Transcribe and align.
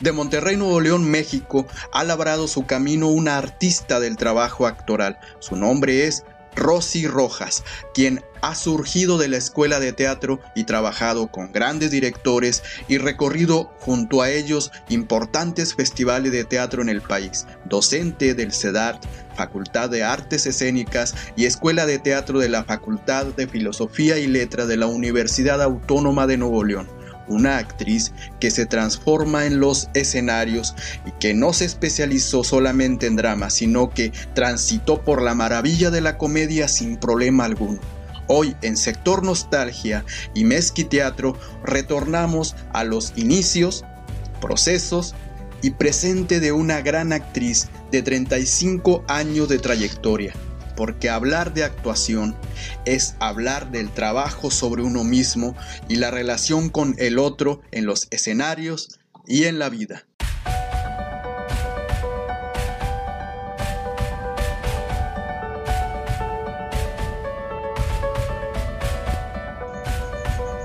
De 0.00 0.12
Monterrey, 0.12 0.56
Nuevo 0.56 0.80
León, 0.80 1.10
México, 1.10 1.66
ha 1.92 2.04
labrado 2.04 2.46
su 2.46 2.66
camino 2.66 3.08
una 3.08 3.36
artista 3.36 3.98
del 3.98 4.16
trabajo 4.16 4.68
actoral. 4.68 5.18
Su 5.40 5.56
nombre 5.56 6.06
es 6.06 6.22
Rosy 6.54 7.08
Rojas, 7.08 7.64
quien 7.94 8.22
ha 8.40 8.54
surgido 8.54 9.18
de 9.18 9.26
la 9.26 9.38
escuela 9.38 9.80
de 9.80 9.92
teatro 9.92 10.38
y 10.54 10.62
trabajado 10.62 11.32
con 11.32 11.50
grandes 11.50 11.90
directores 11.90 12.62
y 12.86 12.98
recorrido 12.98 13.72
junto 13.80 14.22
a 14.22 14.30
ellos 14.30 14.70
importantes 14.88 15.74
festivales 15.74 16.30
de 16.30 16.44
teatro 16.44 16.80
en 16.80 16.90
el 16.90 17.02
país. 17.02 17.48
Docente 17.64 18.34
del 18.34 18.52
CEDART, 18.52 19.04
Facultad 19.34 19.90
de 19.90 20.04
Artes 20.04 20.46
Escénicas 20.46 21.16
y 21.34 21.46
Escuela 21.46 21.86
de 21.86 21.98
Teatro 21.98 22.38
de 22.38 22.48
la 22.48 22.62
Facultad 22.62 23.26
de 23.26 23.48
Filosofía 23.48 24.16
y 24.18 24.28
Letras 24.28 24.68
de 24.68 24.76
la 24.76 24.86
Universidad 24.86 25.60
Autónoma 25.60 26.28
de 26.28 26.36
Nuevo 26.36 26.62
León 26.62 26.97
una 27.28 27.58
actriz 27.58 28.12
que 28.40 28.50
se 28.50 28.66
transforma 28.66 29.46
en 29.46 29.60
los 29.60 29.88
escenarios 29.94 30.74
y 31.06 31.12
que 31.12 31.34
no 31.34 31.52
se 31.52 31.64
especializó 31.64 32.44
solamente 32.44 33.06
en 33.06 33.16
drama, 33.16 33.50
sino 33.50 33.90
que 33.90 34.12
transitó 34.34 35.02
por 35.02 35.22
la 35.22 35.34
maravilla 35.34 35.90
de 35.90 36.00
la 36.00 36.18
comedia 36.18 36.68
sin 36.68 36.96
problema 36.96 37.44
alguno. 37.44 37.80
Hoy 38.26 38.56
en 38.62 38.76
Sector 38.76 39.24
Nostalgia 39.24 40.04
y 40.34 40.44
Mezqui 40.44 40.84
Teatro 40.84 41.38
retornamos 41.64 42.56
a 42.72 42.84
los 42.84 43.12
inicios, 43.16 43.84
procesos 44.40 45.14
y 45.62 45.70
presente 45.70 46.38
de 46.38 46.52
una 46.52 46.82
gran 46.82 47.12
actriz 47.12 47.68
de 47.90 48.02
35 48.02 49.04
años 49.08 49.48
de 49.48 49.58
trayectoria 49.58 50.34
porque 50.78 51.10
hablar 51.10 51.54
de 51.54 51.64
actuación 51.64 52.36
es 52.84 53.16
hablar 53.18 53.72
del 53.72 53.90
trabajo 53.90 54.48
sobre 54.48 54.84
uno 54.84 55.02
mismo 55.02 55.56
y 55.88 55.96
la 55.96 56.12
relación 56.12 56.68
con 56.68 56.94
el 56.98 57.18
otro 57.18 57.62
en 57.72 57.84
los 57.84 58.06
escenarios 58.12 59.00
y 59.26 59.46
en 59.46 59.58
la 59.58 59.70
vida. 59.70 60.06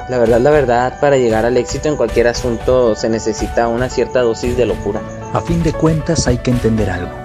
La 0.09 0.19
verdad, 0.19 0.39
la 0.39 0.51
verdad, 0.51 0.99
para 0.99 1.17
llegar 1.17 1.43
al 1.43 1.57
éxito 1.57 1.89
en 1.89 1.95
cualquier 1.95 2.27
asunto 2.27 2.95
se 2.95 3.09
necesita 3.09 3.67
una 3.67 3.89
cierta 3.89 4.21
dosis 4.21 4.55
de 4.55 4.67
locura. 4.67 5.01
A 5.33 5.41
fin 5.41 5.63
de 5.63 5.73
cuentas 5.73 6.27
hay 6.27 6.37
que 6.37 6.51
entender 6.51 6.91
algo 6.91 7.22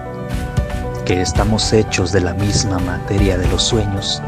que 1.09 1.23
estamos 1.23 1.73
hechos 1.73 2.13
de 2.13 2.21
la 2.21 2.35
misma 2.35 2.79
materia 2.81 3.39
de 3.39 3.49
los 3.49 3.63
sueños 3.63 4.23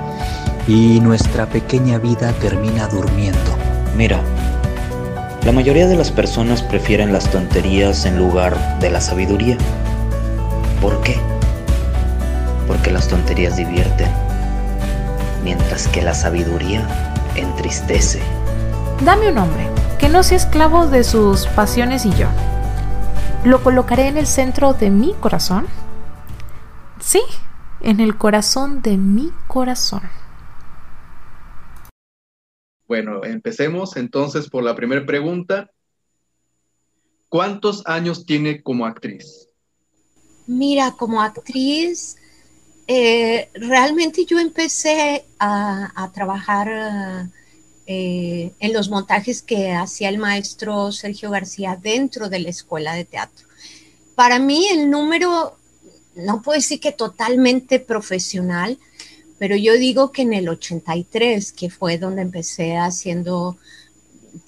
y 0.67 0.99
nuestra 1.01 1.45
pequeña 1.45 1.99
vida 1.99 2.33
termina 2.41 2.89
durmiendo. 2.89 3.39
Mira, 3.99 4.19
la 5.45 5.53
mayoría 5.53 5.87
de 5.87 5.97
las 5.97 6.11
personas 6.11 6.63
prefieren 6.63 7.13
las 7.13 7.31
tonterías 7.31 8.07
en 8.07 8.17
lugar 8.17 8.79
de 8.79 8.89
la 8.89 9.03
sabiduría. 9.03 9.59
¿Por 10.81 11.03
qué? 11.03 11.21
Porque 12.67 12.91
las 12.91 13.09
tonterías 13.09 13.59
divierten, 13.59 14.09
mientras 15.45 15.87
que 15.87 16.01
la 16.01 16.15
sabiduría 16.15 16.89
entristece. 17.35 18.23
Dame 19.05 19.29
un 19.29 19.37
hombre, 19.37 19.69
que 19.99 20.09
no 20.09 20.23
sea 20.23 20.39
esclavo 20.39 20.87
de 20.87 21.05
sus 21.05 21.47
pasiones 21.49 22.07
y 22.07 22.15
yo. 22.15 22.29
Lo 23.45 23.63
colocaré 23.63 24.07
en 24.07 24.17
el 24.17 24.27
centro 24.27 24.73
de 24.73 24.89
mi 24.89 25.13
corazón 25.21 25.67
Sí, 27.01 27.23
en 27.81 28.01
el 28.01 28.17
corazón 28.19 28.83
de 28.83 28.97
mi 28.97 29.33
corazón. 29.49 30.03
Bueno, 32.87 33.25
empecemos 33.25 33.97
entonces 33.97 34.51
por 34.51 34.63
la 34.63 34.75
primera 34.75 35.07
pregunta. 35.07 35.71
¿Cuántos 37.29 37.87
años 37.87 38.27
tiene 38.27 38.63
como 38.63 38.85
actriz? 38.85 39.49
Mira, 40.47 40.93
como 40.99 41.23
actriz, 41.23 42.17
eh, 42.89 43.49
realmente 43.55 44.27
yo 44.27 44.41
empecé 44.41 45.25
a, 45.39 46.11
trabajar 46.13 47.31
eh, 47.87 48.53
en 48.59 48.73
los 48.73 48.91
montajes 48.91 49.43
que 49.43 49.71
hacía 49.71 50.09
el 50.09 50.19
maestro 50.19 50.91
Sergio 50.91 51.31
García 51.31 51.79
dentro 51.81 52.29
de 52.29 52.41
la 52.41 52.51
escuela 52.51 52.95
de 52.95 53.05
teatro. 53.05 53.47
Para 54.17 54.41
mí 54.41 54.67
el 54.67 54.91
número 54.91 55.60
no 56.15 56.43
puedo 56.43 56.57
decir 56.57 56.81
que 56.81 56.93
totalmente 56.93 57.81
profesional, 57.81 58.79
pero 59.39 59.57
yo 59.57 59.75
digo 59.75 60.13
que 60.13 60.23
en 60.23 60.35
el 60.35 60.49
83, 60.49 61.53
que 61.53 61.71
fue 61.71 61.99
donde 61.99 62.23
empecé 62.23 62.77
haciendo 62.77 63.57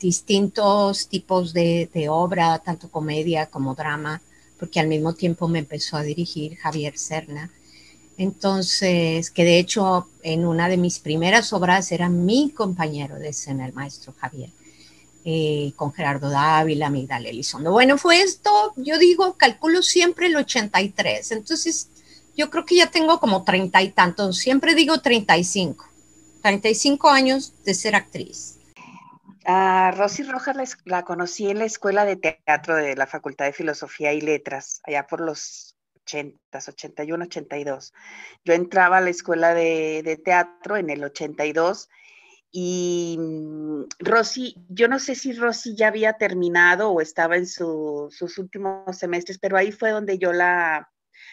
distintos 0.01 1.09
tipos 1.09 1.53
de, 1.53 1.89
obra, 2.11 2.59
tanto 2.59 2.91
comedia 2.91 3.47
como 3.47 3.75
drama, 3.75 4.21
porque 4.59 4.81
al 4.81 4.89
mismo 4.89 5.15
tiempo 5.15 5.49
me 5.49 5.61
empezó 5.61 5.97
a 5.97 6.03
dirigir 6.03 6.57
Javier 6.57 6.99
Serna. 6.99 7.51
Entonces, 8.19 9.31
que 9.31 9.45
de 9.45 9.59
hecho 9.59 10.09
en 10.23 10.47
una 10.47 10.69
de 10.69 10.77
mis 10.77 10.99
primeras 10.99 11.53
obras 11.53 11.91
era 11.91 12.09
mi 12.09 12.51
compañero 12.51 13.17
de 13.17 13.31
escena, 13.31 13.67
el 13.67 13.73
maestro 13.73 14.15
Javier. 14.19 14.51
Eh, 15.25 15.73
con 15.77 15.93
Gerardo 15.93 16.31
Dávila, 16.31 16.91
Migdal 16.91 17.27
Elizondo. 17.27 17.71
Bueno, 17.71 17.97
fue 17.97 18.23
esto, 18.23 18.73
yo 18.75 18.99
digo, 18.99 19.35
calculo 19.35 19.81
siempre 19.81 20.27
el 20.27 20.35
83, 20.35 21.31
entonces 21.31 21.91
yo 22.37 22.51
creo 22.51 22.65
que 22.65 22.75
ya 22.75 22.91
tengo 22.91 23.21
como 23.21 23.45
treinta 23.45 23.83
y 23.83 23.91
tantos, 23.91 24.39
siempre 24.39 24.75
digo 24.75 24.99
35, 24.99 25.87
35 26.43 27.09
años 27.09 27.53
de 27.65 27.75
ser 27.75 27.95
actriz. 27.95 28.59
A 29.45 29.93
Rosy 29.93 30.25
Rojas 30.25 30.57
la, 30.57 30.65
la, 30.85 31.05
conocí 31.05 31.49
en 31.49 31.61
la 31.61 31.67
Escuela 31.67 32.05
de 32.05 32.17
Teatro 32.17 32.75
de 32.75 32.97
la 32.97 33.07
Facultad 33.07 33.45
de 33.45 33.53
Filosofía 33.53 34.13
y 34.13 34.21
Letras, 34.21 34.81
allá 34.83 35.07
por 35.07 35.21
los 35.21 35.77
80, 36.05 36.59
81, 36.69 37.25
82. 37.27 37.93
Yo 38.45 38.55
entraba 38.55 38.99
a 38.99 39.01
la 39.01 39.11
Escuela 39.11 39.55
de, 39.55 40.03
de 40.05 40.17
Teatro 40.17 40.77
en 40.77 40.91
el 40.91 41.05
82 41.05 41.89
y 42.55 43.17
mm, 43.19 43.85
Rosy, 44.01 44.55
yo 44.69 44.87
no 44.87 44.99
sé 44.99 45.15
si 45.15 45.33
Rosy 45.33 45.75
ya 45.75 45.89
había 45.89 46.13
terminado 46.13 46.91
o 46.91 47.01
estaba 47.01 47.37
en 47.37 47.47
sus 47.47 48.39
últimos 48.39 48.99
semestres, 48.99 49.39
pero 49.39 49.57
ahí 49.57 49.73
fue 49.73 49.91
donde 49.91 50.19
yo 50.19 50.33
la, 50.35 50.91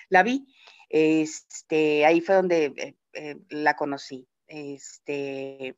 la 0.08 0.24
vi. 0.24 0.48
Este, 0.90 2.06
ahí 2.06 2.22
fue 2.22 2.36
donde 2.36 2.74
eh, 2.78 2.96
eh, 3.14 3.36
la 3.50 3.76
conocí. 3.76 4.28
Este, 4.48 5.76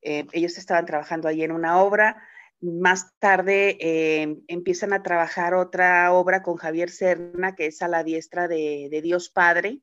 eh, 0.00 0.26
ellos 0.32 0.56
estaban 0.56 0.86
trabajando 0.86 1.28
ahí 1.28 1.42
en 1.42 1.52
una 1.52 1.82
obra. 1.82 2.22
Más 2.60 3.12
tarde 3.18 3.76
empiezan 4.46 4.92
a 4.92 5.02
trabajar 5.02 5.52
otra 5.52 6.12
obra 6.12 6.42
con 6.42 6.56
Javier 6.56 6.90
Serna, 6.90 7.56
que 7.56 7.66
es 7.66 7.82
a 7.82 7.88
la 7.88 8.04
diestra 8.04 8.46
de, 8.46 8.88
de 8.88 9.02
Dios 9.02 9.30
Padre 9.30 9.82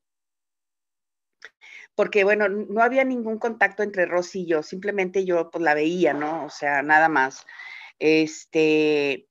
porque 2.00 2.24
bueno, 2.24 2.48
no 2.48 2.80
había 2.80 3.04
ningún 3.04 3.38
contacto 3.38 3.82
entre 3.82 4.06
Rosy 4.06 4.40
y 4.40 4.46
yo, 4.46 4.62
simplemente 4.62 5.26
yo 5.26 5.50
pues 5.50 5.62
la 5.62 5.74
veía, 5.74 6.14
¿no? 6.14 6.46
O 6.46 6.48
sea, 6.48 6.82
nada 6.82 7.10
más. 7.10 7.44
Este, 7.98 9.28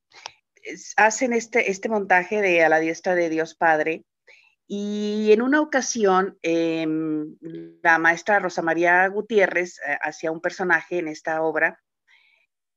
hacen 0.96 1.34
este, 1.34 1.72
este 1.72 1.90
montaje 1.90 2.44
de 2.44 2.64
A 2.64 2.70
la 2.70 2.80
diestra 2.80 3.16
de 3.16 3.28
Dios 3.32 3.56
Padre 3.56 4.06
y 4.68 5.32
en 5.32 5.42
una 5.42 5.62
ocasión 5.62 6.38
em, 6.44 7.38
la 7.82 7.98
maestra 7.98 8.38
Rosa 8.38 8.62
María 8.62 9.08
Gutiérrez 9.08 9.80
eh, 9.80 9.98
hacía 10.04 10.30
un 10.30 10.40
personaje 10.40 11.00
en 11.00 11.08
esta 11.08 11.42
obra 11.42 11.82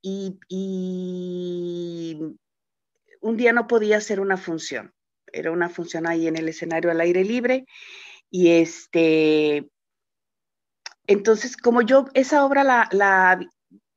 y, 0.00 0.38
y 0.48 2.16
un 3.20 3.36
día 3.36 3.52
no 3.52 3.66
podía 3.66 3.98
hacer 3.98 4.20
una 4.20 4.38
función, 4.38 4.94
era 5.30 5.50
una 5.50 5.68
función 5.68 6.06
ahí 6.06 6.28
en 6.28 6.36
el 6.36 6.48
escenario 6.48 6.90
al 6.90 7.02
aire 7.02 7.24
libre 7.24 7.66
y 8.30 8.52
este 8.52 9.68
entonces, 11.06 11.56
como 11.56 11.82
yo 11.82 12.06
esa 12.14 12.44
obra 12.44 12.64
la, 12.64 13.40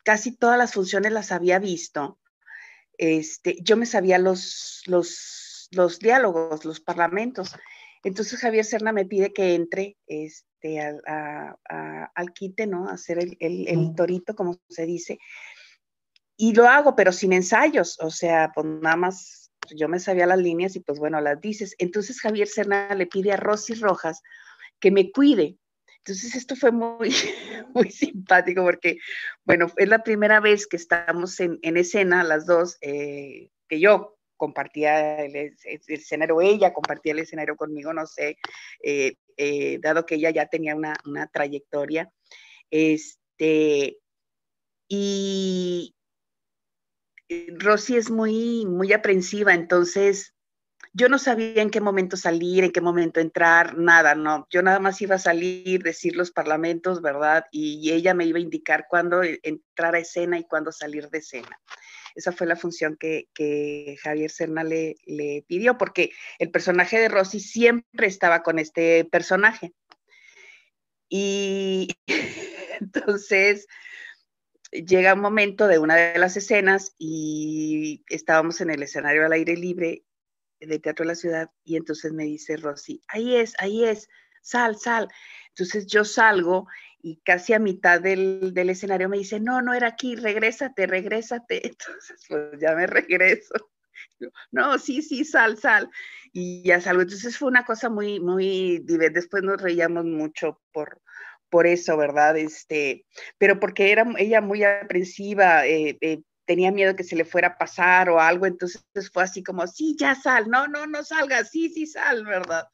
casi 0.04 0.36
todas 0.36 0.58
las 0.58 0.74
funciones 0.74 1.12
las 1.12 1.32
había 1.32 1.60
visto, 1.60 2.20
este, 2.98 3.58
yo 3.62 3.78
me 3.78 3.86
sabía 3.86 4.18
los, 4.18 4.82
los, 4.86 5.68
los 5.72 6.00
diálogos, 6.00 6.66
los 6.66 6.80
parlamentos. 6.80 7.56
Entonces 8.04 8.40
Javier 8.40 8.66
Serna 8.66 8.92
me 8.92 9.06
pide 9.06 9.34
que 9.34 9.56
entre 9.56 9.98
este, 10.08 10.80
al 10.80 12.34
quite, 12.34 12.68
¿no? 12.68 12.88
A 12.88 12.94
hacer 12.94 13.20
el, 13.20 13.38
el, 13.40 13.96
torito, 13.96 14.36
como 14.36 14.60
se 14.70 14.86
dice. 14.86 15.20
Y 16.38 16.54
lo 16.54 16.68
hago, 16.68 16.96
pero 16.96 17.12
sin 17.12 17.34
ensayos, 17.34 17.98
o 18.02 18.12
sea, 18.12 18.52
pues 18.54 18.66
nada 18.66 18.96
más 18.96 19.52
yo 19.74 19.88
me 19.88 20.00
sabía 20.00 20.28
las 20.28 20.38
líneas 20.38 20.76
y 20.76 20.82
pues 20.82 21.00
bueno, 21.00 21.20
las 21.22 21.40
dices. 21.40 21.76
Entonces 21.78 22.20
Javier 22.20 22.48
Serna 22.48 22.94
le 22.94 23.08
pide 23.08 23.32
a 23.32 23.38
Rosy 23.38 23.74
Rojas 23.76 24.22
que 24.80 24.92
me 24.92 25.12
cuide, 25.12 25.58
entonces 26.06 26.36
esto 26.36 26.56
fue 26.56 26.72
muy, 26.72 27.10
muy 27.74 27.90
simpático 27.90 28.64
porque, 28.64 29.00
bueno, 29.44 29.72
es 29.76 29.90
la 29.90 30.04
primera 30.04 30.40
vez 30.40 30.68
que 30.68 30.78
estamos 30.78 31.40
en, 31.40 31.60
escena 31.64 32.24
las 32.24 32.46
dos, 32.46 32.78
eh, 32.82 33.50
que 33.68 33.80
yo 33.80 34.16
compartía 34.38 35.26
el, 35.26 35.56
escenario, 35.88 36.42
ella 36.42 36.74
compartía 36.74 37.14
el 37.14 37.20
escenario 37.20 37.56
conmigo, 37.56 37.92
no 37.92 38.06
sé, 38.06 38.38
eh, 38.84 39.16
eh, 39.38 39.80
dado 39.82 40.06
que 40.06 40.16
ella 40.16 40.30
ya 40.30 40.46
tenía 40.46 40.76
una, 40.76 40.96
una 41.06 41.26
trayectoria. 41.26 42.12
Este, 42.70 43.98
y 44.88 45.96
Rosy 47.58 47.98
es 47.98 48.12
muy, 48.12 48.68
muy 48.68 48.94
aprensiva, 48.94 49.56
entonces 49.56 50.35
yo 50.96 51.10
no 51.10 51.20
sabía 51.20 51.62
en 51.62 51.72
qué 51.72 51.82
momento 51.82 52.16
salir, 52.16 52.64
en 52.64 52.72
qué 52.72 52.80
momento 52.80 53.20
entrar, 53.20 53.78
nada, 53.78 54.16
no. 54.16 54.48
Yo 54.50 54.62
nada 54.64 54.80
más 54.80 55.02
iba 55.02 55.16
a 55.16 55.20
salir, 55.20 55.84
decir 55.84 56.16
los 56.16 56.32
parlamentos, 56.32 57.02
¿verdad? 57.02 57.48
Y, 57.52 57.92
ella 57.92 58.14
me 58.14 58.24
iba 58.24 58.38
a 58.40 58.42
indicar 58.42 58.86
cuándo 58.90 59.22
e, 59.22 59.42
entrar 59.44 59.94
a 59.94 60.00
escena 60.00 60.40
y 60.40 60.46
cuándo 60.46 60.72
salir 60.72 61.10
de 61.10 61.18
escena. 61.18 61.60
Esa 62.16 62.32
fue 62.32 62.48
la 62.48 62.56
función 62.56 62.96
que, 62.98 63.28
Javier 64.02 64.32
Serna 64.32 64.64
le, 64.64 64.96
le, 65.06 65.44
pidió, 65.46 65.78
porque 65.78 66.12
el 66.40 66.50
personaje 66.50 66.98
de 66.98 67.10
Rosy 67.10 67.42
siempre 67.42 68.08
estaba 68.08 68.42
con 68.42 68.58
este 68.58 69.04
personaje. 69.04 69.74
Y 71.10 71.90
entonces 72.80 73.68
llega 74.72 75.14
un 75.14 75.20
momento 75.20 75.68
de 75.68 75.78
una 75.78 75.98
de 75.98 76.20
las 76.20 76.38
escenas 76.38 76.96
y 76.98 78.06
estábamos 78.08 78.62
en 78.62 78.70
el 78.70 78.82
escenario 78.82 79.26
al 79.26 79.34
aire 79.34 79.58
libre 79.58 80.06
de 80.68 80.80
Teatro 80.80 81.04
de 81.04 81.10
la 81.10 81.16
Ciudad 81.16 81.52
y 81.64 81.76
entonces 81.76 82.14
me 82.14 82.24
dice 82.24 82.58
Rosy, 82.58 83.02
ahí 83.08 83.36
es, 83.36 83.54
ahí 83.60 83.86
es, 83.86 84.10
sal, 84.42 84.78
sal. 84.78 85.08
Entonces 85.50 85.88
yo 85.88 86.04
salgo 86.06 86.68
y 87.02 87.22
casi 87.24 87.54
a 87.54 87.60
mitad 87.60 88.02
del, 88.02 88.54
escenario 88.56 89.10
me 89.10 89.18
dice, 89.18 89.40
no, 89.40 89.62
no 89.62 89.74
era 89.74 89.88
aquí, 89.88 90.16
regrésate, 90.16 90.88
regrésate. 90.88 91.68
Entonces 91.68 92.26
pues 92.28 92.60
ya 92.60 92.76
me 92.76 92.88
regreso. 92.88 93.54
No, 94.52 94.78
sí, 94.78 95.02
sí, 95.02 95.24
sal, 95.26 95.58
sal. 95.58 95.90
Y 96.34 96.64
ya 96.64 96.82
salgo. 96.82 97.02
Entonces 97.02 97.38
fue 97.38 97.48
una 97.48 97.66
cosa 97.66 97.90
muy, 97.90 98.20
muy 98.20 98.80
divertida. 98.80 99.22
Después 99.22 99.44
nos 99.44 99.62
reíamos 99.62 100.06
mucho 100.06 100.62
por, 100.72 101.02
por 101.50 101.68
eso, 101.68 101.96
¿verdad? 101.96 102.38
Este, 102.38 103.06
pero 103.38 103.60
porque 103.60 103.92
era 103.92 104.06
ella 104.18 104.42
muy 104.42 104.64
aprensiva, 104.64 105.66
eh, 105.66 105.98
eh, 106.02 106.22
tenía 106.46 106.72
miedo 106.72 106.96
que 106.96 107.04
se 107.04 107.16
le 107.16 107.26
fuera 107.26 107.50
a 107.50 107.58
pasar 107.58 108.10
o 108.10 108.20
algo, 108.20 108.46
entonces 108.46 108.84
fue 109.12 109.24
así 109.24 109.44
como, 109.44 109.66
sí, 109.68 109.96
ya 110.00 110.16
sal, 110.16 110.50
no, 110.50 110.68
no, 110.68 110.88
no 110.88 111.04
salga, 111.04 111.44
sí, 111.44 111.70
sí, 111.70 111.86
sal, 111.86 112.26
¿verdad? 112.26 112.68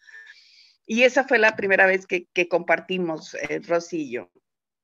Y 0.86 1.04
esa 1.04 1.24
fue 1.24 1.40
la 1.40 1.56
primera 1.56 1.86
vez 1.86 2.06
que, 2.06 2.28
compartimos, 2.50 3.34
eh, 3.36 3.62
Rosy 3.66 4.02
y 4.02 4.12
yo. 4.12 4.30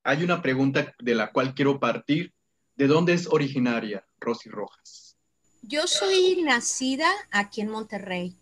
Hay 0.04 0.24
una 0.24 0.40
pregunta 0.40 0.94
de 0.98 1.14
la 1.14 1.32
cual 1.32 1.54
quiero 1.54 1.78
partir. 1.78 2.32
¿De 2.76 2.86
dónde 2.86 3.12
es 3.12 3.26
originaria 3.26 4.06
Rosy 4.20 4.48
Rojas? 4.48 5.18
Yo 5.62 5.86
soy 5.88 6.42
nacida 6.42 7.10
aquí 7.32 7.60
en 7.60 7.68
Monterrey, 7.68 8.36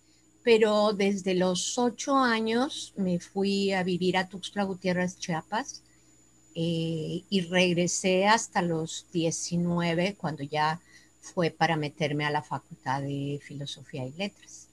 pero 0.45 0.93
desde 0.93 1.35
los 1.35 1.79
ocho 1.79 2.17
años 2.17 2.93
me 2.97 3.19
fui 3.19 3.73
a 3.73 3.83
vivir 3.83 4.19
a 4.19 4.29
Tuxtla 4.29 4.65
Gutiérrez, 4.65 5.19
Chiapas 5.19 5.83
eh, 6.59 7.23
y 7.29 7.41
regresé 7.43 8.27
hasta 8.27 8.63
los 8.63 9.07
19 9.13 10.15
cuando 10.15 10.43
ya 10.43 10.81
fue 11.21 11.51
para 11.51 11.77
meterme 11.77 12.25
a 12.25 12.31
la 12.31 12.41
Facultad 12.41 13.03
de 13.03 13.39
Filosofía 13.43 14.07
y 14.07 14.13
Letras. 14.13 14.71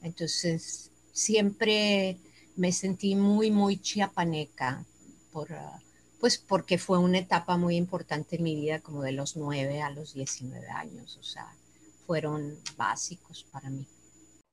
Entonces, 0.00 0.92
siempre 1.12 2.18
me 2.54 2.70
sentí 2.70 3.16
muy, 3.16 3.50
muy 3.50 3.78
chiapaneca, 3.78 4.84
por, 5.32 5.52
ah, 5.54 5.80
pues 6.20 6.38
porque 6.38 6.78
fue 6.78 6.98
una 6.98 7.18
etapa 7.18 7.56
muy 7.56 7.74
importante 7.74 8.36
en 8.36 8.44
mi 8.44 8.54
vida, 8.54 8.78
como 8.78 9.02
de 9.02 9.10
los 9.10 9.36
9 9.36 9.82
a 9.82 9.90
los 9.90 10.14
19 10.14 10.68
años, 10.68 11.16
o 11.16 11.24
sea, 11.24 11.52
fueron 12.06 12.60
básicos 12.76 13.44
para 13.50 13.70
mí. 13.70 13.88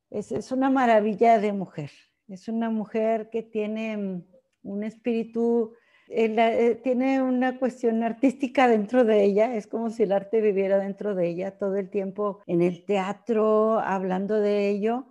Es, 0.10 0.32
es 0.32 0.52
una 0.52 0.72
maravilla 0.72 1.38
de 1.38 1.54
mujer, 1.54 1.92
es 2.28 2.48
una 2.48 2.72
mujer 2.72 3.30
que 3.30 3.44
tiene 3.44 3.98
mm, 3.98 4.24
un 4.64 4.84
espíritu 4.84 5.76
eh, 6.14 6.36
eh, 6.38 6.76
tiene 6.76 7.22
una 7.24 7.58
cuestión 7.58 8.04
artística 8.04 8.68
dentro 8.68 9.06
de 9.06 9.24
ella, 9.24 9.56
es 9.56 9.66
como 9.66 9.90
si 9.90 10.04
el 10.04 10.12
arte 10.12 10.42
viviera 10.42 10.78
dentro 10.78 11.16
de 11.16 11.30
ella 11.30 11.58
todo 11.58 11.78
el 11.78 11.90
tiempo 11.90 12.42
en 12.48 12.62
el 12.62 12.84
teatro, 12.84 13.80
hablando 13.80 14.42
de 14.42 14.68
ello. 14.68 15.08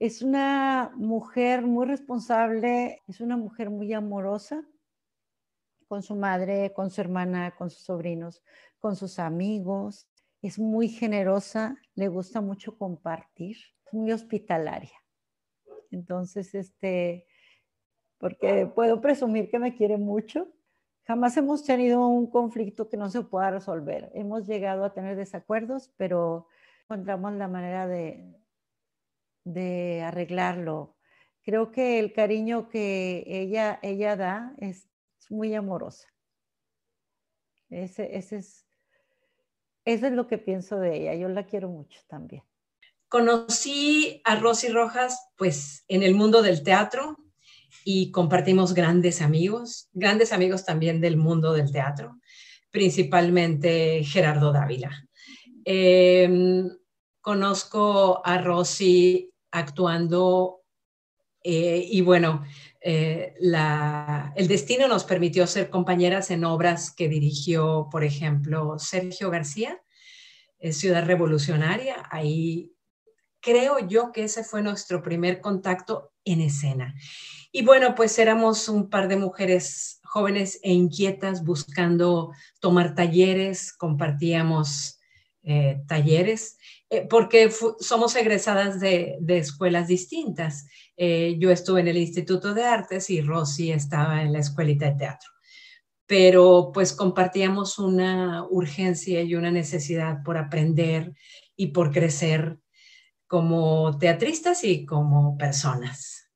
Es 0.00 0.22
una 0.22 0.90
mujer 0.96 1.62
muy 1.62 1.86
responsable, 1.86 3.00
es 3.06 3.20
una 3.20 3.36
mujer 3.36 3.70
muy 3.70 3.92
amorosa 3.92 4.64
con 5.86 6.02
su 6.02 6.16
madre, 6.16 6.72
con 6.72 6.90
su 6.90 7.00
hermana, 7.00 7.54
con 7.56 7.70
sus 7.70 7.84
sobrinos, 7.84 8.42
con 8.80 8.96
sus 8.96 9.20
amigos. 9.20 10.08
Es 10.42 10.58
muy 10.58 10.88
generosa, 10.88 11.76
le 11.94 12.08
gusta 12.08 12.40
mucho 12.40 12.76
compartir, 12.76 13.56
es 13.86 13.92
muy 13.92 14.10
hospitalaria. 14.10 14.98
Entonces, 15.92 16.56
este, 16.56 17.26
porque 18.20 18.66
puedo 18.66 19.00
presumir 19.00 19.50
que 19.50 19.58
me 19.58 19.74
quiere 19.74 19.96
mucho. 19.96 20.52
Jamás 21.06 21.36
hemos 21.38 21.64
tenido 21.64 22.06
un 22.06 22.30
conflicto 22.30 22.88
que 22.88 22.98
no 22.98 23.08
se 23.08 23.22
pueda 23.22 23.50
resolver. 23.50 24.12
Hemos 24.14 24.46
llegado 24.46 24.84
a 24.84 24.92
tener 24.92 25.16
desacuerdos, 25.16 25.90
pero 25.96 26.46
encontramos 26.84 27.32
la 27.32 27.48
manera 27.48 27.88
de, 27.88 28.36
de 29.44 30.02
arreglarlo. 30.02 30.96
Creo 31.42 31.72
que 31.72 31.98
el 31.98 32.12
cariño 32.12 32.68
que 32.68 33.24
ella, 33.26 33.80
ella 33.82 34.14
da 34.16 34.54
es 34.58 34.86
muy 35.30 35.54
amorosa. 35.54 36.06
Ese, 37.70 38.16
ese 38.16 38.36
es, 38.36 38.66
eso 39.86 40.06
es 40.06 40.12
lo 40.12 40.26
que 40.26 40.36
pienso 40.36 40.78
de 40.78 40.94
ella. 40.94 41.14
Yo 41.14 41.28
la 41.30 41.46
quiero 41.46 41.70
mucho 41.70 42.00
también. 42.06 42.42
Conocí 43.08 44.20
a 44.24 44.36
Rosy 44.36 44.68
Rojas 44.68 45.30
pues 45.36 45.84
en 45.88 46.02
el 46.02 46.14
mundo 46.14 46.42
del 46.42 46.62
teatro, 46.62 47.16
y 47.84 48.10
compartimos 48.10 48.74
grandes 48.74 49.22
amigos, 49.22 49.88
grandes 49.92 50.32
amigos 50.32 50.64
también 50.64 51.00
del 51.00 51.16
mundo 51.16 51.52
del 51.52 51.72
teatro, 51.72 52.18
principalmente 52.70 54.04
Gerardo 54.04 54.52
Dávila. 54.52 55.08
Em, 55.64 56.68
conozco 57.20 58.22
a 58.24 58.38
Rosy 58.38 59.32
actuando 59.50 60.62
eh, 61.42 61.86
y 61.90 62.00
bueno, 62.02 62.44
eh, 62.82 63.34
el 64.36 64.48
destino 64.48 64.88
nos 64.88 65.04
permitió 65.04 65.46
ser 65.46 65.70
compañeras 65.70 66.30
en 66.30 66.44
obras 66.44 66.94
que 66.94 67.08
dirigió, 67.08 67.88
por 67.90 68.04
ejemplo, 68.04 68.78
Sergio 68.78 69.30
García, 69.30 69.80
Ciudad 70.70 71.06
Revolucionaria. 71.06 72.06
Ahí 72.10 72.72
creo 73.40 73.78
yo 73.86 74.12
que 74.12 74.24
ese 74.24 74.44
fue 74.44 74.62
nuestro 74.62 75.02
primer 75.02 75.40
contacto 75.40 76.12
en 76.24 76.40
escena. 76.40 76.94
Y 77.52 77.64
bueno, 77.64 77.94
pues 77.94 78.18
éramos 78.18 78.68
un 78.68 78.88
par 78.88 79.08
de 79.08 79.16
mujeres 79.16 80.00
jóvenes 80.04 80.60
e 80.62 80.72
inquietas 80.72 81.44
buscando 81.44 82.32
tomar 82.60 82.94
talleres, 82.94 83.72
compartíamos 83.72 85.00
eh, 85.42 85.82
talleres, 85.86 86.58
eh, 86.90 87.06
porque 87.08 87.50
somos 87.78 88.14
egresadas 88.16 88.78
de, 88.78 89.18
escuelas 89.28 89.88
distintas. 89.88 90.66
Eh, 90.96 91.36
yo 91.38 91.50
estuve 91.50 91.80
en 91.80 91.88
el 91.88 91.96
Instituto 91.96 92.54
de 92.54 92.64
Artes 92.64 93.08
y 93.10 93.20
Rosy 93.20 93.72
estaba 93.72 94.22
en 94.22 94.32
la 94.32 94.40
escuelita 94.40 94.86
de 94.86 94.96
teatro. 94.96 95.30
Pero 96.06 96.70
pues 96.74 96.92
compartíamos 96.92 97.78
una 97.78 98.44
urgencia 98.50 99.22
y 99.22 99.34
una 99.34 99.50
necesidad 99.50 100.22
por 100.24 100.36
aprender 100.36 101.14
y 101.56 101.68
por 101.68 101.92
crecer 101.92 102.58
como 103.30 103.96
teatristas 103.96 104.64
y 104.64 104.84
como 104.84 105.38
personas. 105.38 106.28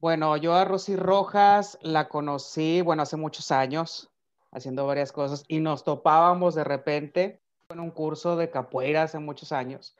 Bueno, 0.00 0.36
yo 0.36 0.52
a 0.54 0.64
Rosy 0.64 0.96
Rojas 0.96 1.78
la 1.80 2.08
conocí, 2.08 2.80
bueno, 2.80 3.04
hace 3.04 3.16
muchos 3.16 3.52
años, 3.52 4.10
haciendo 4.50 4.84
varias 4.84 5.12
cosas, 5.12 5.44
y 5.46 5.60
nos 5.60 5.84
topábamos 5.84 6.56
de 6.56 6.64
repente 6.64 7.40
en 7.68 7.78
un 7.78 7.92
curso 7.92 8.34
de 8.34 8.50
capoeira 8.50 9.04
hace 9.04 9.20
muchos 9.20 9.52
años. 9.52 9.96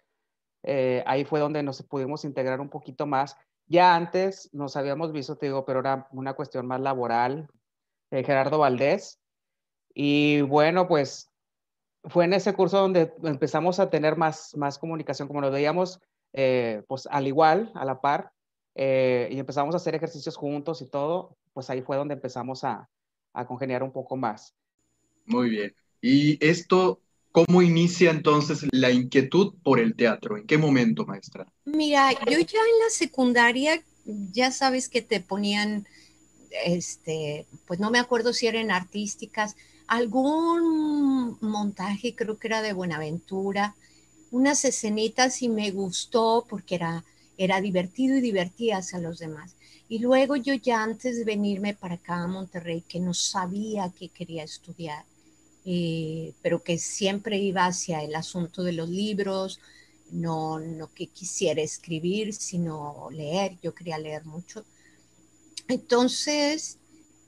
Eh, 0.64 1.04
ahí 1.06 1.24
fue 1.24 1.38
donde 1.38 1.62
nos 1.62 1.80
pudimos 1.84 2.24
integrar 2.24 2.60
un 2.60 2.68
poquito 2.68 3.06
más. 3.06 3.36
Ya 3.68 3.94
antes 3.94 4.50
nos 4.52 4.76
habíamos 4.76 5.12
visto, 5.12 5.36
te 5.36 5.46
digo, 5.46 5.64
pero 5.64 5.78
era 5.78 6.08
una 6.10 6.34
cuestión 6.34 6.66
más 6.66 6.80
laboral. 6.80 7.48
Eh, 8.10 8.24
Gerardo 8.24 8.58
Valdés. 8.58 9.20
Y 9.94 10.40
bueno, 10.40 10.88
pues 10.88 11.30
fue 12.02 12.24
en 12.24 12.32
ese 12.32 12.54
curso 12.54 12.80
donde 12.80 13.14
empezamos 13.22 13.78
a 13.78 13.88
tener 13.88 14.16
más, 14.16 14.56
más 14.56 14.80
comunicación, 14.80 15.28
como 15.28 15.40
lo 15.40 15.52
veíamos, 15.52 16.00
eh, 16.34 16.82
pues 16.88 17.08
al 17.10 17.26
igual, 17.26 17.70
a 17.74 17.84
la 17.84 18.00
par, 18.00 18.32
eh, 18.74 19.28
y 19.30 19.38
empezamos 19.38 19.74
a 19.74 19.78
hacer 19.78 19.94
ejercicios 19.94 20.36
juntos 20.36 20.82
y 20.82 20.86
todo, 20.86 21.36
pues 21.52 21.70
ahí 21.70 21.80
fue 21.80 21.96
donde 21.96 22.14
empezamos 22.14 22.64
a, 22.64 22.90
a 23.32 23.46
congeniar 23.46 23.82
un 23.84 23.92
poco 23.92 24.16
más. 24.16 24.52
Muy 25.26 25.48
bien. 25.48 25.74
¿Y 26.02 26.44
esto 26.44 27.00
cómo 27.30 27.62
inicia 27.62 28.10
entonces 28.10 28.66
la 28.72 28.90
inquietud 28.90 29.54
por 29.62 29.78
el 29.78 29.94
teatro? 29.94 30.36
¿En 30.36 30.46
qué 30.46 30.58
momento, 30.58 31.06
maestra? 31.06 31.46
Mira, 31.64 32.12
yo 32.12 32.38
ya 32.38 32.58
en 32.58 32.78
la 32.82 32.90
secundaria, 32.90 33.82
ya 34.04 34.50
sabes 34.50 34.88
que 34.88 35.02
te 35.02 35.20
ponían, 35.20 35.86
este, 36.64 37.46
pues 37.66 37.78
no 37.78 37.90
me 37.90 38.00
acuerdo 38.00 38.32
si 38.32 38.48
eran 38.48 38.72
artísticas, 38.72 39.56
algún 39.86 41.38
montaje, 41.40 42.14
creo 42.14 42.38
que 42.38 42.48
era 42.48 42.60
de 42.60 42.72
Buenaventura, 42.72 43.76
unas 44.34 44.64
escenitas 44.64 45.42
y 45.42 45.48
me 45.48 45.70
gustó 45.70 46.46
porque 46.48 46.74
era 46.76 47.04
era 47.36 47.60
divertido 47.60 48.16
y 48.16 48.20
divertías 48.20 48.94
a 48.94 48.98
los 48.98 49.18
demás. 49.18 49.56
Y 49.88 49.98
luego 49.98 50.36
yo 50.36 50.54
ya 50.54 50.82
antes 50.82 51.16
de 51.18 51.24
venirme 51.24 51.74
para 51.74 51.94
acá 51.94 52.22
a 52.22 52.26
Monterrey, 52.26 52.82
que 52.82 53.00
no 53.00 53.12
sabía 53.14 53.92
que 53.98 54.08
quería 54.08 54.44
estudiar, 54.44 55.04
eh, 55.64 56.32
pero 56.42 56.62
que 56.62 56.78
siempre 56.78 57.38
iba 57.38 57.66
hacia 57.66 58.02
el 58.02 58.14
asunto 58.14 58.62
de 58.62 58.72
los 58.72 58.88
libros, 58.88 59.60
no, 60.10 60.58
no 60.58 60.92
que 60.94 61.08
quisiera 61.08 61.62
escribir, 61.62 62.34
sino 62.34 63.08
leer. 63.10 63.58
Yo 63.62 63.74
quería 63.74 63.98
leer 63.98 64.24
mucho. 64.24 64.64
Entonces, 65.68 66.78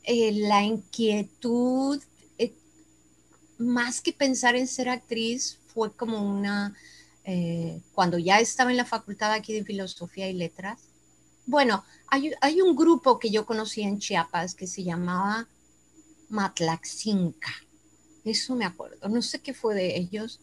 eh, 0.04 0.32
la 0.32 0.62
inquietud, 0.62 2.00
eh, 2.38 2.54
más 3.58 4.00
que 4.00 4.12
pensar 4.12 4.56
en 4.56 4.66
ser 4.66 4.88
actriz, 4.88 5.58
fue 5.66 5.92
como 5.92 6.22
una, 6.22 6.74
cuando 7.92 8.18
ya 8.18 8.40
estaba 8.40 8.70
en 8.70 8.76
la 8.76 8.84
facultad 8.84 9.32
aquí 9.32 9.52
de 9.52 9.64
Filosofía 9.64 10.28
y 10.28 10.34
Letras. 10.34 10.80
Bueno, 11.44 11.84
hay, 12.08 12.32
hay 12.40 12.60
un 12.60 12.76
grupo 12.76 13.18
que 13.18 13.30
yo 13.30 13.46
conocí 13.46 13.82
en 13.82 13.98
Chiapas 13.98 14.54
que 14.54 14.66
se 14.66 14.84
llamaba 14.84 15.48
Matlaxinca 16.28 17.52
eso 18.30 18.54
me 18.54 18.64
acuerdo. 18.64 19.08
No 19.08 19.22
sé 19.22 19.40
qué 19.40 19.54
fue 19.54 19.74
de 19.74 19.96
ellos, 19.96 20.40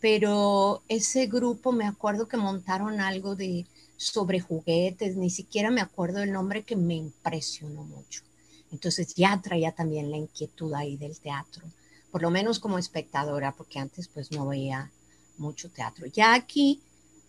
pero 0.00 0.82
ese 0.88 1.26
grupo 1.26 1.72
me 1.72 1.86
acuerdo 1.86 2.28
que 2.28 2.36
montaron 2.36 3.00
algo 3.00 3.34
de 3.34 3.66
sobre 3.96 4.40
juguetes, 4.40 5.16
ni 5.16 5.30
siquiera 5.30 5.70
me 5.70 5.80
acuerdo 5.80 6.22
el 6.22 6.32
nombre 6.32 6.62
que 6.62 6.76
me 6.76 6.94
impresionó 6.94 7.82
mucho. 7.82 8.22
Entonces 8.70 9.14
ya 9.14 9.40
traía 9.42 9.72
también 9.72 10.10
la 10.10 10.16
inquietud 10.16 10.72
ahí 10.74 10.96
del 10.96 11.18
teatro, 11.18 11.64
por 12.12 12.22
lo 12.22 12.30
menos 12.30 12.60
como 12.60 12.78
espectadora, 12.78 13.52
porque 13.52 13.80
antes 13.80 14.06
pues 14.08 14.30
no 14.30 14.46
veía 14.46 14.92
mucho 15.38 15.70
teatro. 15.70 16.06
Ya 16.06 16.34
aquí 16.34 16.80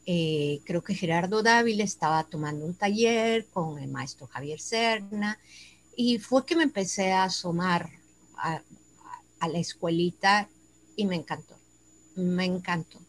eh, 0.06 0.62
creo 0.66 0.84
que 0.84 0.96
Gerardo 0.96 1.44
Dávila 1.44 1.84
estaba 1.84 2.24
tomando 2.24 2.66
un 2.66 2.74
taller 2.74 3.48
con 3.48 3.80
el 3.80 3.90
maestro 3.90 4.28
Javier 4.28 4.60
Serna 4.60 5.40
y 5.96 6.18
fue 6.18 6.46
que 6.46 6.56
me 6.56 6.64
empecé 6.64 7.12
a 7.12 7.26
asomar 7.26 7.90
a, 8.38 8.62
a 9.40 9.48
la 9.48 9.60
escuelita 9.60 10.50
y 10.96 11.06
me 11.06 11.16
encantó, 11.16 11.56
me 12.16 12.46
encantó. 12.46 13.00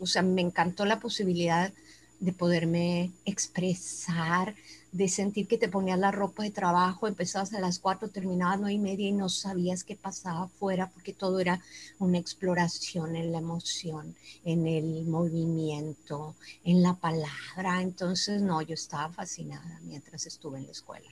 O 0.00 0.06
sea, 0.06 0.22
me 0.22 0.40
encantó 0.40 0.84
la 0.84 1.00
posibilidad 1.00 1.72
de 2.20 2.32
poderme 2.32 3.12
expresar, 3.24 4.54
de 4.92 5.08
sentir 5.08 5.48
que 5.48 5.56
te 5.56 5.68
ponías 5.68 5.98
la 5.98 6.10
ropa 6.10 6.42
de 6.42 6.50
trabajo, 6.50 7.08
empezabas 7.08 7.54
a 7.54 7.60
las 7.60 7.78
cuatro, 7.78 8.08
terminabas 8.08 8.60
nueve 8.60 8.74
y 8.74 8.78
media 8.78 9.08
y 9.08 9.12
no 9.12 9.30
sabías 9.30 9.84
qué 9.84 9.96
pasaba 9.96 10.44
afuera 10.44 10.90
porque 10.92 11.14
todo 11.14 11.40
era 11.40 11.60
una 11.98 12.18
exploración 12.18 13.16
en 13.16 13.32
la 13.32 13.38
emoción, 13.38 14.14
en 14.44 14.66
el 14.66 15.06
movimiento, 15.06 16.34
en 16.64 16.82
la 16.82 16.94
palabra. 16.94 17.80
Entonces, 17.80 18.42
no, 18.42 18.60
yo 18.60 18.74
estaba 18.74 19.10
fascinada 19.12 19.80
mientras 19.82 20.26
estuve 20.26 20.58
en 20.58 20.66
la 20.66 20.72
escuela. 20.72 21.08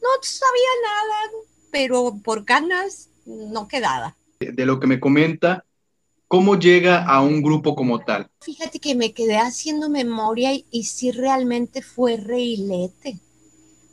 No 0.00 0.08
sabía 0.22 0.70
nada, 0.82 1.42
pero 1.70 2.18
por 2.24 2.44
ganas 2.44 3.10
no 3.26 3.68
quedaba. 3.68 4.16
De 4.40 4.64
lo 4.64 4.80
que 4.80 4.86
me 4.86 5.00
comenta, 5.00 5.64
¿cómo 6.28 6.58
llega 6.58 7.04
a 7.04 7.22
un 7.22 7.42
grupo 7.42 7.74
como 7.74 8.00
tal? 8.00 8.30
Fíjate 8.40 8.78
que 8.78 8.94
me 8.94 9.12
quedé 9.12 9.38
haciendo 9.38 9.88
memoria 9.88 10.50
y, 10.70 10.84
si 10.84 11.10
realmente 11.10 11.82
fue 11.82 12.16
Reilete 12.16 13.18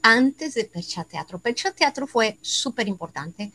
antes 0.01 0.54
de 0.54 0.65
Percha 0.65 1.06
Teatro. 1.06 1.39
Percha 1.39 1.72
Teatro 1.72 2.06
fue 2.06 2.38
súper 2.42 2.88
importante 2.88 3.51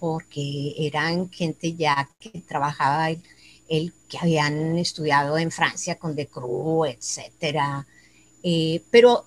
porque 0.00 0.74
eran 0.78 1.30
gente 1.30 1.74
ya 1.74 2.08
que 2.18 2.40
trabajaba, 2.40 3.10
el, 3.10 3.92
que 4.08 4.18
habían 4.18 4.76
estudiado 4.78 5.38
en 5.38 5.52
Francia 5.52 5.96
con 5.96 6.16
De 6.16 6.26
Cruz, 6.26 6.88
etcétera. 6.88 7.86
Eh, 8.42 8.82
pero 8.90 9.26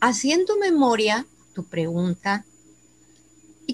haciendo 0.00 0.56
memoria, 0.56 1.24
tu 1.54 1.64
pregunta, 1.64 2.44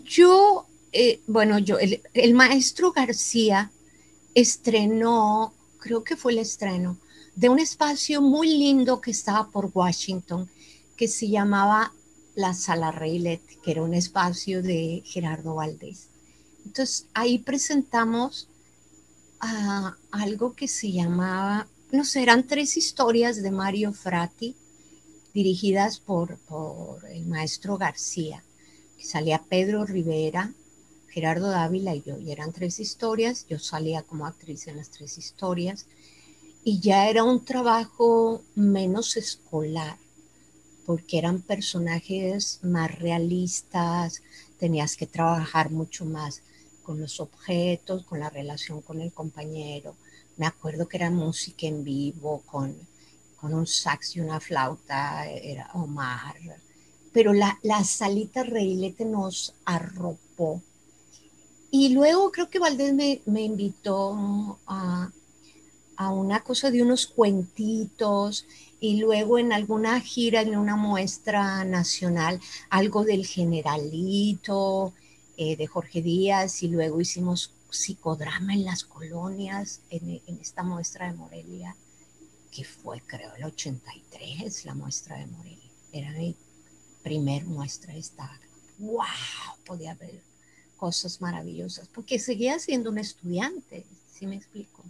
yo 0.05 0.67
eh, 0.97 1.21
bueno, 1.27 1.59
yo, 1.59 1.77
el, 1.81 2.35
maestro 2.35 2.93
García 2.93 3.73
estrenó, 4.35 5.55
creo 5.79 6.05
que 6.05 6.17
fue 6.17 6.33
el 6.33 6.39
estreno, 6.39 6.99
de 7.37 7.49
un 7.49 7.59
espacio 7.59 8.21
muy 8.21 8.49
lindo 8.49 9.01
que 9.01 9.11
estaba 9.11 9.49
por 9.49 9.71
Washington, 9.73 10.49
que 10.97 11.09
se 11.09 11.29
llamaba 11.29 11.93
la 12.35 12.55
Sala 12.55 12.93
Reilet, 12.93 13.43
que 13.63 13.71
era 13.71 13.83
un 13.83 13.95
espacio 13.95 14.63
de 14.63 15.03
Gerardo 15.05 15.55
Valdés. 15.55 16.09
Entonces 16.65 17.07
ahí 17.15 17.39
presentamos 17.39 18.49
ah, 19.41 19.97
algo 20.11 20.55
que 20.55 20.69
se 20.69 20.93
llamaba, 20.93 21.69
no 21.93 22.05
sé, 22.05 22.23
eran 22.23 22.47
tres 22.47 22.77
historias 22.77 23.43
de 23.43 23.51
Mario 23.51 23.93
Frati 23.93 24.57
dirigidas 25.33 25.99
por, 25.99 26.39
por 26.39 27.05
el 27.07 27.27
maestro 27.27 27.77
García, 27.77 28.45
que 28.97 29.05
salía 29.05 29.43
Pedro 29.43 29.85
Rivera, 29.85 30.53
Gerardo 31.15 31.49
Dávila 31.49 31.95
y 31.95 32.03
yo, 32.03 32.19
y 32.19 32.33
eran 32.33 32.53
tres 32.53 32.81
historias, 32.81 33.47
yo 33.49 33.61
salía 33.61 34.03
como 34.03 34.27
actriz 34.27 34.67
en 34.67 34.79
las 34.79 34.91
tres 34.91 35.17
historias, 35.17 35.87
y 36.65 36.81
ya 36.81 37.09
era 37.09 37.23
un 37.23 37.45
trabajo 37.45 38.43
menos 38.57 39.17
escolar, 39.17 39.97
porque 40.85 41.19
eran 41.19 41.41
personajes 41.41 42.59
más 42.65 42.99
realistas, 42.99 44.23
tenías 44.59 44.97
que 44.97 45.07
trabajar 45.07 45.71
mucho 45.71 46.05
más 46.05 46.43
con 46.83 47.01
los 47.01 47.21
objetos, 47.21 48.03
con 48.03 48.19
la 48.19 48.31
relación 48.31 48.83
con 48.83 49.01
el 49.01 49.13
compañero. 49.13 49.95
Me 50.37 50.47
acuerdo 50.47 50.89
que 50.89 50.97
era 50.97 51.11
música 51.11 51.69
en 51.69 51.85
vivo, 51.85 52.43
con, 52.45 52.77
con 53.41 53.55
un 53.55 53.69
sax 53.69 54.17
y 54.17 54.21
una 54.21 54.41
flauta, 54.41 55.31
era 55.31 55.71
Omar. 55.75 56.35
Pero 57.13 57.33
la, 57.33 57.57
la 57.63 57.85
salita 57.85 58.43
reilete 58.43 59.05
nos 59.05 59.55
arropó 59.65 60.61
y 61.77 61.89
luego 61.89 62.31
creo 62.31 62.49
que 62.49 62.61
Valdés 62.61 62.95
me, 62.95 63.43
invitó 63.43 64.61
a, 64.65 65.11
una 66.13 66.45
cosa 66.45 66.71
de 66.71 66.81
unos 66.81 67.09
cuentitos 67.09 68.47
y 68.79 68.99
luego 68.99 69.41
en 69.41 69.53
alguna 69.53 70.01
gira, 70.01 70.43
en 70.43 70.57
una 70.57 70.77
muestra 70.77 71.65
nacional, 71.65 72.41
algo 72.71 73.03
del 73.03 73.27
generalito 73.27 74.93
eh, 75.37 75.57
de 75.57 75.67
Jorge 75.67 76.01
Díaz 76.01 76.63
y 76.63 76.69
luego 76.69 77.01
hicimos 77.01 77.53
psicodrama 77.71 78.55
en 78.55 78.65
las 78.65 78.85
colonias 78.85 79.81
en, 79.91 80.23
en, 80.29 80.39
esta 80.41 80.63
muestra 80.63 81.11
de 81.11 81.15
Morelia, 81.15 81.75
que 82.53 82.63
fue 82.63 83.01
creo 83.01 83.35
el 83.35 83.47
83, 83.47 84.65
la 84.65 84.77
muestra 84.77 85.17
de 85.17 85.27
Morelia. 85.27 85.71
Era 85.91 86.13
mi 86.13 86.37
primer 87.03 87.45
muestra, 87.47 87.97
estaba, 87.97 88.39
wow, 88.79 89.03
podía 89.65 89.95
ver 89.95 90.34
cosas 90.77 91.21
maravillosas, 91.21 91.89
porque 91.89 92.19
seguía 92.19 92.59
siendo 92.59 92.91
un 92.91 92.99
estudiante, 92.99 93.85
si 94.13 94.27
me 94.27 94.37
explico? 94.37 94.85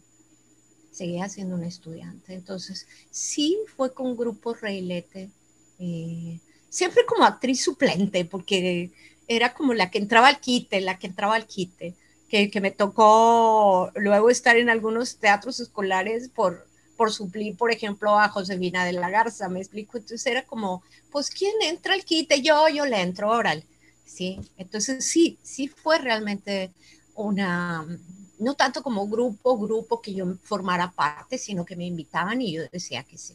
Seguía 0.91 1.29
siendo 1.29 1.57
un 1.57 1.65
estudiante. 1.65 2.35
Entonces, 2.35 2.87
sí 3.11 3.59
fue 3.77 3.93
con 3.93 4.17
Grupo 4.17 4.55
Reilete, 4.55 5.31
eh, 5.79 6.41
siempre 6.69 7.05
como 7.07 7.25
actriz 7.25 7.63
suplente, 7.63 8.25
porque 8.25 8.93
era 9.29 9.55
como 9.55 9.75
la 9.75 9.91
que 9.91 9.99
entraba 9.99 10.29
al 10.29 10.41
quite, 10.41 10.81
la 10.81 10.99
que 10.99 11.07
entraba 11.07 11.35
al 11.35 11.47
quite, 11.47 11.95
que, 12.29 12.51
que 12.51 12.61
me 12.61 12.71
tocó 12.71 13.91
luego 13.95 14.31
estar 14.31 14.57
en 14.57 14.69
algunos 14.69 15.17
teatros 15.19 15.61
escolares 15.61 16.29
por, 16.29 16.67
por 16.97 17.13
suplir, 17.13 17.57
por 17.57 17.71
ejemplo, 17.73 18.19
a 18.19 18.29
Josefina 18.29 18.85
de 18.85 18.93
la 18.93 19.11
Garza, 19.11 19.49
me 19.49 19.61
explico. 19.61 19.99
Entonces 19.99 20.27
era 20.27 20.45
como, 20.45 20.83
pues, 21.11 21.31
¿quién 21.31 21.55
entra 21.63 21.95
al 21.95 22.05
quite? 22.05 22.43
Yo, 22.43 22.69
yo 22.69 22.87
le 22.87 23.01
entro, 23.01 23.31
órale. 23.31 23.65
¿Sí? 24.05 24.41
Entonces 24.57 25.05
sí, 25.05 25.39
sí 25.43 25.69
fue 25.69 25.99
realmente 25.99 26.73
una, 27.15 27.87
no 28.39 28.55
tanto 28.55 28.83
como 28.83 29.09
grupo, 29.09 29.59
grupo 29.59 30.01
que 30.01 30.15
yo 30.15 30.27
formara 30.43 30.93
parte, 30.93 31.39
sino 31.39 31.65
que 31.65 31.77
me 31.77 31.87
invitaban 31.87 32.43
y 32.43 32.53
yo 32.53 32.63
decía 32.73 33.05
que 33.05 33.19
sí. 33.19 33.33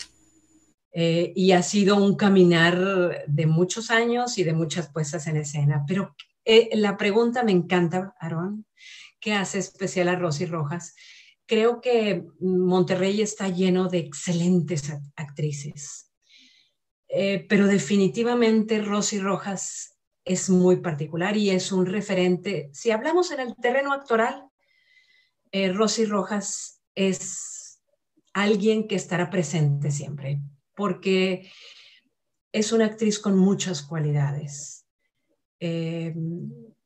Eh, 0.91 1.33
y 1.35 1.51
ha 1.51 1.61
sido 1.61 1.97
un 1.97 2.15
caminar 2.15 3.23
de 3.27 3.45
muchos 3.45 3.91
años 3.91 4.37
y 4.37 4.43
de 4.43 4.53
muchas 4.53 4.91
puestas 4.91 5.27
en 5.27 5.37
escena. 5.37 5.83
Pero 5.87 6.15
eh, 6.45 6.69
la 6.73 6.97
pregunta 6.97 7.43
me 7.43 7.51
encanta, 7.51 8.15
Aarón, 8.19 8.65
¿qué 9.19 9.33
hace 9.33 9.59
especial 9.59 10.07
a 10.07 10.15
Rosy 10.15 10.45
Rojas? 10.45 10.95
Creo 11.45 11.81
que 11.81 12.25
Monterrey 12.39 13.21
está 13.21 13.49
lleno 13.49 13.87
de 13.87 13.99
excelentes 13.99 14.91
actrices, 15.15 16.11
eh, 17.07 17.45
pero 17.49 17.67
definitivamente 17.67 18.81
Rosy 18.81 19.19
Rojas 19.19 19.98
es 20.25 20.49
muy 20.49 20.77
particular 20.77 21.37
y 21.37 21.49
es 21.49 21.71
un 21.71 21.85
referente. 21.85 22.69
Si 22.73 22.91
hablamos 22.91 23.31
en 23.31 23.39
el 23.39 23.55
terreno 23.55 23.93
actoral, 23.93 24.45
eh, 25.51 25.71
Rosy 25.71 26.05
Rojas 26.05 26.81
es 26.95 27.81
alguien 28.33 28.87
que 28.87 28.95
estará 28.95 29.29
presente 29.29 29.91
siempre, 29.91 30.39
porque 30.75 31.51
es 32.51 32.71
una 32.71 32.85
actriz 32.85 33.19
con 33.19 33.37
muchas 33.37 33.81
cualidades. 33.81 34.85
Eh, 35.59 36.13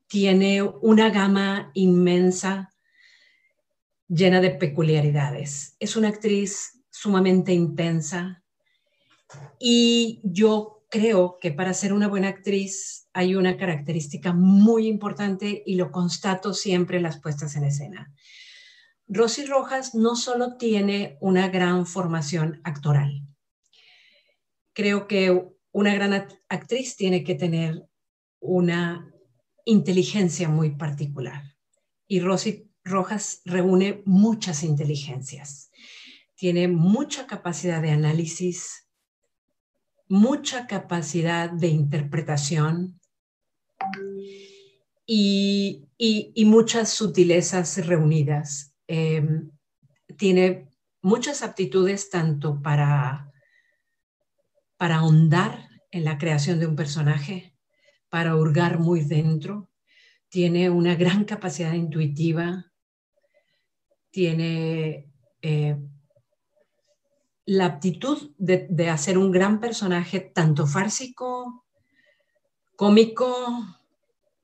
tiene 0.07 0.61
una 0.61 1.09
gama 1.09 1.71
inmensa, 1.73 2.73
llena 4.07 4.41
de 4.41 4.51
peculiaridades. 4.51 5.75
Es 5.79 5.95
una 5.95 6.09
actriz 6.09 6.79
sumamente 6.89 7.51
intensa 7.53 8.43
y 9.59 10.21
yo 10.23 10.82
creo 10.93 11.39
que 11.41 11.51
para 11.51 11.73
ser 11.73 11.91
una 11.91 12.07
buena 12.07 12.27
actriz 12.27 13.09
hay 13.13 13.33
una 13.33 13.57
característica 13.57 14.31
muy 14.31 14.85
importante 14.85 15.63
y 15.65 15.73
lo 15.73 15.91
constato 15.91 16.53
siempre 16.53 16.97
en 16.97 17.03
las 17.03 17.19
puestas 17.19 17.55
en 17.55 17.63
escena. 17.63 18.13
Rosy 19.07 19.45
Rojas 19.47 19.95
no 19.95 20.15
solo 20.15 20.55
tiene 20.55 21.17
una 21.19 21.47
gran 21.47 21.87
formación 21.87 22.61
actoral, 22.63 23.27
creo 24.73 25.07
que 25.07 25.49
una 25.71 25.95
gran 25.95 26.27
actriz 26.47 26.95
tiene 26.95 27.23
que 27.23 27.33
tener 27.33 27.87
una 28.39 29.11
inteligencia 29.65 30.47
muy 30.47 30.75
particular. 30.75 31.55
Y 32.05 32.19
Rosy 32.19 32.69
Rojas 32.83 33.41
reúne 33.45 34.03
muchas 34.05 34.61
inteligencias. 34.61 35.71
Tiene 36.35 36.67
mucha 36.67 37.25
capacidad 37.25 37.81
de 37.81 37.89
análisis, 37.89 38.82
mucha 40.07 40.67
capacidad 40.67 41.49
de 41.49 41.67
interpretación 41.67 42.99
y, 45.05 45.87
muchas 46.45 46.89
sutilezas 46.89 47.85
reunidas. 47.85 48.75
Em, 48.87 49.51
tiene 50.17 50.67
muchas 51.01 51.41
aptitudes 51.41 52.09
tanto 52.09 52.61
para, 52.61 53.31
para 54.77 54.97
ahondar 54.97 55.69
en 55.91 56.05
la 56.05 56.17
creación 56.17 56.59
de 56.59 56.67
un 56.67 56.75
personaje, 56.75 57.55
para 58.09 58.35
hurgar 58.35 58.79
muy 58.79 59.01
dentro, 59.01 59.69
tiene 60.29 60.69
una 60.69 60.95
gran 60.95 61.25
capacidad 61.25 61.73
intuitiva, 61.73 62.71
tiene 64.11 65.11
eh, 65.41 65.77
la 67.45 67.65
aptitud 67.65 68.31
de, 68.37 68.89
hacer 68.89 69.17
un 69.17 69.31
gran 69.31 69.59
personaje, 69.59 70.19
tanto 70.19 70.65
fársico, 70.65 71.65
cómico, 72.75 73.65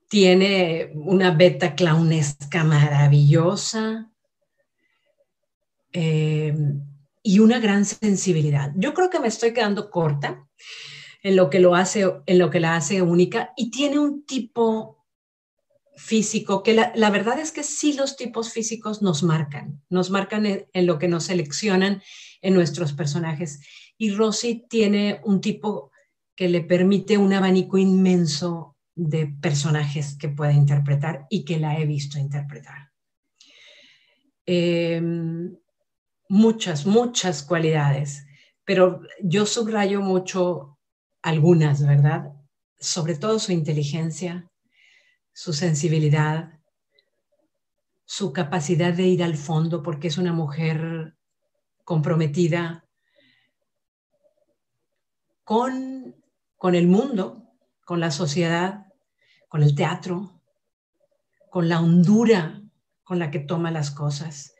tiene 0.08 0.92
una 0.94 1.30
beta 1.30 1.74
clownesca 1.74 2.64
maravillosa 2.64 4.10
eh, 5.92 6.54
y 7.22 7.38
una 7.38 7.58
gran 7.58 7.84
sensibilidad. 7.84 8.72
Yo 8.76 8.92
creo 8.92 9.08
que 9.08 9.20
me 9.20 9.28
estoy 9.28 9.52
quedando 9.52 9.90
corta 9.90 10.46
en 11.22 11.36
lo 11.36 11.50
que 11.50 11.60
lo 11.60 11.74
hace, 11.74 12.10
en 12.26 12.38
lo 12.38 12.50
que 12.50 12.60
la 12.60 12.76
hace 12.76 13.02
única 13.02 13.52
y 13.56 13.70
tiene 13.70 13.98
un 13.98 14.24
tipo 14.24 15.00
físico, 16.00 16.62
que 16.62 16.72
la, 16.72 17.10
verdad 17.10 17.38
es 17.38 17.52
que 17.52 17.62
sí 17.62 17.92
los 17.92 18.16
tipos 18.16 18.52
físicos 18.52 19.02
nos 19.02 19.22
marcan, 19.22 19.82
nos 19.90 20.10
marcan 20.10 20.46
en, 20.46 20.86
lo 20.86 20.98
que 20.98 21.08
nos 21.08 21.24
seleccionan 21.24 22.02
en 22.42 22.54
nuestros 22.54 22.92
personajes. 22.92 23.60
Y 23.98 24.10
Rosy 24.10 24.66
tiene 24.68 25.20
un 25.24 25.40
tipo 25.40 25.90
que 26.34 26.48
le 26.48 26.62
permite 26.62 27.18
un 27.18 27.32
abanico 27.32 27.76
inmenso 27.78 28.76
de 28.94 29.26
personajes 29.26 30.16
que 30.16 30.28
puede 30.28 30.54
interpretar 30.54 31.26
y 31.30 31.44
que 31.44 31.58
la 31.58 31.78
he 31.78 31.86
visto 31.86 32.18
interpretar. 32.18 32.90
Em, 34.46 35.56
muchas, 36.28 36.86
muchas 36.86 37.42
cualidades, 37.42 38.26
pero 38.64 39.02
yo 39.22 39.46
subrayo 39.46 40.00
mucho 40.00 40.78
algunas, 41.22 41.86
¿verdad? 41.86 42.32
Sobre 42.78 43.16
todo 43.16 43.38
su 43.38 43.52
inteligencia, 43.52 44.50
su 45.32 45.52
sensibilidad, 45.52 46.58
su 48.04 48.32
capacidad 48.32 48.92
de 48.92 49.06
ir 49.06 49.22
al 49.22 49.36
fondo, 49.36 49.82
porque 49.82 50.08
es 50.08 50.18
una 50.18 50.32
mujer 50.32 51.14
comprometida 51.90 52.86
con, 55.42 56.14
con 56.56 56.76
el 56.76 56.86
mundo, 56.86 57.50
con 57.84 57.98
la 57.98 58.12
sociedad, 58.12 58.86
con 59.48 59.64
el 59.64 59.74
teatro, 59.74 60.40
con 61.50 61.68
la 61.68 61.80
hondura 61.80 62.62
con 63.02 63.18
la 63.18 63.32
que 63.32 63.40
toma 63.40 63.72
las 63.72 63.90
cosas. 63.90 64.54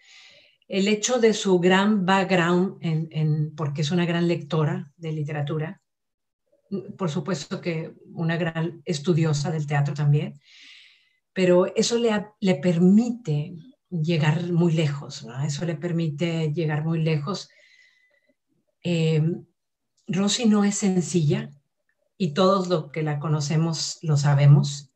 El 0.66 0.88
hecho 0.88 1.20
de 1.20 1.32
su 1.32 1.60
gran 1.60 2.04
background, 2.04 2.78
en, 2.80 3.54
porque 3.54 3.82
es 3.82 3.92
una 3.92 4.06
gran 4.06 4.26
lectora 4.26 4.92
de 4.96 5.12
literatura, 5.12 5.80
por 6.98 7.10
supuesto 7.10 7.60
que 7.60 7.94
una 8.12 8.36
gran 8.38 8.82
estudiosa 8.84 9.52
del 9.52 9.68
teatro 9.68 9.94
también, 9.94 10.40
pero 11.32 11.72
eso 11.76 11.96
le, 11.96 12.10
le 12.40 12.56
permite 12.56 13.54
llegar 13.90 14.52
muy 14.52 14.72
lejos. 14.72 15.26
Eso 15.44 15.64
le 15.64 15.74
permite 15.74 16.52
llegar 16.52 16.84
muy 16.84 17.02
lejos. 17.02 17.48
Eh, 18.82 19.22
Rosy 20.06 20.46
no 20.46 20.64
es 20.64 20.76
sencilla 20.76 21.50
y 22.16 22.32
todos 22.32 22.68
los 22.68 22.90
que 22.90 23.02
la 23.02 23.18
conocemos 23.18 23.98
lo 24.02 24.16
sabemos. 24.16 24.90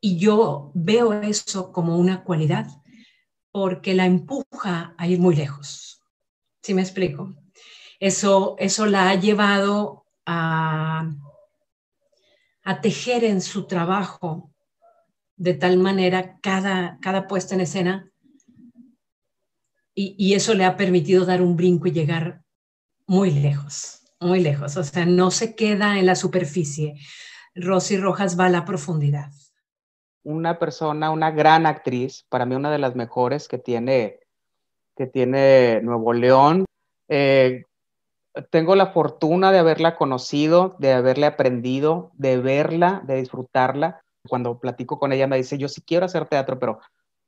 Y 0.00 0.18
yo 0.18 0.70
veo 0.74 1.12
eso 1.12 1.72
como 1.72 1.98
una 1.98 2.24
cualidad 2.24 2.66
porque 3.52 3.94
la 3.94 4.06
empuja 4.06 4.94
a 4.96 5.06
ir 5.08 5.18
muy 5.18 5.34
lejos. 5.34 6.02
¿Sí 6.62 6.74
me 6.74 6.82
explico? 6.82 7.34
Eso, 7.98 8.54
eso 8.58 8.86
la 8.86 9.10
ha 9.10 9.14
llevado 9.14 10.06
a 10.24 11.10
tejer 12.80 13.24
en 13.24 13.40
su 13.40 13.66
trabajo 13.66 14.49
de 15.40 15.54
tal 15.54 15.78
manera 15.78 16.38
cada, 16.42 16.98
cada 17.00 17.26
puesta 17.26 17.54
en 17.54 17.62
escena 17.62 18.12
y, 19.94 20.34
eso 20.34 20.54
le 20.54 20.64
ha 20.64 20.76
permitido 20.76 21.26
dar 21.26 21.42
un 21.42 21.56
brinco 21.56 21.86
y 21.86 21.92
llegar 21.92 22.42
muy 23.06 23.30
lejos, 23.30 24.02
muy 24.18 24.40
lejos. 24.40 24.76
O 24.78 24.84
sea, 24.84 25.04
no 25.04 25.30
se 25.30 25.54
queda 25.54 25.98
en 25.98 26.06
la 26.06 26.14
superficie. 26.14 26.94
Rosy 27.54 27.98
Rojas 27.98 28.38
va 28.38 28.46
a 28.46 28.50
la 28.50 28.64
profundidad. 28.64 29.30
Una 30.22 30.58
persona, 30.58 31.10
una 31.10 31.30
gran 31.32 31.66
actriz, 31.66 32.24
para 32.30 32.46
mí 32.46 32.54
una 32.54 32.70
de 32.70 32.78
las 32.78 32.94
mejores 32.94 33.46
que 33.46 33.58
tiene, 33.58 34.20
que 34.96 35.06
tiene 35.06 35.82
Nuevo 35.82 36.14
León. 36.14 36.64
Eh, 37.08 37.64
tengo 38.50 38.76
la 38.76 38.86
fortuna 38.92 39.52
de 39.52 39.58
haberla 39.58 39.96
conocido, 39.96 40.76
de 40.78 40.92
haberle 40.92 41.26
aprendido, 41.26 42.10
de 42.14 42.38
verla, 42.38 43.02
de 43.06 43.16
disfrutarla. 43.16 44.02
Cuando 44.28 44.58
platico 44.58 44.98
con 44.98 45.12
ella 45.12 45.26
me 45.26 45.36
dice, 45.36 45.58
yo 45.58 45.68
sí 45.68 45.82
quiero 45.82 46.06
hacer 46.06 46.26
teatro, 46.26 46.58
pero 46.58 46.80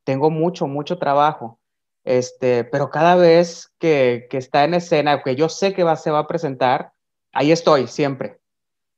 tengo 0.05 0.31
mucho, 0.31 0.66
mucho 0.66 0.98
trabajo. 0.98 1.59
Este, 2.05 2.64
pero 2.64 2.90
cada 2.90 3.14
vez 3.16 3.72
que, 3.78 4.28
está 4.33 4.64
en 4.64 4.74
escena, 4.74 5.22
que 5.22 5.37
yo 5.37 5.48
sé 5.48 5.72
que 5.72 5.85
va, 5.85 5.96
se 5.96 6.11
va 6.11 6.20
a 6.20 6.26
presentar, 6.26 6.92
ahí 7.33 7.52
estoy 7.52 7.87
siempre. 7.87 8.40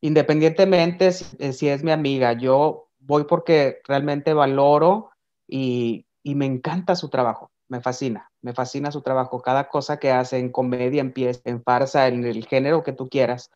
Independientemente 0.00 1.12
si, 1.12 1.52
si 1.52 1.68
es 1.68 1.82
mi 1.82 1.90
amiga, 1.90 2.32
yo 2.32 2.88
voy 2.98 3.24
porque 3.24 3.80
realmente 3.86 4.32
valoro 4.32 5.10
y, 5.46 6.06
y 6.22 6.34
me 6.34 6.46
encanta 6.46 6.96
su 6.96 7.08
trabajo 7.10 7.50
me 7.68 7.80
fascina, 7.80 8.30
me 8.42 8.52
fascina 8.52 8.90
su 8.92 9.02
trabajo. 9.02 9.40
Cada 9.42 9.68
cosa 9.68 9.98
que 9.98 10.10
hace 10.10 10.38
en 10.38 10.50
comedia, 10.50 11.00
en 11.00 11.12
pies, 11.12 11.42
en 11.44 11.62
farsa, 11.62 12.08
en 12.08 12.24
el 12.24 12.46
género 12.46 12.82
que 12.82 12.92
tú 12.92 13.08
quieras. 13.08 13.50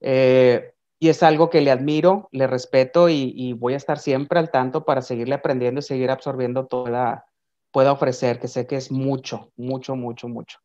Eh, 0.00 0.74
y 1.00 1.08
es 1.08 1.22
algo 1.22 1.48
que 1.48 1.60
le 1.60 1.70
admiro, 1.70 2.28
le 2.32 2.46
respeto 2.46 3.08
y, 3.08 3.52
voy 3.54 3.74
a 3.74 3.76
estar 3.76 3.98
siempre 3.98 4.38
al 4.38 4.50
tanto 4.50 4.84
para 4.84 5.02
seguirle 5.02 5.34
aprendiendo 5.34 5.78
y 5.78 5.82
seguir 5.82 6.10
absorbiendo 6.10 6.66
toda 6.66 7.26
pueda 7.70 7.92
ofrecer, 7.92 8.40
que 8.40 8.48
sé 8.48 8.66
que 8.66 8.76
es 8.76 8.90
mucho, 8.90 9.52
mucho, 9.56 9.94
mucho, 9.94 10.28
mucho. 10.28 10.58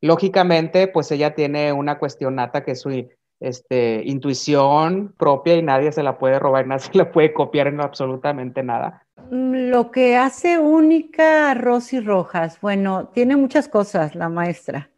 Lógicamente, 0.00 0.88
pues 0.88 1.10
ella 1.10 1.34
tiene 1.34 1.72
una 1.72 1.98
cuestión 1.98 2.36
nata 2.36 2.64
que 2.64 2.72
es 2.72 2.80
su 2.80 3.08
este, 3.40 4.02
intuición 4.04 5.14
propia 5.18 5.56
y 5.56 5.62
nadie 5.62 5.92
se 5.92 6.02
la 6.02 6.18
puede 6.18 6.38
robar, 6.38 6.66
nadie 6.68 6.84
se 6.84 6.96
la 6.96 7.10
puede 7.10 7.34
copiar 7.34 7.66
en 7.66 7.80
absolutamente 7.80 8.62
nada. 8.62 9.04
Mm, 9.30 9.70
lo 9.70 9.90
que 9.90 10.16
hace 10.16 10.58
única 10.58 11.50
a 11.50 11.54
Rosy 11.54 12.00
Rojas, 12.00 12.60
bueno, 12.60 13.08
tiene 13.08 13.36
muchas 13.36 13.68
cosas 13.68 14.14
la 14.14 14.28
maestra. 14.28 14.90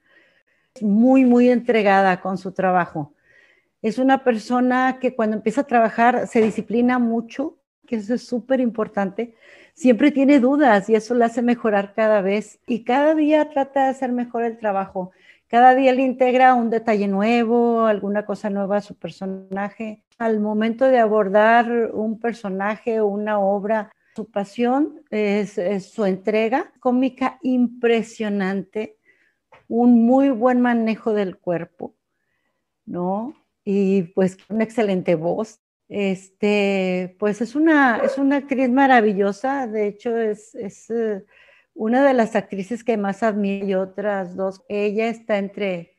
Muy, 0.81 1.25
muy 1.25 1.51
entregada 1.51 2.21
con 2.21 2.39
su 2.39 2.53
trabajo. 2.53 3.15
Es 3.81 3.99
una 3.99 4.25
persona 4.25 4.99
que 5.01 5.15
cuando 5.15 5.37
empieza 5.37 5.61
a 5.61 5.67
trabajar 5.67 6.27
se 6.27 6.43
disciplina 6.43 6.99
mucho, 6.99 7.59
que 7.87 7.97
eso 7.97 8.15
es 8.15 8.27
súper 8.27 8.61
importante. 8.61 9.35
Siempre 9.75 10.11
tiene 10.11 10.41
dudas 10.41 10.89
y 10.91 10.97
eso 10.97 11.15
la 11.15 11.27
hace 11.27 11.43
mejorar 11.43 11.95
cada 11.95 12.21
vez. 12.21 12.61
Y 12.67 12.85
cada 12.85 13.15
día 13.15 13.49
trata 13.51 13.85
de 13.85 13.91
hacer 13.91 14.13
mejor 14.13 14.43
el 14.45 14.59
trabajo. 14.59 15.13
Cada 15.47 15.75
día 15.75 15.95
le 15.95 16.03
integra 16.03 16.55
un 16.55 16.69
detalle 16.69 17.09
nuevo, 17.09 17.87
alguna 17.87 18.27
cosa 18.27 18.51
nueva 18.51 18.79
a 18.79 18.83
su 18.83 18.97
personaje. 18.97 20.03
Al 20.19 20.41
momento 20.41 20.85
de 20.85 20.99
abordar 20.99 21.91
un 21.95 22.19
personaje 22.19 23.01
o 23.01 23.07
una 23.07 23.39
obra, 23.39 23.93
su 24.17 24.29
pasión 24.31 25.01
es, 25.11 25.57
es 25.57 25.93
su 25.93 26.05
entrega 26.05 26.73
cómica 26.81 27.39
impresionante, 27.43 28.99
un 29.69 30.05
muy 30.05 30.31
buen 30.31 30.61
manejo 30.61 31.13
del 31.13 31.39
cuerpo, 31.39 31.95
¿no? 32.85 33.38
Y 33.71 34.05
pues 34.15 34.39
una 34.49 34.65
excelente 34.65 35.15
voz. 35.15 35.61
Este, 35.91 37.15
pues 37.19 37.43
es 37.43 37.55
una, 37.55 37.99
es 37.99 38.17
una 38.17 38.37
actriz 38.37 38.71
maravillosa, 38.71 39.67
de 39.67 39.89
hecho 39.89 40.17
es, 40.17 40.55
es 40.55 40.89
eh, 40.89 41.25
una 41.75 42.03
de 42.07 42.15
las 42.15 42.35
actrices 42.35 42.83
que 42.83 42.97
más 42.97 43.23
admiro 43.23 43.67
y 43.67 43.75
otras 43.75 44.37
dos. 44.37 44.63
Ella 44.71 45.09
está 45.09 45.37
entre, 45.37 45.93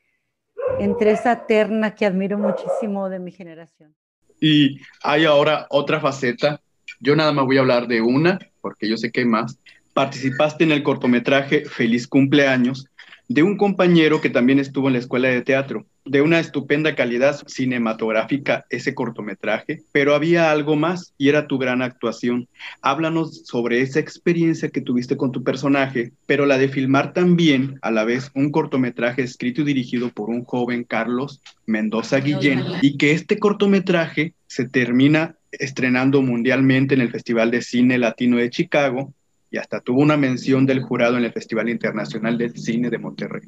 entre 0.80 1.12
esa 1.12 1.46
terna 1.46 1.94
que 1.94 2.06
admiro 2.06 2.38
muchísimo 2.38 3.08
de 3.08 3.20
mi 3.20 3.30
generación. 3.30 3.94
Y 4.40 4.80
hay 5.04 5.24
ahora 5.24 5.68
otra 5.70 6.00
faceta. 6.00 6.60
Yo 6.98 7.14
nada 7.14 7.30
más 7.30 7.46
voy 7.46 7.58
a 7.58 7.60
hablar 7.60 7.86
de 7.86 8.00
una, 8.00 8.40
porque 8.60 8.88
yo 8.88 8.96
sé 8.96 9.12
que 9.12 9.20
hay 9.20 9.26
más. 9.26 9.60
Participaste 9.94 10.64
en 10.64 10.72
el 10.72 10.82
cortometraje 10.82 11.66
Feliz 11.66 12.08
cumpleaños 12.08 12.86
de 13.28 13.44
un 13.44 13.56
compañero 13.56 14.20
que 14.20 14.30
también 14.30 14.58
estuvo 14.58 14.88
en 14.88 14.94
la 14.94 14.98
escuela 14.98 15.28
de 15.28 15.42
teatro 15.42 15.86
de 16.10 16.22
una 16.22 16.40
estupenda 16.40 16.96
calidad 16.96 17.40
cinematográfica 17.46 18.66
ese 18.68 18.96
cortometraje, 18.96 19.84
pero 19.92 20.16
había 20.16 20.50
algo 20.50 20.74
más 20.74 21.14
y 21.16 21.28
era 21.28 21.46
tu 21.46 21.56
gran 21.56 21.82
actuación. 21.82 22.48
Háblanos 22.82 23.46
sobre 23.46 23.80
esa 23.80 24.00
experiencia 24.00 24.70
que 24.70 24.80
tuviste 24.80 25.16
con 25.16 25.30
tu 25.30 25.44
personaje, 25.44 26.10
pero 26.26 26.46
la 26.46 26.58
de 26.58 26.68
filmar 26.68 27.12
también 27.12 27.78
a 27.80 27.92
la 27.92 28.02
vez 28.02 28.32
un 28.34 28.50
cortometraje 28.50 29.22
escrito 29.22 29.60
y 29.60 29.66
dirigido 29.66 30.08
por 30.10 30.30
un 30.30 30.42
joven 30.42 30.82
Carlos 30.82 31.40
Mendoza 31.64 32.18
Guillén 32.18 32.64
y 32.82 32.96
que 32.96 33.12
este 33.12 33.38
cortometraje 33.38 34.34
se 34.48 34.68
termina 34.68 35.36
estrenando 35.52 36.22
mundialmente 36.22 36.96
en 36.96 37.02
el 37.02 37.12
Festival 37.12 37.52
de 37.52 37.62
Cine 37.62 37.98
Latino 37.98 38.38
de 38.38 38.50
Chicago 38.50 39.14
y 39.48 39.58
hasta 39.58 39.80
tuvo 39.80 40.00
una 40.00 40.16
mención 40.16 40.66
del 40.66 40.82
jurado 40.82 41.16
en 41.18 41.24
el 41.24 41.32
Festival 41.32 41.68
Internacional 41.68 42.36
del 42.36 42.58
Cine 42.58 42.90
de 42.90 42.98
Monterrey. 42.98 43.42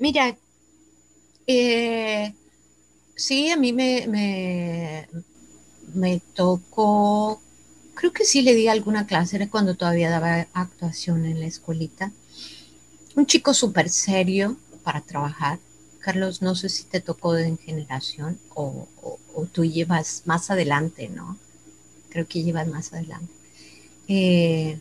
Mira, 0.00 0.34
eh, 1.46 2.34
sí, 3.14 3.50
a 3.50 3.56
mí 3.56 3.72
me, 3.72 5.06
me, 5.94 6.20
tocó, 6.34 7.40
creo 7.94 8.12
que 8.12 8.24
sí 8.24 8.42
le 8.42 8.54
di 8.54 8.68
alguna 8.68 9.06
clase, 9.06 9.36
era 9.36 9.48
cuando 9.48 9.74
todavía 9.74 10.10
daba 10.10 10.46
actuación 10.52 11.24
en 11.26 11.40
la 11.40 11.46
escuelita. 11.46 12.12
Un 13.16 13.26
chico 13.26 13.54
súper 13.54 13.90
serio 13.90 14.56
para 14.82 15.00
trabajar. 15.00 15.58
Carlos, 16.00 16.42
no 16.42 16.54
sé 16.54 16.68
si 16.68 16.84
te 16.84 17.00
tocó 17.00 17.32
de 17.32 17.56
generación 17.56 18.38
o, 18.54 18.88
tú 19.52 19.64
llevas 19.64 20.22
más 20.26 20.50
adelante, 20.50 21.08
¿no? 21.08 21.38
Creo 22.10 22.26
que 22.26 22.42
llevas 22.42 22.68
más 22.68 22.92
adelante. 22.92 23.32
Eh, 24.08 24.78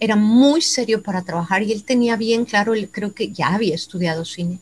era 0.00 0.16
muy 0.16 0.62
serio 0.62 1.02
para 1.02 1.22
trabajar 1.22 1.62
y 1.62 1.72
él 1.72 1.84
tenía 1.84 2.16
bien 2.16 2.44
claro, 2.44 2.72
creo 2.90 3.14
que 3.14 3.30
ya 3.30 3.54
había 3.54 3.74
estudiado 3.74 4.24
cine 4.24 4.58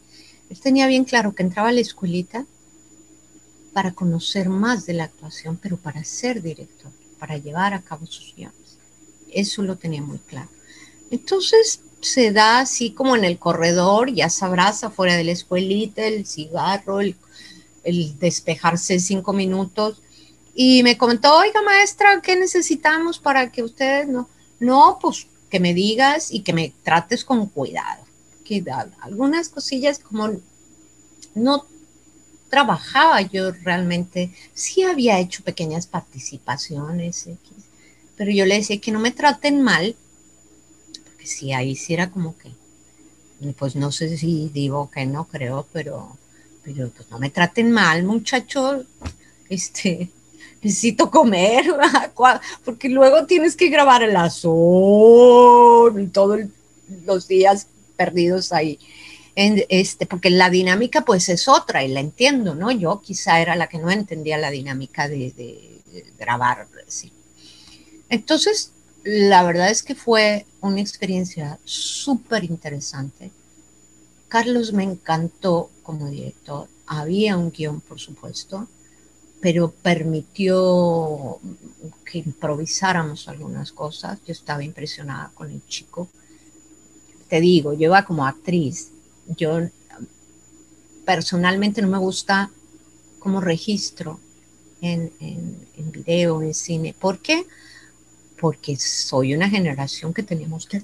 él 0.52 0.60
tenía 0.60 0.86
bien 0.86 1.04
claro 1.04 1.34
que 1.34 1.42
entraba 1.42 1.70
a 1.70 1.72
la 1.72 1.80
escuelita 1.80 2.44
para 3.72 3.92
conocer 3.92 4.50
más 4.50 4.84
de 4.84 4.92
la 4.92 5.04
actuación, 5.04 5.56
pero 5.56 5.78
para 5.78 6.04
ser 6.04 6.42
director, 6.42 6.92
para 7.18 7.38
llevar 7.38 7.72
a 7.72 7.80
cabo 7.80 8.04
sus 8.04 8.34
guiones. 8.36 8.76
Eso 9.30 9.62
lo 9.62 9.76
tenía 9.76 10.02
muy 10.02 10.18
claro. 10.18 10.50
Entonces 11.10 11.80
se 12.02 12.32
da 12.32 12.58
así 12.58 12.90
como 12.90 13.16
en 13.16 13.24
el 13.24 13.38
corredor, 13.38 14.12
ya 14.12 14.28
sabrás, 14.28 14.84
afuera 14.84 15.16
de 15.16 15.24
la 15.24 15.32
escuelita, 15.32 16.04
el 16.04 16.26
cigarro, 16.26 17.00
el, 17.00 17.16
despejarse 18.18 19.00
cinco 19.00 19.32
minutos. 19.32 20.02
Y 20.54 20.82
me 20.82 20.98
comentó, 20.98 21.34
oiga 21.34 21.62
maestra, 21.62 22.20
¿qué 22.20 22.36
necesitamos 22.36 23.18
para 23.18 23.50
que 23.50 23.62
ustedes 23.62 24.06
no? 24.06 24.28
No, 24.60 24.98
pues 25.00 25.28
que 25.48 25.60
me 25.60 25.72
digas 25.72 26.30
y 26.30 26.40
que 26.40 26.52
me 26.52 26.74
trates 26.82 27.24
con 27.24 27.46
cuidado 27.46 28.11
que 28.44 28.64
algunas 29.00 29.48
cosillas 29.48 29.98
como 29.98 30.30
no 31.34 31.66
trabajaba 32.52 33.22
yo 33.22 33.50
realmente, 33.50 34.30
sí 34.52 34.82
había 34.82 35.18
hecho 35.18 35.42
pequeñas 35.42 35.86
participaciones, 35.86 37.26
pero 38.14 38.30
yo 38.30 38.44
le 38.44 38.56
decía 38.56 38.78
que 38.78 38.92
no 38.92 39.00
me 39.00 39.10
traten 39.10 39.62
mal, 39.62 39.96
porque 41.04 41.26
si 41.26 41.54
ahí 41.54 41.74
sí 41.76 41.94
era 41.94 42.10
como 42.10 42.36
que, 42.36 42.50
pues 43.54 43.74
no 43.74 43.90
sé 43.90 44.18
si 44.18 44.50
digo 44.52 44.90
que 44.90 45.06
no 45.06 45.24
creo, 45.28 45.66
pero, 45.72 46.18
pero 46.62 46.90
pues 46.90 47.10
no 47.10 47.18
me 47.18 47.30
traten 47.30 47.72
mal, 47.72 48.04
muchachos, 48.04 48.84
este, 49.48 50.10
necesito 50.62 51.10
comer, 51.10 51.64
porque 52.66 52.90
luego 52.90 53.24
tienes 53.24 53.56
que 53.56 53.70
grabar 53.70 54.02
el 54.02 54.14
azul 54.14 55.98
y 55.98 56.06
todos 56.08 56.40
los 57.06 57.28
días 57.28 57.66
perdidos 57.96 58.52
ahí. 58.52 58.78
En 59.34 59.64
este, 59.68 60.04
porque 60.04 60.28
la 60.28 60.50
dinámica 60.50 61.02
pues 61.04 61.28
es 61.28 61.48
otra 61.48 61.84
y 61.84 61.88
la 61.88 62.00
entiendo, 62.00 62.54
¿no? 62.54 62.70
Yo 62.70 63.00
quizá 63.00 63.40
era 63.40 63.56
la 63.56 63.68
que 63.68 63.78
no 63.78 63.90
entendía 63.90 64.36
la 64.36 64.50
dinámica 64.50 65.08
de, 65.08 65.80
grabar, 66.18 66.68
sí. 66.86 67.12
Entonces, 68.08 68.72
la 69.04 69.42
verdad 69.42 69.70
es 69.70 69.82
que 69.82 69.94
fue 69.94 70.46
una 70.60 70.80
experiencia 70.80 71.58
súper 71.64 72.44
interesante. 72.44 73.30
Carlos 74.28 74.72
me 74.72 74.84
encantó 74.84 75.70
como 75.82 76.08
director. 76.08 76.68
Había 76.86 77.36
un 77.36 77.50
guion, 77.50 77.80
por 77.80 77.98
supuesto, 78.00 78.68
pero 79.40 79.70
permitió 79.70 81.38
que 82.04 82.18
improvisáramos 82.18 83.28
algunas 83.28 83.72
cosas. 83.72 84.18
Yo 84.26 84.32
estaba 84.32 84.62
impresionada 84.62 85.30
con 85.34 85.50
el 85.50 85.66
chico 85.66 86.08
te 87.32 87.40
digo, 87.40 87.72
yo 87.72 87.86
iba 87.86 88.04
como 88.04 88.26
actriz. 88.26 88.90
Yo 89.38 89.58
personalmente 91.06 91.80
no 91.80 91.88
me 91.88 91.96
gusta 91.96 92.50
como 93.18 93.40
registro 93.40 94.20
en, 94.82 95.10
en, 95.18 95.92
video, 95.92 96.42
en 96.42 96.52
cine. 96.52 96.92
¿Por 96.92 97.20
qué? 97.20 97.46
Porque 98.38 98.76
soy 98.76 99.34
una 99.34 99.48
generación 99.48 100.12
que 100.12 100.22
tenemos 100.22 100.66
que 100.66 100.82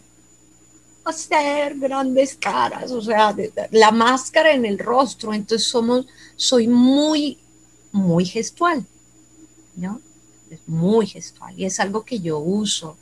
hacer 1.05 1.79
grandes 1.79 2.35
caras, 2.35 2.93
o 2.93 3.03
sea, 3.03 3.37
la 3.71 3.91
máscara 3.91 4.55
en 4.55 4.65
el 4.65 4.79
rostro. 4.79 5.35
Entonces 5.35 5.69
somos, 5.69 6.07
soy 6.35 6.67
muy, 6.67 7.37
muy 7.93 8.25
gestual, 8.25 8.87
¿no? 9.77 10.01
Muy 10.67 11.07
gestual. 11.07 11.61
Y 11.61 11.67
es 11.67 11.79
algo 11.79 12.07
que 12.07 12.21
yo 12.21 12.39
uso 12.39 12.97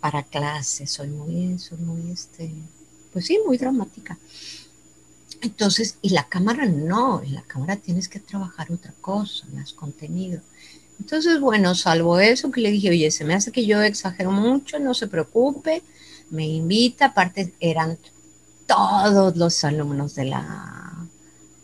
para 0.00 0.24
clases. 0.24 0.90
Soy 0.90 1.06
muy, 1.06 1.60
soy 1.60 1.78
muy, 1.78 2.10
este, 2.10 2.50
pues 3.12 3.26
sí, 3.26 3.38
muy 3.46 3.58
dramática. 3.58 4.18
Entonces, 5.40 5.98
y 6.02 6.10
la 6.10 6.28
cámara 6.28 6.66
no, 6.66 7.22
en 7.22 7.34
la 7.34 7.42
cámara 7.42 7.76
tienes 7.76 8.08
que 8.08 8.18
trabajar 8.18 8.72
otra 8.72 8.92
cosa, 9.00 9.46
más 9.52 9.72
contenido. 9.72 10.40
Entonces, 11.00 11.40
bueno, 11.40 11.74
salvo 11.74 12.18
eso 12.18 12.50
que 12.50 12.60
le 12.60 12.70
dije, 12.70 12.90
oye, 12.90 13.10
se 13.10 13.24
me 13.24 13.34
hace 13.34 13.52
que 13.52 13.66
yo 13.66 13.80
exagero 13.82 14.32
mucho, 14.32 14.78
no 14.78 14.94
se 14.94 15.06
preocupe, 15.06 15.82
me 16.30 16.46
invita, 16.46 17.06
aparte 17.06 17.54
eran 17.60 17.98
todos 18.66 19.36
los 19.36 19.64
alumnos 19.64 20.14
de 20.16 20.24
la, 20.24 21.06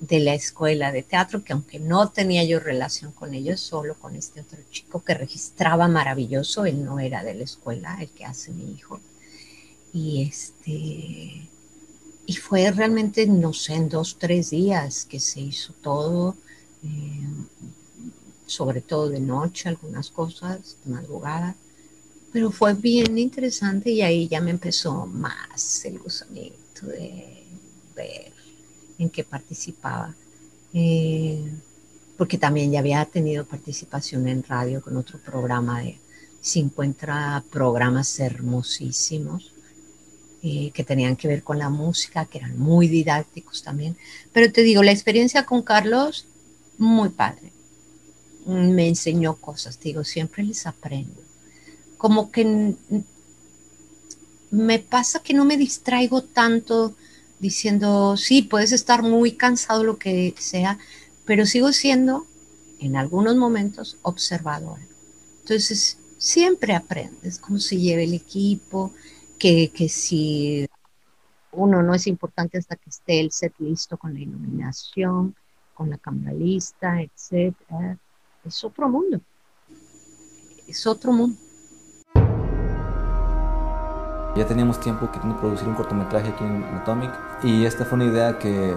de 0.00 0.20
la 0.20 0.34
escuela 0.34 0.92
de 0.92 1.02
teatro, 1.02 1.42
que 1.42 1.52
aunque 1.52 1.80
no 1.80 2.10
tenía 2.10 2.44
yo 2.44 2.60
relación 2.60 3.12
con 3.12 3.34
ellos, 3.34 3.60
solo 3.60 3.94
con 3.94 4.14
este 4.14 4.40
otro 4.40 4.58
chico 4.70 5.02
que 5.02 5.14
registraba 5.14 5.88
maravilloso, 5.88 6.64
él 6.64 6.84
no 6.84 7.00
era 7.00 7.24
de 7.24 7.34
la 7.34 7.44
escuela, 7.44 7.98
el 8.00 8.10
que 8.10 8.24
hace 8.24 8.52
mi 8.52 8.72
hijo. 8.72 9.00
Y 9.94 10.22
este, 10.22 11.48
y 12.26 12.34
fue 12.34 12.70
realmente, 12.72 13.26
no 13.28 13.52
sé, 13.52 13.74
en 13.74 13.88
dos, 13.88 14.16
tres 14.18 14.50
días 14.50 15.04
que 15.04 15.20
se 15.20 15.40
hizo 15.40 15.72
todo, 15.74 16.36
eh, 16.82 17.28
sobre 18.44 18.80
todo 18.80 19.08
de 19.08 19.20
noche, 19.20 19.68
algunas 19.68 20.10
cosas, 20.10 20.76
de 20.84 20.90
madrugada. 20.90 21.54
Pero 22.32 22.50
fue 22.50 22.74
bien 22.74 23.16
interesante 23.18 23.90
y 23.90 24.02
ahí 24.02 24.26
ya 24.26 24.40
me 24.40 24.50
empezó 24.50 25.06
más 25.06 25.84
el 25.84 26.00
gusanito 26.00 26.86
de 26.88 27.44
ver 27.94 28.32
en 28.98 29.10
qué 29.10 29.22
participaba. 29.22 30.12
Eh, 30.72 31.52
porque 32.16 32.36
también 32.36 32.72
ya 32.72 32.80
había 32.80 33.04
tenido 33.04 33.44
participación 33.44 34.26
en 34.26 34.42
radio 34.42 34.82
con 34.82 34.96
otro 34.96 35.20
programa 35.20 35.82
de 35.82 36.00
50 36.40 37.44
programas 37.50 38.18
hermosísimos 38.18 39.53
eh, 40.46 40.72
que 40.74 40.84
tenían 40.84 41.16
que 41.16 41.26
ver 41.26 41.42
con 41.42 41.58
la 41.58 41.70
música, 41.70 42.26
que 42.26 42.36
eran 42.36 42.58
muy 42.58 42.86
didácticos 42.86 43.62
también. 43.62 43.96
Pero 44.30 44.52
te 44.52 44.62
digo, 44.62 44.82
la 44.82 44.92
experiencia 44.92 45.46
con 45.46 45.62
Carlos, 45.62 46.26
muy 46.76 47.08
padre. 47.08 47.50
Me 48.44 48.86
enseñó 48.86 49.36
cosas, 49.36 49.78
te 49.78 49.88
digo, 49.88 50.04
siempre 50.04 50.42
les 50.42 50.66
aprendo. 50.66 51.18
Como 51.96 52.30
que 52.30 52.74
me 54.50 54.78
pasa 54.80 55.20
que 55.20 55.32
no 55.32 55.46
me 55.46 55.56
distraigo 55.56 56.22
tanto 56.22 56.94
diciendo, 57.38 58.18
sí, 58.18 58.42
puedes 58.42 58.72
estar 58.72 59.02
muy 59.02 59.32
cansado, 59.32 59.82
lo 59.82 59.96
que 59.96 60.34
sea, 60.38 60.78
pero 61.24 61.46
sigo 61.46 61.72
siendo, 61.72 62.26
en 62.80 62.96
algunos 62.96 63.36
momentos, 63.36 63.96
observadora. 64.02 64.86
Entonces, 65.40 65.96
siempre 66.18 66.74
aprendes 66.74 67.38
cómo 67.38 67.58
se 67.58 67.78
lleva 67.78 68.02
el 68.02 68.12
equipo, 68.12 68.92
que, 69.44 69.88
si 69.90 70.66
uno 71.52 71.82
no 71.82 71.94
es 71.94 72.06
importante 72.06 72.56
hasta 72.56 72.76
que 72.76 72.88
esté 72.88 73.20
el 73.20 73.30
set 73.30 73.52
listo 73.58 73.98
con 73.98 74.14
la 74.14 74.20
iluminación, 74.20 75.34
con 75.74 75.90
la 75.90 75.98
cámara 75.98 76.32
lista, 76.32 77.02
etc. 77.02 77.54
Es 78.42 78.64
otro 78.64 78.88
mundo. 78.88 79.20
Es 80.66 80.86
otro 80.86 81.12
mundo. 81.12 81.36
Ya 84.34 84.46
teníamos 84.48 84.80
tiempo 84.80 85.10
queriendo 85.12 85.38
producir 85.38 85.68
un 85.68 85.74
cortometraje 85.74 86.28
aquí 86.30 86.42
en 86.42 86.64
Atomic 86.64 87.12
y 87.42 87.66
esta 87.66 87.84
fue 87.84 87.96
una 87.96 88.06
idea 88.06 88.38
que, 88.38 88.74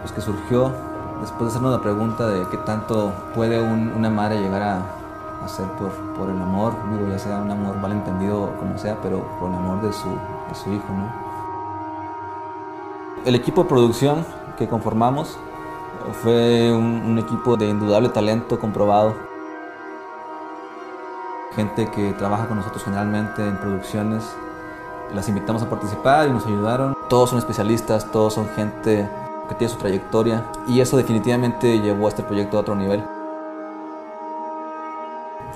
pues, 0.00 0.12
que 0.12 0.20
surgió 0.20 0.72
después 1.20 1.42
de 1.42 1.48
hacernos 1.48 1.72
la 1.72 1.82
pregunta 1.82 2.28
de 2.28 2.48
qué 2.48 2.58
tanto 2.58 3.12
puede 3.34 3.60
una 3.60 4.08
madre 4.08 4.40
llegar 4.40 4.62
a 4.62 4.99
hacer 5.44 5.66
por, 5.72 5.90
por 6.14 6.30
el 6.30 6.40
amor, 6.40 6.74
digo, 6.90 7.10
ya 7.10 7.18
sea 7.18 7.40
un 7.40 7.50
amor 7.50 7.76
mal 7.76 7.92
entendido 7.92 8.52
como 8.58 8.76
sea, 8.78 8.96
pero 9.02 9.20
por 9.38 9.48
el 9.50 9.56
amor 9.56 9.80
de 9.82 9.92
su, 9.92 10.08
de 10.08 10.54
su 10.54 10.72
hijo, 10.72 10.92
¿no? 10.92 11.30
El 13.24 13.34
equipo 13.34 13.62
de 13.64 13.68
producción 13.68 14.24
que 14.56 14.66
conformamos 14.66 15.36
fue 16.22 16.72
un, 16.72 17.18
equipo 17.18 17.56
de 17.56 17.68
indudable 17.68 18.08
talento 18.08 18.58
comprobado. 18.58 19.14
Gente 21.54 21.90
que 21.90 22.12
trabaja 22.12 22.46
con 22.46 22.56
nosotros 22.56 22.82
generalmente 22.84 23.46
en 23.46 23.58
producciones. 23.58 24.24
Las 25.14 25.28
invitamos 25.28 25.62
a 25.62 25.68
participar 25.68 26.28
y 26.28 26.32
nos 26.32 26.46
ayudaron. 26.46 26.96
Todos 27.08 27.30
son 27.30 27.38
especialistas, 27.38 28.10
todos 28.10 28.34
son 28.34 28.48
gente 28.50 29.10
que 29.48 29.54
tiene 29.56 29.72
su 29.72 29.78
trayectoria 29.78 30.44
y 30.68 30.80
eso 30.80 30.96
definitivamente 30.96 31.80
llevó 31.80 32.06
a 32.06 32.10
este 32.10 32.22
proyecto 32.22 32.56
a 32.56 32.60
otro 32.60 32.74
nivel. 32.74 33.04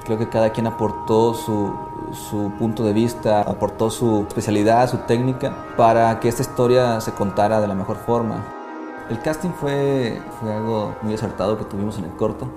Creo 0.04 0.18
que 0.18 0.28
cada 0.28 0.50
quien 0.50 0.66
aportó 0.66 1.32
su, 1.32 1.72
su, 2.12 2.52
punto 2.58 2.84
de 2.84 2.92
vista, 2.92 3.40
aportó 3.40 3.90
su 3.90 4.26
especialidad, 4.28 4.90
su 4.90 4.98
técnica, 4.98 5.54
para 5.76 6.20
que 6.20 6.28
esta 6.28 6.42
historia 6.42 7.00
se 7.00 7.12
contara 7.12 7.60
de 7.60 7.66
la 7.66 7.74
mejor 7.74 7.96
forma. 7.96 8.44
El 9.08 9.20
casting 9.20 9.50
fue, 9.50 10.20
fue 10.40 10.52
algo 10.52 10.94
muy 11.02 11.14
acertado 11.14 11.58
que 11.58 11.64
tuvimos 11.64 11.98
en 11.98 12.04
el 12.04 12.12
corto. 12.12 12.48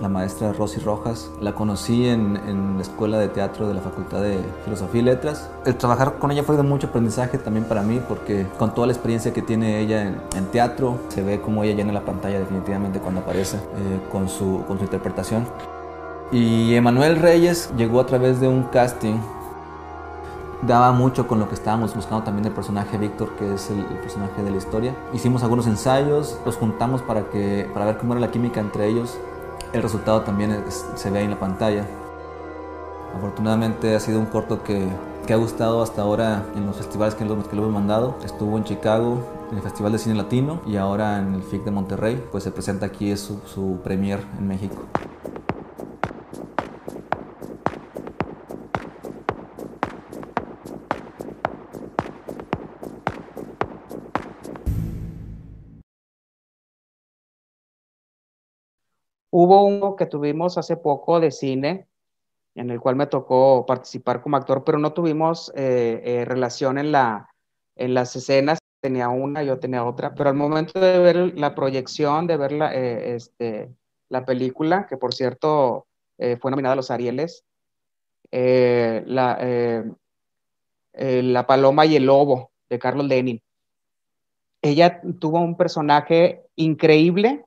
La 0.00 0.08
maestra 0.08 0.52
Rosy 0.52 0.80
Rojas, 0.80 1.30
la 1.40 1.54
conocí 1.54 2.08
en, 2.08 2.36
en, 2.36 2.76
la 2.76 2.82
escuela 2.82 3.18
de 3.18 3.28
teatro 3.28 3.68
de 3.68 3.74
la 3.74 3.80
Facultad 3.80 4.22
de 4.22 4.40
Filosofía 4.64 5.00
y 5.00 5.04
Letras. 5.04 5.50
El 5.66 5.76
trabajar 5.76 6.18
con 6.18 6.30
ella 6.32 6.42
fue 6.42 6.56
de 6.56 6.62
mucho 6.62 6.88
aprendizaje 6.88 7.38
también 7.38 7.66
para 7.66 7.82
mí, 7.82 8.00
porque 8.08 8.46
con 8.58 8.74
toda 8.74 8.86
la 8.86 8.92
experiencia 8.92 9.32
que 9.32 9.42
tiene 9.42 9.80
ella 9.80 10.02
en, 10.02 10.20
en 10.34 10.46
teatro, 10.46 10.98
se 11.08 11.22
ve 11.22 11.40
cómo 11.40 11.62
ella 11.62 11.76
llena 11.76 11.92
la 11.92 12.04
pantalla 12.04 12.38
definitivamente 12.38 13.00
cuando 13.00 13.20
aparece 13.20 13.58
eh, 13.58 14.00
con, 14.10 14.28
su, 14.28 14.64
con 14.66 14.78
su 14.78 14.84
interpretación. 14.84 15.46
Y 16.32 16.74
Emanuel 16.74 17.16
Reyes 17.16 17.70
llegó 17.76 18.00
a 18.00 18.06
través 18.06 18.40
de 18.40 18.48
un 18.48 18.62
casting. 18.62 19.16
Daba 20.62 20.90
mucho 20.92 21.28
con 21.28 21.38
lo 21.38 21.46
que 21.46 21.54
estábamos 21.54 21.94
buscando 21.94 22.24
también 22.24 22.44
del 22.44 22.54
personaje 22.54 22.96
Víctor, 22.96 23.36
que 23.36 23.52
es 23.52 23.68
el, 23.68 23.84
personaje 23.84 24.42
de 24.42 24.50
la 24.50 24.56
historia. 24.56 24.96
Hicimos 25.12 25.42
algunos 25.42 25.66
ensayos, 25.66 26.38
los 26.46 26.56
juntamos 26.56 27.02
para, 27.02 27.28
que, 27.28 27.68
para 27.74 27.84
ver 27.84 27.98
cómo 27.98 28.14
era 28.14 28.20
la 28.22 28.30
química 28.30 28.60
entre 28.60 28.88
ellos. 28.88 29.18
El 29.74 29.82
resultado 29.82 30.22
también 30.22 30.64
se 30.94 31.10
ve 31.10 31.18
ahí 31.18 31.24
en 31.26 31.32
la 31.32 31.38
pantalla. 31.38 31.84
Afortunadamente 33.14 33.94
ha 33.94 34.00
sido 34.00 34.18
un 34.18 34.26
corto 34.26 34.62
que, 34.62 34.88
que 35.26 35.34
ha 35.34 35.36
gustado 35.36 35.82
hasta 35.82 36.00
ahora 36.00 36.46
en 36.56 36.64
los 36.64 36.76
festivales 36.76 37.14
que 37.14 37.26
lo, 37.26 37.46
que 37.46 37.56
lo 37.56 37.62
hemos 37.64 37.74
mandado. 37.74 38.16
Estuvo 38.24 38.56
en 38.56 38.64
Chicago, 38.64 39.18
en 39.50 39.58
el 39.58 39.62
Festival 39.62 39.92
de 39.92 39.98
Cine 39.98 40.14
Latino 40.14 40.62
y 40.66 40.76
ahora 40.76 41.18
en 41.18 41.34
el 41.34 41.42
FIC 41.42 41.64
de 41.64 41.72
Monterrey, 41.72 42.24
pues 42.32 42.44
se 42.44 42.50
presenta 42.50 42.86
aquí, 42.86 43.10
es 43.10 43.20
su, 43.20 43.38
su 43.44 43.80
premier 43.84 44.24
en 44.38 44.48
México. 44.48 44.76
Hubo 59.34 59.64
uno 59.64 59.96
que 59.96 60.04
tuvimos 60.04 60.58
hace 60.58 60.76
poco 60.76 61.18
de 61.18 61.30
cine, 61.30 61.86
en 62.54 62.68
el 62.68 62.80
cual 62.80 62.96
me 62.96 63.06
tocó 63.06 63.64
participar 63.64 64.20
como 64.20 64.36
actor, 64.36 64.62
pero 64.62 64.76
no 64.76 64.92
tuvimos 64.92 65.50
eh, 65.56 66.02
eh, 66.04 66.24
relación 66.26 66.76
en, 66.76 66.92
la, 66.92 67.30
en 67.74 67.94
las 67.94 68.14
escenas. 68.14 68.58
Tenía 68.82 69.08
una, 69.08 69.42
yo 69.42 69.58
tenía 69.58 69.84
otra, 69.84 70.14
pero 70.14 70.28
al 70.28 70.36
momento 70.36 70.78
de 70.78 70.98
ver 70.98 71.38
la 71.38 71.54
proyección, 71.54 72.26
de 72.26 72.36
ver 72.36 72.52
la, 72.52 72.74
eh, 72.74 73.14
este, 73.14 73.70
la 74.10 74.26
película, 74.26 74.86
que 74.86 74.98
por 74.98 75.14
cierto 75.14 75.86
fue 76.40 76.50
nominada 76.50 76.74
a 76.74 76.76
los 76.76 76.90
Arieles, 76.90 77.42
la, 78.30 79.84
la 80.92 81.46
Paloma 81.46 81.86
y 81.86 81.96
el 81.96 82.04
Lobo 82.04 82.50
de 82.68 82.78
Carlos 82.78 83.06
Lenin. 83.06 83.42
Ella 84.60 85.00
tuvo 85.18 85.40
un 85.40 85.56
personaje 85.56 86.42
increíble 86.54 87.44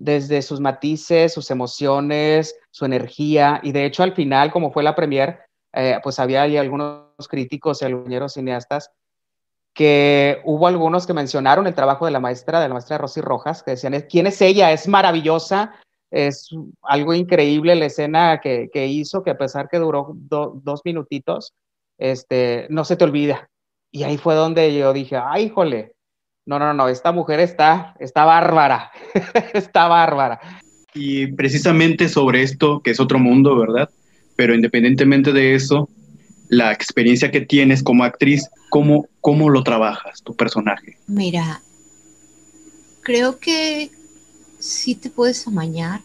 desde 0.00 0.40
sus 0.40 0.60
matices, 0.60 1.34
sus 1.34 1.50
emociones, 1.50 2.56
su 2.70 2.86
energía, 2.86 3.60
y 3.62 3.72
de 3.72 3.84
hecho 3.84 4.02
al 4.02 4.14
final, 4.14 4.50
como 4.50 4.72
fue 4.72 4.82
la 4.82 4.94
premier, 4.94 5.40
eh, 5.74 5.98
pues 6.02 6.18
había 6.18 6.42
ahí 6.42 6.56
algunos 6.56 7.04
críticos 7.28 7.82
y 7.82 7.84
algunos 7.84 8.32
cineastas 8.32 8.90
que 9.74 10.40
hubo 10.44 10.66
algunos 10.66 11.06
que 11.06 11.12
mencionaron 11.12 11.66
el 11.66 11.74
trabajo 11.74 12.06
de 12.06 12.12
la 12.12 12.18
maestra, 12.18 12.60
de 12.60 12.68
la 12.68 12.74
maestra 12.74 12.96
Rosy 12.96 13.20
Rojas, 13.20 13.62
que 13.62 13.72
decían, 13.72 13.94
¿quién 14.08 14.26
es 14.26 14.40
ella? 14.40 14.72
Es 14.72 14.88
maravillosa, 14.88 15.74
es 16.10 16.48
algo 16.82 17.12
increíble 17.12 17.74
la 17.74 17.84
escena 17.84 18.40
que, 18.40 18.86
hizo, 18.86 19.22
que 19.22 19.30
a 19.30 19.38
pesar 19.38 19.68
que 19.68 19.78
duró 19.78 20.12
dos 20.14 20.80
minutitos, 20.82 21.52
este, 21.98 22.66
no 22.70 22.84
se 22.84 22.96
te 22.96 23.04
olvida. 23.04 23.50
Y 23.92 24.04
ahí 24.04 24.16
fue 24.16 24.34
donde 24.34 24.74
yo 24.74 24.94
dije, 24.94 25.16
ay, 25.22 25.44
híjole, 25.44 25.94
no, 26.58 26.66
no, 26.66 26.74
no, 26.74 26.88
esta 26.88 27.12
mujer 27.12 27.38
está, 27.38 27.94
está 28.00 28.24
bárbara, 28.24 28.90
está 29.54 29.86
bárbara. 29.86 30.40
Y 30.92 31.28
precisamente 31.28 32.08
sobre 32.08 32.42
esto, 32.42 32.80
que 32.82 32.90
es 32.90 32.98
otro 32.98 33.20
mundo, 33.20 33.56
¿verdad? 33.56 33.88
Pero 34.34 34.52
independientemente 34.52 35.32
de 35.32 35.54
eso, 35.54 35.88
la 36.48 36.72
experiencia 36.72 37.30
que 37.30 37.42
tienes 37.42 37.84
como 37.84 38.02
actriz, 38.02 38.48
¿cómo, 38.68 39.06
cómo 39.20 39.48
lo 39.48 39.62
trabajas, 39.62 40.22
tu 40.22 40.34
personaje? 40.34 40.96
Mira, 41.06 41.62
creo 43.02 43.38
que 43.38 43.92
sí 44.58 44.96
te 44.96 45.08
puedes 45.08 45.46
amañar 45.46 46.00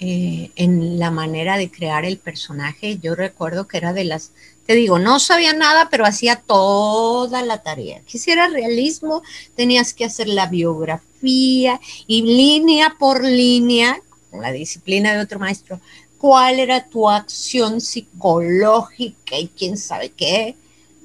eh, 0.00 0.50
en 0.56 0.98
la 0.98 1.12
manera 1.12 1.56
de 1.56 1.70
crear 1.70 2.04
el 2.04 2.18
personaje. 2.18 2.98
Yo 2.98 3.14
recuerdo 3.14 3.68
que 3.68 3.76
era 3.76 3.92
de 3.92 4.02
las 4.02 4.32
te 4.68 4.74
digo, 4.74 4.98
no 4.98 5.18
sabía 5.18 5.54
nada, 5.54 5.88
pero 5.90 6.04
hacía 6.04 6.36
toda 6.36 7.40
la 7.40 7.62
tarea. 7.62 8.02
Quisiera 8.02 8.48
realismo, 8.48 9.22
tenías 9.56 9.94
que 9.94 10.04
hacer 10.04 10.28
la 10.28 10.46
biografía 10.46 11.80
y 12.06 12.20
línea 12.20 12.94
por 12.98 13.24
línea, 13.24 13.98
con 14.30 14.42
la 14.42 14.52
disciplina 14.52 15.14
de 15.14 15.20
otro 15.20 15.38
maestro, 15.38 15.80
cuál 16.18 16.60
era 16.60 16.84
tu 16.84 17.08
acción 17.08 17.80
psicológica 17.80 19.38
y 19.38 19.48
quién 19.48 19.78
sabe 19.78 20.10
qué. 20.10 20.54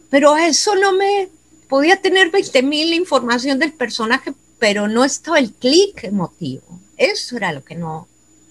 Pero 0.09 0.35
eso 0.35 0.75
no 0.75 0.91
me 0.91 1.29
podía 1.69 2.01
tener 2.01 2.31
20 2.31 2.63
mil 2.63 2.91
información 2.91 3.59
del 3.59 3.71
personaje, 3.71 4.33
pero 4.59 4.89
no 4.89 5.05
estaba 5.05 5.39
el 5.39 5.53
clic 5.53 6.03
emotivo. 6.03 6.81
Eso 6.97 7.37
era 7.37 7.53
lo 7.53 7.63
que 7.63 7.75
no, 7.75 8.09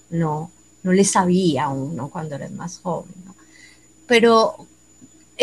no, 0.09 0.49
no 0.81 0.91
le 0.91 1.03
sabía 1.03 1.65
a 1.65 1.69
uno 1.69 2.09
cuando 2.09 2.33
eres 2.33 2.49
más 2.49 2.79
joven. 2.79 3.13
Pero 4.07 4.67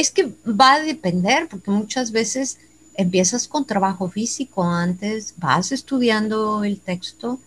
es 0.00 0.10
que 0.10 0.32
va 0.46 0.74
a 0.74 0.80
depender, 0.80 1.46
porque 1.48 1.70
muchas 1.70 2.10
veces 2.10 2.58
empiezas 2.94 3.46
con 3.46 3.66
trabajo 3.66 4.08
físico 4.08 4.64
antes, 4.64 5.34
vas 5.36 5.72
estudiando 5.72 6.64
el 6.64 6.80
texto, 6.80 7.38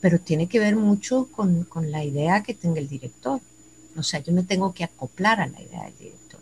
pero 0.00 0.18
tiene 0.18 0.48
que 0.48 0.58
ver 0.58 0.74
mucho 0.74 1.28
con, 1.30 1.66
la 1.90 2.04
idea 2.04 2.42
que 2.42 2.54
tenga 2.54 2.80
el 2.80 2.88
director. 2.88 3.40
O 3.96 4.02
sea, 4.02 4.20
yo 4.20 4.32
me 4.32 4.42
tengo 4.42 4.72
que 4.72 4.84
acoplar 4.84 5.40
a 5.40 5.48
la 5.48 5.60
idea 5.60 5.84
del 5.84 5.98
director, 5.98 6.40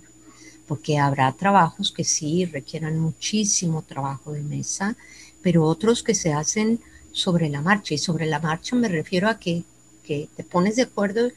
porque 0.68 0.98
habrá 0.98 1.32
trabajos 1.32 1.90
que 1.90 2.04
sí 2.04 2.44
requieran 2.44 2.98
muchísimo 3.00 3.82
trabajo 3.82 4.32
de 4.32 4.42
mesa, 4.42 4.96
pero 5.42 5.64
otros 5.64 6.04
que 6.04 6.14
se 6.14 6.32
hacen 6.32 6.80
sobre 7.12 7.48
la 7.48 7.60
marcha. 7.60 7.94
Y 7.94 7.98
sobre 7.98 8.26
la 8.26 8.38
marcha 8.38 8.76
me 8.76 8.88
refiero 8.88 9.28
a 9.28 9.40
que, 9.40 9.64
que 10.04 10.28
te 10.36 10.44
pones 10.44 10.76
de 10.76 10.82
acuerdo 10.82 11.30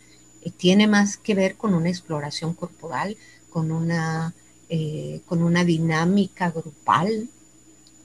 y 0.44 0.52
tiene 0.52 0.88
más 0.88 1.18
que 1.18 1.36
ver 1.36 1.56
con 1.56 1.74
una 1.74 1.90
exploración 1.90 2.54
corporal, 2.54 3.18
con 3.50 3.72
una, 3.72 4.34
eh, 4.70 5.22
con 5.26 5.42
una 5.42 5.64
dinámica 5.64 6.52
grupal, 6.52 7.30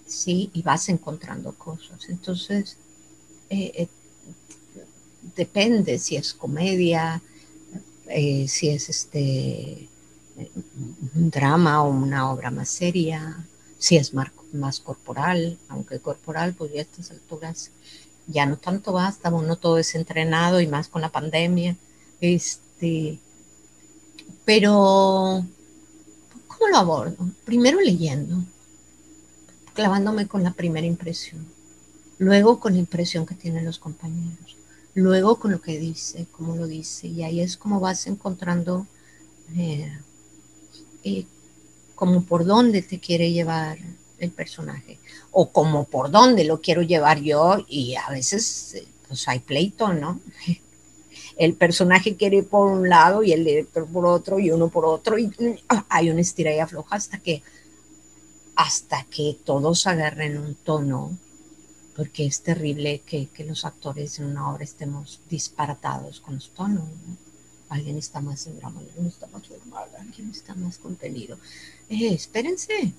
¿sí? 0.06 0.50
Y 0.54 0.62
vas 0.62 0.88
encontrando 0.88 1.52
cosas. 1.52 2.08
Entonces, 2.08 2.76
eh, 3.50 3.72
eh, 3.74 3.88
depende 5.36 5.98
si 5.98 6.16
es 6.16 6.34
comedia, 6.34 7.22
si 8.46 8.68
es 8.68 8.88
este 8.90 9.88
un 11.14 11.30
drama 11.30 11.82
o 11.84 11.90
una 11.90 12.30
obra 12.30 12.50
más 12.50 12.68
seria, 12.68 13.46
si 13.78 13.96
es 13.96 14.14
más, 14.14 14.30
más 14.52 14.80
corporal, 14.80 15.58
aunque 15.68 16.00
corporal, 16.00 16.54
pues 16.54 16.72
ya 16.72 16.80
a 16.80 16.82
estas 16.82 17.10
alturas 17.10 17.70
ya 18.26 18.46
no 18.46 18.56
tanto 18.56 18.92
basta, 18.92 19.30
no 19.30 19.56
todo 19.56 19.78
es 19.78 19.94
entrenado 19.94 20.60
y 20.60 20.66
más 20.66 20.88
con 20.88 21.02
la 21.02 21.10
pandemia. 21.10 21.76
Este, 22.20 23.18
pero, 24.44 25.44
¿cómo 26.46 26.68
lo 26.70 26.76
abordo? 26.76 27.16
Primero 27.44 27.80
leyendo, 27.80 28.44
clavándome 29.72 30.26
con 30.26 30.42
la 30.42 30.52
primera 30.52 30.86
impresión, 30.86 31.46
luego 32.18 32.60
con 32.60 32.74
la 32.74 32.78
impresión 32.78 33.26
que 33.26 33.34
tienen 33.34 33.64
los 33.64 33.78
compañeros, 33.78 34.56
luego 34.94 35.36
con 35.36 35.52
lo 35.52 35.60
que 35.60 35.78
dice, 35.78 36.26
cómo 36.32 36.56
lo 36.56 36.66
dice, 36.66 37.08
y 37.08 37.22
ahí 37.22 37.40
es 37.40 37.56
como 37.56 37.80
vas 37.80 38.06
encontrando 38.06 38.86
eh, 39.56 39.92
eh, 41.04 41.26
como 41.94 42.24
por 42.24 42.44
dónde 42.44 42.82
te 42.82 42.98
quiere 42.98 43.32
llevar 43.32 43.78
el 44.18 44.30
personaje 44.30 44.98
o 45.30 45.50
como 45.50 45.84
por 45.84 46.10
dónde 46.10 46.44
lo 46.44 46.60
quiero 46.60 46.82
llevar 46.82 47.20
yo 47.20 47.58
y 47.68 47.94
a 47.96 48.08
veces 48.10 48.84
pues 49.06 49.28
hay 49.28 49.40
pleito, 49.40 49.92
¿no? 49.92 50.20
El 51.36 51.54
personaje 51.54 52.16
quiere 52.16 52.38
ir 52.38 52.48
por 52.48 52.70
un 52.70 52.88
lado 52.88 53.22
y 53.22 53.32
el 53.32 53.44
director 53.44 53.86
por 53.86 54.06
otro 54.06 54.38
y 54.38 54.50
uno 54.50 54.68
por 54.68 54.84
otro 54.84 55.18
y 55.18 55.32
ah, 55.68 55.84
hay 55.88 56.10
una 56.10 56.20
estira 56.20 56.54
y 56.54 56.58
afloja 56.60 56.96
hasta 56.96 57.18
que 57.18 57.42
hasta 58.56 59.04
que 59.04 59.36
todos 59.44 59.86
agarren 59.86 60.38
un 60.38 60.54
tono 60.54 61.18
porque 61.96 62.26
es 62.26 62.42
terrible 62.42 63.02
que, 63.06 63.28
los 63.46 63.64
actores 63.64 64.18
en 64.18 64.26
una 64.26 64.50
obra 64.50 64.64
estemos 64.64 65.20
disparatados 65.28 66.20
con 66.20 66.34
los 66.34 66.50
tonos. 66.50 66.84
Alguien 67.68 67.96
está 67.98 68.20
más 68.20 68.46
en 68.46 68.58
drama, 68.58 68.80
alguien 68.80 69.06
está 69.06 69.26
más 69.28 69.46
formal, 69.46 69.88
alguien 69.98 70.30
está 70.30 70.54
más 70.54 70.78
contenido. 70.78 71.38
Eh, 71.88 72.12
espérense, 72.12 72.92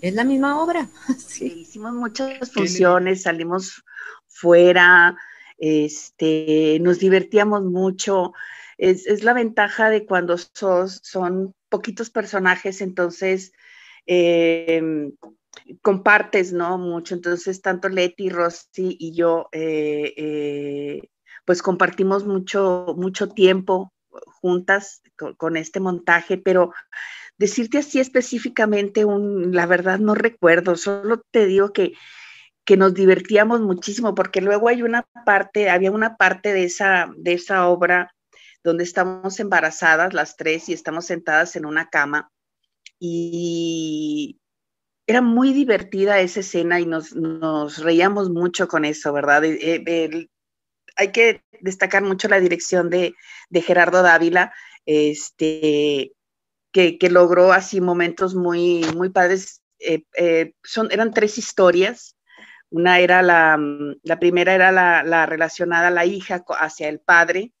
es 0.00 0.14
la 0.14 0.24
misma 0.24 0.62
obra. 0.62 0.88
sí. 1.18 1.60
hicimos 1.60 1.92
muchas 1.92 2.50
funciones, 2.52 3.22
salimos 3.22 3.84
fuera, 4.26 5.16
este, 5.60 6.78
nos 6.80 6.98
divertíamos 6.98 7.62
mucho. 7.62 8.32
Es, 8.78 9.22
la 9.22 9.34
ventaja 9.34 9.90
de 9.90 10.06
cuando 10.06 10.36
son 10.38 11.54
poquitos 11.68 12.10
personajes, 12.10 12.80
entonces 12.80 13.52
em, 14.06 15.12
compartes, 15.82 16.52
¿no? 16.52 16.78
Mucho. 16.78 17.14
Entonces, 17.14 17.62
tanto 17.62 17.88
Leti, 17.88 18.30
Rossi 18.30 18.96
y 18.98 19.14
yo, 19.14 19.48
eh, 19.52 20.14
eh, 20.16 21.10
pues 21.44 21.62
compartimos 21.62 22.26
mucho, 22.26 22.94
mucho 22.96 23.28
tiempo 23.28 23.92
juntas 24.40 25.02
con, 25.36 25.56
este 25.56 25.80
montaje, 25.80 26.38
pero 26.38 26.72
decirte 27.38 27.78
así 27.78 28.00
específicamente, 28.00 29.04
la 29.04 29.66
verdad 29.66 29.98
no 29.98 30.14
recuerdo, 30.14 30.76
solo 30.76 31.22
te 31.30 31.46
digo 31.46 31.72
que, 31.72 31.92
que 32.64 32.76
nos 32.76 32.94
divertíamos 32.94 33.60
muchísimo, 33.60 34.14
porque 34.14 34.40
luego 34.40 34.68
hay 34.68 34.82
una 34.82 35.04
parte, 35.24 35.70
había 35.70 35.90
una 35.90 36.16
parte 36.16 36.52
de 36.52 36.64
esa, 36.64 37.10
de 37.16 37.34
esa 37.34 37.68
obra 37.68 38.14
donde 38.62 38.84
estamos 38.84 39.40
embarazadas 39.40 40.12
las 40.12 40.36
tres 40.36 40.68
y 40.68 40.72
estamos 40.72 41.06
sentadas 41.06 41.56
en 41.56 41.64
una 41.64 41.88
cama 41.88 42.30
y 43.00 44.38
era 45.06 45.22
muy 45.22 45.52
divertida 45.52 46.20
esa 46.20 46.40
escena 46.40 46.78
y 46.78 46.86
nos, 46.86 47.12
reíamos 47.78 48.30
mucho 48.30 48.68
con 48.68 48.84
eso, 48.84 49.12
¿verdad? 49.12 49.42
Eh, 49.44 50.28
hay 50.96 51.12
que 51.12 51.42
destacar 51.60 52.02
mucho 52.04 52.28
la 52.28 52.38
dirección 52.38 52.90
de, 52.90 53.14
Gerardo 53.52 54.02
Dávila, 54.02 54.52
este, 54.86 56.12
que, 56.72 56.98
logró 57.10 57.52
así 57.52 57.80
momentos 57.80 58.34
muy, 58.34 58.84
muy 58.94 59.08
padres. 59.08 59.62
Eh, 59.80 60.04
eh, 60.16 60.52
son, 60.62 60.92
eran 60.92 61.12
tres 61.12 61.38
historias. 61.38 62.14
Una 62.70 63.00
era 63.00 63.22
la, 63.22 63.58
la 64.02 64.18
primera 64.18 64.54
era 64.54 64.70
la, 64.72 65.02
la, 65.02 65.26
relacionada 65.26 65.88
a 65.88 65.90
la 65.90 66.06
hija 66.06 66.44
hacia 66.58 66.88
el 66.88 67.00
padre. 67.00 67.52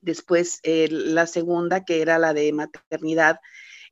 Después 0.00 0.60
la 0.64 1.26
segunda, 1.26 1.84
que 1.84 2.02
era 2.02 2.18
la 2.18 2.34
de 2.34 2.52
maternidad, 2.52 3.38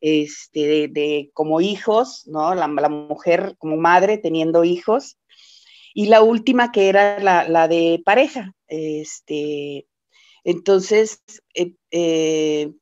este, 0.00 0.88
de, 0.88 1.30
como 1.34 1.60
hijos, 1.60 2.26
¿no? 2.26 2.54
La, 2.54 2.66
mujer 2.66 3.54
como 3.58 3.76
madre 3.76 4.18
teniendo 4.18 4.64
hijos. 4.64 5.18
Y 5.94 6.06
la 6.06 6.22
última 6.22 6.72
que 6.72 6.88
era 6.88 7.18
la, 7.20 7.68
de 7.68 8.02
pareja. 8.04 8.54
Este, 8.66 9.86
entonces, 10.44 11.22
eh, 11.54 11.74
eh, 11.90 12.72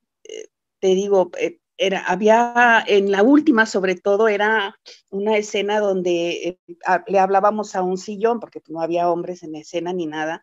te 0.81 0.88
digo, 0.94 1.31
eh, 1.38 1.59
era, 1.78 2.00
había 2.00 2.84
en 2.86 3.10
la 3.10 3.22
última 3.22 3.64
sobre 3.66 3.94
todo 3.94 4.28
era 4.28 4.78
una 5.10 5.36
escena 5.36 5.80
donde 5.80 6.58
le 7.06 7.18
hablábamos 7.18 7.74
a 7.74 7.82
un 7.82 7.96
sillón, 7.96 8.40
porque 8.40 8.60
no 8.68 8.82
había 8.82 9.08
hombres 9.08 9.42
en 9.42 9.54
escena 9.54 9.92
ni 9.92 10.06
nada. 10.06 10.42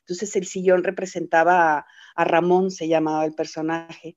Entonces 0.00 0.36
el 0.36 0.46
sillón 0.46 0.84
representaba 0.84 1.86
a 2.14 2.24
Ramón, 2.24 2.70
se 2.70 2.86
llamaba 2.88 3.24
el 3.24 3.34
personaje 3.34 4.16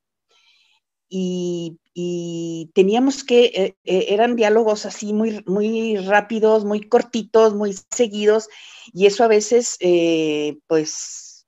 y, 1.08 2.70
teníamos 2.74 3.24
que, 3.24 3.44
eh, 3.46 3.76
eh, 3.84 4.06
eran 4.10 4.36
diálogos 4.36 4.86
así 4.86 5.12
muy, 5.12 5.42
muy 5.46 5.96
rápidos, 5.96 6.64
muy 6.64 6.88
cortitos, 6.88 7.54
muy 7.54 7.74
seguidos, 7.90 8.48
y 8.92 9.06
eso 9.06 9.24
a 9.24 9.28
veces, 9.28 9.76
eh, 9.80 10.58
pues, 10.66 11.46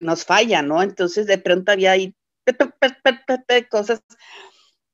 nos 0.00 0.24
falla, 0.24 0.62
¿no? 0.62 0.82
Entonces, 0.82 1.26
de 1.26 1.38
pronto 1.38 1.72
había 1.72 1.92
ahí 1.92 2.14
cosas 3.70 4.02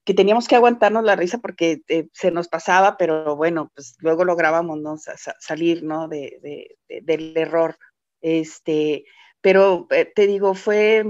que 0.04 0.14
teníamos 0.14 0.48
que 0.48 0.56
aguantarnos 0.56 1.04
la 1.04 1.16
risa 1.16 1.38
porque 1.38 1.82
se 2.12 2.30
nos 2.30 2.48
pasaba, 2.48 2.96
pero 2.96 3.36
bueno, 3.36 3.70
pues 3.74 3.96
luego 4.00 4.24
lográbamos 4.24 4.80
¿no? 4.80 4.96
salir, 5.38 5.82
¿no? 5.82 6.08
De, 6.08 6.76
del 7.02 7.36
error. 7.36 7.78
Este, 8.20 9.04
pero 9.40 9.86
eh, 9.90 10.10
te 10.12 10.26
digo, 10.26 10.54
fue 10.54 11.04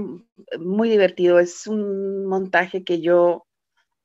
muy 0.59 0.89
divertido. 0.89 1.39
Es 1.39 1.67
un 1.67 2.25
montaje 2.25 2.83
que 2.83 3.01
yo 3.01 3.47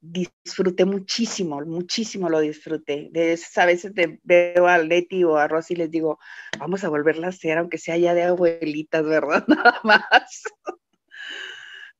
disfruté 0.00 0.84
muchísimo, 0.84 1.60
muchísimo 1.62 2.28
lo 2.28 2.40
disfruté. 2.40 3.10
A 3.56 3.66
veces 3.66 3.92
veo 4.22 4.68
a 4.68 4.78
Leti 4.78 5.24
o 5.24 5.36
a 5.36 5.48
Rosy 5.48 5.74
y 5.74 5.76
les 5.78 5.90
digo, 5.90 6.18
vamos 6.58 6.84
a 6.84 6.88
volverla 6.88 7.26
a 7.26 7.30
hacer, 7.30 7.58
aunque 7.58 7.78
sea 7.78 7.96
ya 7.96 8.14
de 8.14 8.22
abuelitas, 8.22 9.04
¿verdad? 9.04 9.44
Nada 9.48 9.80
más. 9.82 10.42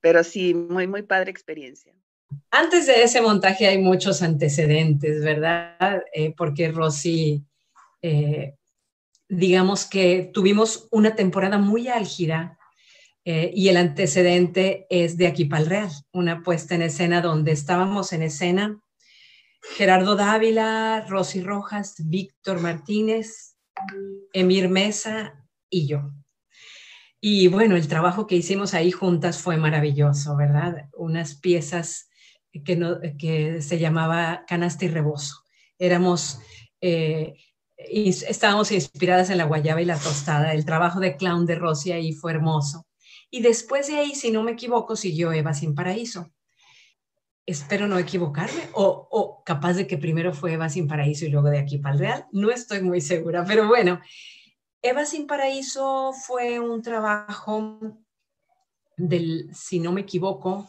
Pero 0.00 0.22
sí, 0.22 0.54
muy, 0.54 0.86
muy 0.86 1.02
padre 1.02 1.30
experiencia. 1.30 1.92
Antes 2.50 2.86
de 2.86 3.02
ese 3.02 3.20
montaje 3.20 3.66
hay 3.66 3.78
muchos 3.78 4.22
antecedentes, 4.22 5.22
¿verdad? 5.22 6.02
Eh, 6.12 6.34
porque 6.36 6.70
Rosy 6.70 7.42
eh, 8.02 8.54
digamos 9.28 9.84
que 9.84 10.30
tuvimos 10.32 10.88
una 10.90 11.14
temporada 11.14 11.58
muy 11.58 11.88
álgida 11.88 12.58
eh, 13.24 13.50
y 13.54 13.68
el 13.68 13.76
antecedente 13.76 14.86
es 14.88 15.16
de 15.18 15.26
aquí 15.26 15.44
para 15.44 15.62
el 15.62 15.68
Real, 15.68 15.90
una 16.12 16.42
puesta 16.42 16.74
en 16.74 16.82
escena 16.82 17.20
donde 17.20 17.52
estábamos 17.52 18.12
en 18.12 18.22
escena 18.22 18.80
Gerardo 19.76 20.16
Dávila, 20.16 21.04
Rosy 21.08 21.42
Rojas, 21.42 21.96
Víctor 21.98 22.60
Martínez, 22.60 23.56
Emir 24.32 24.68
Mesa 24.68 25.44
y 25.68 25.86
yo. 25.86 26.10
Y 27.20 27.48
bueno, 27.48 27.76
el 27.76 27.88
trabajo 27.88 28.26
que 28.26 28.36
hicimos 28.36 28.72
ahí 28.72 28.92
juntas 28.92 29.38
fue 29.42 29.56
maravilloso, 29.56 30.36
¿verdad? 30.36 30.88
Unas 30.96 31.34
piezas 31.34 32.07
que, 32.52 33.62
se 33.62 33.78
llamaba 33.78 34.44
Canasta 34.46 34.84
y 34.84 34.88
Rebozo. 34.88 35.44
Éramos 35.78 36.40
eh, 36.80 37.34
y 37.90 38.08
estábamos 38.08 38.72
inspiradas 38.72 39.30
en 39.30 39.38
la 39.38 39.44
guayaba 39.44 39.80
y 39.80 39.84
la 39.84 39.98
tostada. 39.98 40.52
El 40.52 40.64
trabajo 40.64 41.00
de 41.00 41.16
clown 41.16 41.46
de 41.46 41.54
Rosy 41.54 41.92
ahí 41.92 42.12
fue 42.12 42.32
hermoso. 42.32 42.86
Y 43.30 43.42
después 43.42 43.86
de 43.86 43.98
ahí, 43.98 44.14
si 44.14 44.30
no 44.30 44.42
me 44.42 44.52
equivoco, 44.52 44.96
siguió 44.96 45.32
Eva 45.32 45.54
sin 45.54 45.74
paraíso. 45.74 46.32
Espero 47.46 47.88
no 47.88 47.98
equivocarme, 47.98 48.68
o, 48.74 49.08
o 49.10 49.42
capaz 49.42 49.74
de 49.74 49.86
que 49.86 49.96
primero 49.96 50.34
fue 50.34 50.52
Eva 50.54 50.68
sin 50.68 50.86
paraíso 50.86 51.24
y 51.24 51.30
luego 51.30 51.48
de 51.48 51.58
aquí 51.58 51.78
para 51.78 51.94
el 51.94 52.00
Real. 52.00 52.26
No 52.32 52.50
estoy 52.50 52.82
muy 52.82 53.00
segura, 53.00 53.44
pero 53.44 53.66
bueno, 53.68 54.00
Eva 54.82 55.04
sin 55.06 55.26
paraíso 55.26 56.12
fue 56.12 56.60
un 56.60 56.82
trabajo 56.82 57.80
del, 58.96 59.48
si 59.54 59.80
no 59.80 59.92
me 59.92 60.02
equivoco, 60.02 60.68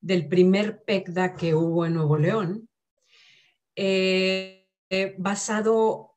del 0.00 0.28
primer 0.28 0.82
PECDA 0.84 1.34
que 1.34 1.54
hubo 1.54 1.86
en 1.86 1.94
Nuevo 1.94 2.16
León, 2.16 2.68
eh, 3.76 4.68
eh, 4.88 5.14
basado 5.18 6.10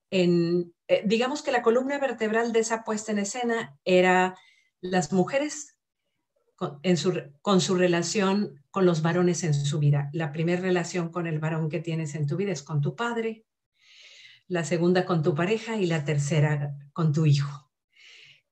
eh, 0.88 1.04
digamos 1.06 1.41
que 1.41 1.52
la 1.52 1.63
columna 1.63 1.98
vertebral 1.98 2.54
de 2.54 2.60
esa 2.60 2.84
puesta 2.84 3.12
en 3.12 3.17
escena 3.17 3.80
era 3.84 4.38
las 4.80 5.12
mujeres 5.12 5.76
con, 6.56 7.60
su, 7.60 7.76
relación 7.76 8.63
con 8.69 8.86
los 8.86 9.02
varones 9.02 9.43
en 9.43 9.56
su 9.56 9.80
vida. 9.80 10.10
La 10.13 10.32
primera 10.32 10.62
relación 10.62 11.10
con 11.10 11.26
el 11.26 11.39
varón 11.39 11.67
que 11.67 11.80
tienes 11.80 12.13
en 12.13 12.28
tu 12.28 12.38
vida 12.38 12.52
es 12.52 12.62
con 12.62 12.80
tu 12.80 12.96
padre, 12.96 13.46
la 14.48 14.63
segunda 14.63 15.06
con 15.06 15.24
tu 15.24 15.34
pareja 15.34 15.78
y 15.78 15.88
la 15.88 16.06
tercera 16.06 16.75
con 16.94 17.12
tu 17.12 17.25
hijo. 17.25 17.62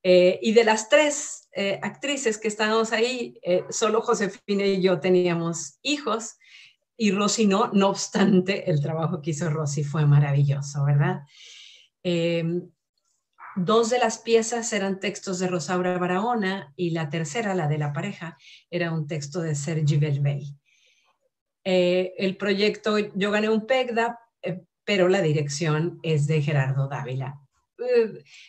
Eh, 0.04 0.40
y 0.42 0.54
de 0.54 0.64
las 0.64 0.90
tres 0.90 1.50
eh, 1.54 1.80
actrices 1.84 2.38
que 2.38 2.48
estábamos 2.48 2.92
ahí, 2.92 3.40
solo 3.70 4.02
Josefina 4.02 4.66
y 4.66 4.82
yo 4.82 5.00
teníamos 5.00 5.80
hijos 5.82 6.38
y 6.98 7.12
Rosy 7.12 7.48
no, 7.48 7.72
no 7.74 7.90
obstante, 7.90 8.70
el 8.70 8.82
trabajo 8.82 9.22
que 9.22 9.32
hizo 9.32 9.50
Rosy 9.50 9.84
fue 9.84 10.06
maravilloso, 10.06 10.86
¿verdad? 10.86 11.22
Dos 13.56 13.90
de 13.90 14.00
las 14.00 14.20
piezas 14.20 14.72
eran 14.72 15.00
textos 15.00 15.40
de 15.40 15.48
Rosaura 15.48 15.98
Barahona 15.98 16.74
y 16.78 16.92
la 16.92 17.10
tercera, 17.10 17.54
la 17.54 17.68
de 17.68 17.78
la 17.78 17.92
pareja, 17.92 18.38
era 18.70 18.94
un 18.94 19.08
texto 19.08 19.42
de 19.42 19.56
Sergi 19.56 19.98
Belbey. 19.98 20.56
Eh, 21.66 22.14
el 22.18 22.38
proyecto, 22.38 22.98
yo 22.98 23.30
gané 23.30 23.50
un 23.50 23.68
PECDA, 23.68 24.20
eh, 24.42 24.62
pero 24.86 25.10
la 25.10 25.22
dirección 25.22 26.00
es 26.02 26.28
de 26.28 26.42
Gerardo 26.42 26.88
Dávila. 26.88 27.42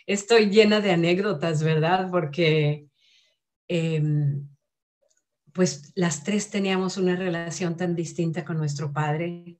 Estoy 0.06 0.50
llena 0.50 0.80
de 0.80 0.92
anécdotas, 0.92 1.62
¿verdad? 1.62 2.08
Porque 2.10 2.86
em, 3.68 4.48
pues 5.52 5.92
las 5.94 6.24
tres 6.24 6.50
teníamos 6.50 6.96
una 6.96 7.16
relación 7.16 7.76
tan 7.76 7.94
distinta 7.94 8.44
con 8.44 8.56
nuestro 8.56 8.92
padre. 8.92 9.58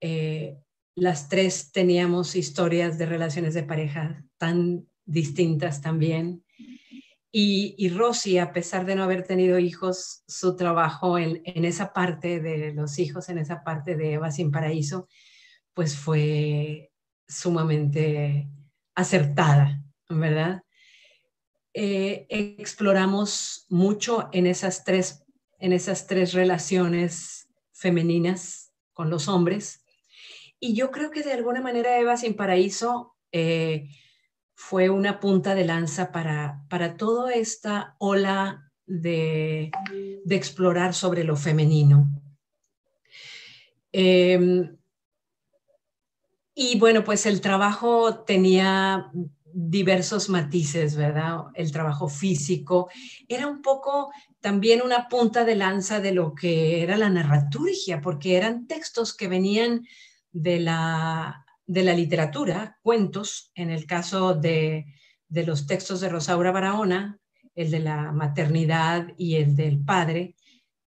eh, 0.00 0.56
las 0.98 1.28
tres 1.28 1.72
teníamos 1.72 2.36
historias 2.36 2.96
de 2.96 3.04
relaciones 3.04 3.52
de 3.52 3.62
pareja 3.62 4.24
tan 4.38 4.88
distintas 5.04 5.82
también. 5.82 6.42
Y, 7.30 7.74
y 7.76 7.90
Rosy, 7.90 8.38
a 8.38 8.50
pesar 8.54 8.86
de 8.86 8.94
no 8.94 9.02
haber 9.02 9.22
tenido 9.22 9.58
hijos, 9.58 10.22
su 10.26 10.56
trabajo 10.56 11.18
en, 11.18 11.42
en, 11.44 11.66
esa 11.66 11.92
parte 11.92 12.40
de 12.40 12.72
los 12.72 12.98
hijos, 12.98 13.28
en 13.28 13.36
esa 13.36 13.62
parte 13.62 13.94
de 13.94 14.14
Eva 14.14 14.30
sin 14.30 14.50
paraíso, 14.50 15.06
pues 15.74 15.94
fue 15.94 16.90
sumamente 17.28 18.48
acertada, 18.96 19.80
¿verdad? 20.08 20.64
Eh, 21.72 22.26
exploramos 22.28 23.66
mucho 23.68 24.28
en 24.32 24.46
esas, 24.46 24.82
tres, 24.82 25.24
en 25.60 25.72
esas 25.72 26.06
tres 26.06 26.32
relaciones 26.32 27.48
femeninas 27.72 28.72
con 28.92 29.10
los 29.10 29.28
hombres. 29.28 29.84
Y 30.58 30.74
yo 30.74 30.90
creo 30.90 31.10
que 31.10 31.22
de 31.22 31.34
alguna 31.34 31.60
manera 31.60 31.98
Eva 32.00 32.16
sin 32.16 32.34
paraíso 32.34 33.14
eh, 33.30 33.90
fue 34.54 34.88
una 34.88 35.20
punta 35.20 35.54
de 35.54 35.66
lanza 35.66 36.10
para, 36.10 36.64
para 36.70 36.96
toda 36.96 37.34
esta 37.34 37.94
ola 37.98 38.72
de, 38.86 39.70
explorar 40.30 40.94
sobre 40.94 41.24
lo 41.24 41.36
femenino. 41.36 42.08
Em, 43.92 44.75
y 46.58 46.78
bueno, 46.78 47.04
pues 47.04 47.26
el 47.26 47.40
trabajo 47.40 48.24
tenía 48.24 49.12
diversos 49.52 50.28
matices, 50.28 50.96
¿verdad? 50.96 51.44
El 51.54 51.70
trabajo 51.70 52.08
físico 52.08 52.88
era 53.28 53.46
un 53.46 53.62
poco 53.62 54.10
también 54.40 54.80
una 54.82 55.08
punta 55.08 55.44
de 55.44 55.54
lanza 55.54 56.00
de 56.00 56.12
lo 56.12 56.34
que 56.34 56.82
era 56.82 56.96
la 56.96 57.10
narraturgia, 57.10 58.00
porque 58.00 58.36
eran 58.36 58.66
textos 58.66 59.14
que 59.14 59.28
venían 59.28 59.86
de 60.32 60.60
la 60.60 61.46
de 61.66 61.82
la 61.82 61.94
literatura, 61.94 62.78
cuentos, 62.82 63.50
en 63.54 63.70
el 63.70 63.86
caso 63.86 64.34
de, 64.34 64.86
los 65.28 65.66
textos 65.66 66.00
de 66.00 66.08
Rosaura 66.08 66.52
Barahona, 66.52 67.18
el 67.54 67.70
de 67.70 67.80
la 67.80 68.12
maternidad 68.12 69.08
y 69.18 69.36
el 69.36 69.56
del 69.56 69.84
padre. 69.84 70.36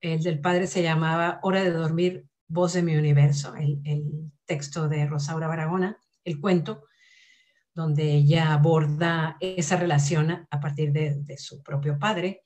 El 0.00 0.22
del 0.22 0.40
padre 0.40 0.66
se 0.66 0.82
llamaba 0.82 1.40
Hora 1.42 1.62
de 1.64 1.72
dormir, 1.72 2.26
voz 2.48 2.72
de 2.72 2.82
mi 2.82 2.96
universo, 2.96 3.54
el, 3.56 4.30
texto 4.50 4.88
de 4.88 5.06
Rosaura 5.06 5.46
Barahona, 5.46 5.96
el 6.24 6.40
cuento, 6.40 6.82
donde 7.72 8.02
ella 8.02 8.52
aborda 8.52 9.36
esa 9.38 9.76
relación 9.76 10.48
a 10.50 10.58
partir 10.58 10.90
de, 10.90 11.38
su 11.38 11.62
propio 11.62 12.00
padre. 12.00 12.42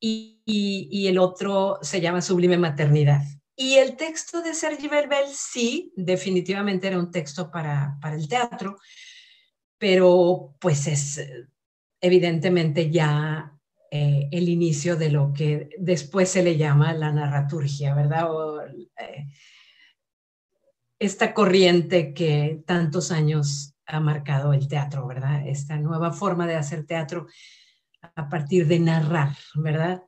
Y, 0.00 0.40
y, 0.46 1.06
el 1.08 1.18
otro 1.18 1.78
se 1.82 2.00
llama 2.00 2.22
Sublime 2.22 2.56
Maternidad. 2.56 3.20
Y 3.54 3.74
el 3.74 3.96
texto 3.96 4.40
de 4.40 4.54
Sergi 4.54 4.88
Verbel 4.88 5.26
sí, 5.30 5.92
definitivamente 5.94 6.86
era 6.86 6.98
un 6.98 7.10
texto 7.10 7.50
para, 7.50 7.98
el 8.14 8.28
teatro, 8.28 8.78
pero 9.76 10.56
pues 10.58 10.86
es 10.86 11.20
evidentemente 12.00 12.90
ya 12.90 13.52
eh, 13.90 14.28
el 14.32 14.48
inicio 14.48 14.96
de 14.96 15.10
lo 15.10 15.34
que 15.34 15.68
después 15.78 16.30
se 16.30 16.42
le 16.42 16.56
llama 16.56 16.94
la 16.94 17.12
narraturgia, 17.12 17.94
¿verdad? 17.94 18.26
Eh, 18.98 19.26
esta 20.98 21.34
corriente 21.34 22.14
que 22.14 22.62
tantos 22.66 23.10
años 23.10 23.74
ha 23.86 24.00
marcado 24.00 24.52
el 24.52 24.68
teatro, 24.68 25.06
¿verdad? 25.06 25.46
Esta 25.46 25.76
nueva 25.76 26.12
forma 26.12 26.46
de 26.46 26.56
hacer 26.56 26.86
teatro 26.86 27.26
a 28.14 28.28
partir 28.28 28.66
de 28.66 28.78
narrar, 28.78 29.36
¿verdad? 29.54 30.02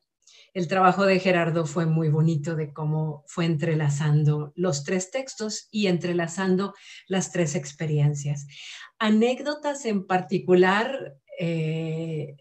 el 0.59 0.67
trabajo 0.67 1.07
de 1.07 1.21
Gerardo 1.21 1.67
fue 1.67 1.87
muy 1.87 2.09
bonito 2.09 2.57
de 2.57 2.73
cómo 2.73 3.23
fue 3.29 3.45
entrelazando 3.45 4.53
los 4.57 4.83
tres 4.83 5.13
textos 5.13 5.69
y 5.71 5.87
entrelazando 5.87 6.75
las 7.07 7.31
tres 7.31 7.55
experiencias. 7.55 8.47
Anécdotas 8.99 9.85
en 9.85 10.05
particular, 10.05 11.17
eh, 11.39 12.37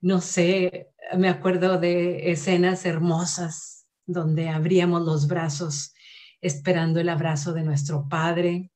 no 0.00 0.22
sé, 0.22 0.88
me 1.18 1.28
acuerdo 1.28 1.78
de 1.78 2.30
escenas 2.30 2.86
hermosas 2.86 3.86
donde 4.06 4.48
abríamos 4.48 5.02
los 5.02 5.26
brazos 5.28 5.92
esperando 6.40 7.00
el 7.00 7.08
abrazo 7.08 7.52
de 7.52 7.62
nuestro 7.62 8.08
padre, 8.08 8.70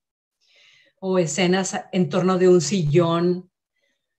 o 1.00 1.18
escenas 1.18 1.80
en 1.90 2.08
torno 2.08 2.38
de 2.38 2.48
un 2.48 2.60
sillón 2.60 3.50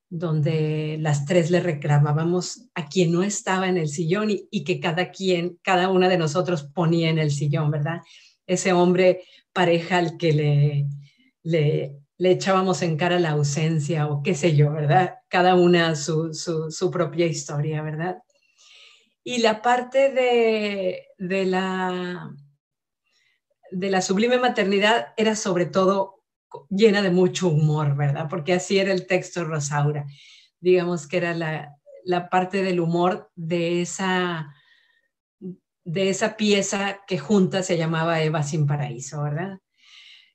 donde 0.09 0.97
las 0.99 1.25
tres 1.25 1.49
le 1.49 1.59
reclamábamos 1.59 2.69
a 2.75 2.87
quien 2.87 3.11
no 3.11 3.23
estaba 3.23 3.67
en 3.67 3.77
el 3.77 3.87
sillón 3.87 4.27
y, 4.29 4.63
que 4.63 4.79
cada 4.79 5.09
quien, 5.09 5.57
cada 5.63 5.89
una 5.89 6.07
de 6.07 6.19
nosotros 6.19 6.63
ponía 6.63 7.09
en 7.09 7.17
el 7.17 7.31
sillón, 7.31 7.71
¿verdad? 7.71 8.01
Ese 8.45 8.73
hombre 8.73 9.23
pareja 9.53 9.97
al 9.97 10.17
que 10.17 10.33
le, 10.33 10.87
le, 11.41 11.99
echábamos 12.19 12.83
en 12.83 12.95
cara 12.95 13.17
la 13.17 13.31
ausencia 13.31 14.05
o 14.07 14.21
qué 14.21 14.35
sé 14.35 14.55
yo, 14.55 14.71
¿verdad? 14.71 15.15
Cada 15.29 15.55
una 15.55 15.95
su, 15.95 16.31
su, 16.33 16.91
propia 16.91 17.25
historia, 17.25 17.81
¿verdad? 17.81 18.17
Y 19.23 19.39
la 19.39 19.63
parte 19.63 20.11
de, 20.11 21.07
de, 21.17 21.45
la, 21.45 22.29
de 23.73 23.89
la 23.89 24.01
sublime 24.01 24.37
maternidad 24.37 25.07
era 25.17 25.35
sobre 25.35 25.65
todo 25.65 26.23
llena 26.69 27.01
de 27.01 27.09
mucho 27.09 27.47
humor, 27.47 27.95
¿verdad? 27.95 28.27
Porque 28.29 28.53
así 28.53 28.77
era 28.77 28.93
el 28.93 29.07
texto 29.07 29.43
Rosaura. 29.43 30.05
Digamos 30.59 31.07
que 31.07 31.17
era 31.17 31.33
la, 31.33 32.29
parte 32.29 32.63
del 32.63 32.79
humor 32.79 33.31
de 33.35 33.81
esa, 33.81 34.53
de 35.39 36.09
esa 36.09 36.37
pieza 36.37 36.99
que 37.07 37.17
junta 37.17 37.63
se 37.63 37.77
llamaba 37.77 38.21
Eva 38.21 38.43
sin 38.43 38.67
paraíso, 38.67 39.23
¿verdad? 39.23 39.59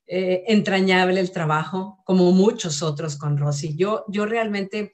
Eh, 0.05 0.43
entrañable 0.47 1.19
el 1.19 1.31
trabajo, 1.31 2.01
como 2.05 2.31
muchos 2.31 2.81
otros 2.81 3.15
con 3.15 3.37
Rosy. 3.37 3.75
Yo, 3.77 4.05
yo 4.07 4.25
realmente 4.25 4.93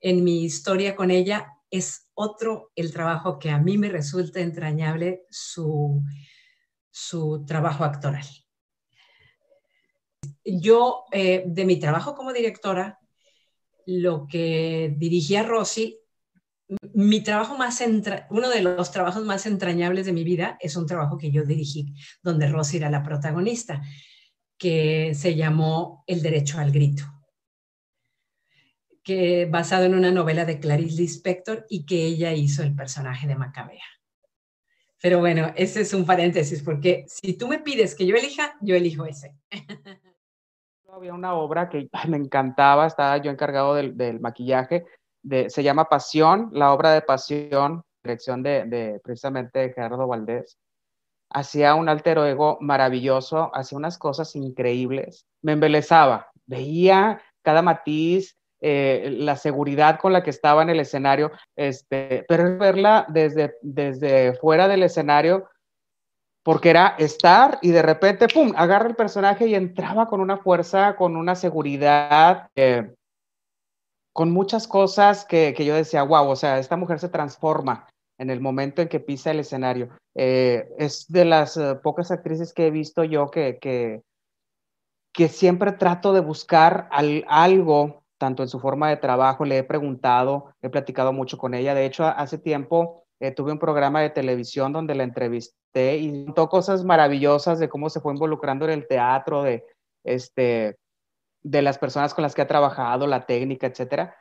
en 0.00 0.24
mi 0.24 0.44
historia 0.44 0.96
con 0.96 1.10
ella 1.10 1.48
es 1.70 2.08
otro 2.14 2.70
el 2.74 2.92
trabajo 2.92 3.38
que 3.38 3.50
a 3.50 3.58
mí 3.58 3.78
me 3.78 3.88
resulta 3.88 4.40
entrañable 4.40 5.22
su, 5.30 6.02
su 6.96 7.44
trabajo 7.44 7.82
actoral 7.82 8.24
yo, 10.44 11.04
eh, 11.12 11.44
de 11.46 11.64
mi 11.64 11.78
trabajo 11.78 12.14
como 12.14 12.32
directora, 12.32 12.98
lo 13.86 14.26
que 14.26 14.94
dirigí 14.96 15.36
a 15.36 15.42
Rosy, 15.42 16.00
mi 16.94 17.22
trabajo 17.22 17.56
más, 17.56 17.82
uno 18.30 18.48
de 18.48 18.62
los 18.62 18.90
trabajos 18.90 19.24
más 19.24 19.46
entrañables 19.46 20.06
de 20.06 20.12
mi 20.12 20.24
vida 20.24 20.56
es 20.60 20.76
un 20.76 20.86
trabajo 20.86 21.18
que 21.18 21.30
yo 21.30 21.44
dirigí, 21.44 21.94
donde 22.22 22.48
Rosy 22.48 22.78
era 22.78 22.90
la 22.90 23.02
protagonista, 23.02 23.82
que 24.56 25.14
se 25.14 25.34
llamó 25.34 26.04
El 26.06 26.22
Derecho 26.22 26.58
al 26.58 26.72
Grito, 26.72 27.04
que 29.02 29.46
basado 29.46 29.84
en 29.84 29.94
una 29.94 30.10
novela 30.10 30.44
de 30.46 30.58
Clarice 30.58 30.96
Lispector 30.96 31.66
y 31.68 31.84
que 31.84 32.06
ella 32.06 32.32
hizo 32.32 32.62
el 32.62 32.74
personaje 32.74 33.26
de 33.26 33.36
Macabea. 33.36 33.93
Pero 35.04 35.18
bueno, 35.18 35.52
ese 35.54 35.82
es 35.82 35.92
un 35.92 36.06
paréntesis, 36.06 36.62
porque 36.62 37.04
si 37.08 37.36
tú 37.36 37.46
me 37.46 37.58
pides 37.58 37.94
que 37.94 38.06
yo 38.06 38.16
elija, 38.16 38.56
yo 38.62 38.74
elijo 38.74 39.04
ese. 39.04 39.36
había 40.88 41.12
una 41.12 41.34
obra 41.34 41.68
que 41.68 41.90
me 42.08 42.16
encantaba, 42.16 42.86
estaba 42.86 43.18
yo 43.18 43.30
encargado 43.30 43.74
del, 43.74 44.18
maquillaje, 44.20 44.86
se 45.22 45.62
llama 45.62 45.90
Pasión, 45.90 46.48
la 46.52 46.72
obra 46.72 46.92
de 46.94 47.02
Pasión, 47.02 47.82
dirección 48.02 48.42
de, 48.42 48.98
precisamente 49.04 49.74
Gerardo 49.74 50.06
Valdés. 50.06 50.56
Hacía 51.28 51.74
un 51.74 51.90
alter 51.90 52.16
ego 52.16 52.56
maravilloso, 52.62 53.54
hacía 53.54 53.76
unas 53.76 53.98
cosas 53.98 54.34
increíbles, 54.34 55.26
me 55.42 55.52
embelezaba, 55.52 56.30
veía 56.46 57.20
cada 57.42 57.60
matiz, 57.60 58.38
eh, 58.66 59.10
la 59.10 59.36
seguridad 59.36 60.00
con 60.00 60.14
la 60.14 60.22
que 60.22 60.30
estaba 60.30 60.62
en 60.62 60.70
el 60.70 60.80
escenario, 60.80 61.32
este, 61.54 62.24
pero 62.26 62.56
verla 62.56 63.04
desde, 63.10 63.56
desde 63.60 64.32
fuera 64.36 64.68
del 64.68 64.84
escenario 64.84 65.50
porque 66.42 66.70
era 66.70 66.94
estar 66.98 67.58
y 67.60 67.72
de 67.72 67.82
repente, 67.82 68.26
¡pum!, 68.26 68.54
agarra 68.56 68.88
el 68.88 68.96
personaje 68.96 69.46
y 69.46 69.54
entraba 69.54 70.06
con 70.08 70.20
una 70.20 70.38
fuerza, 70.38 70.96
con 70.96 71.14
una 71.16 71.34
seguridad, 71.34 72.48
eh, 72.56 72.94
con 74.14 74.30
muchas 74.30 74.66
cosas 74.66 75.26
que, 75.26 75.54
yo 75.58 75.74
decía, 75.74 76.02
wow, 76.02 76.26
o 76.28 76.36
sea, 76.36 76.58
esta 76.58 76.78
mujer 76.78 77.00
se 77.00 77.10
transforma 77.10 77.86
en 78.18 78.30
el 78.30 78.40
momento 78.40 78.80
en 78.80 78.88
que 78.88 79.00
pisa 79.00 79.30
el 79.30 79.40
escenario. 79.40 79.90
Eh, 80.14 80.70
es 80.78 81.04
de 81.08 81.26
las 81.26 81.58
pocas 81.82 82.10
actrices 82.10 82.54
que 82.54 82.68
he 82.68 82.70
visto 82.70 83.04
yo 83.04 83.30
que, 83.30 83.58
que, 83.58 85.28
siempre 85.28 85.72
trato 85.72 86.14
de 86.14 86.20
buscar 86.20 86.88
algo, 86.90 88.03
tanto 88.24 88.42
en 88.42 88.48
su 88.48 88.58
forma 88.58 88.88
de 88.88 88.96
trabajo, 88.96 89.44
le 89.44 89.58
he 89.58 89.64
preguntado, 89.64 90.54
he 90.62 90.70
platicado 90.70 91.12
mucho 91.12 91.36
con 91.36 91.52
ella. 91.52 91.74
De 91.74 91.84
hecho, 91.84 92.06
hace 92.06 92.38
tiempo 92.38 93.04
tuve 93.36 93.52
un 93.52 93.58
programa 93.58 94.00
de 94.00 94.08
televisión 94.08 94.72
donde 94.72 94.94
la 94.94 95.04
entrevisté 95.04 95.98
y 95.98 96.24
contó 96.24 96.48
cosas 96.48 96.84
maravillosas 96.84 97.58
de 97.58 97.68
cómo 97.68 97.90
se 97.90 98.00
fue 98.00 98.14
involucrando 98.14 98.64
en 98.64 98.70
el 98.70 98.86
teatro, 98.86 99.42
de, 99.42 99.66
este, 100.04 100.78
de 101.42 101.60
las 101.60 101.76
personas 101.76 102.14
con 102.14 102.22
las 102.22 102.34
que 102.34 102.40
ha 102.40 102.46
trabajado, 102.46 103.06
la 103.06 103.26
técnica, 103.26 103.66
etcétera. 103.66 104.16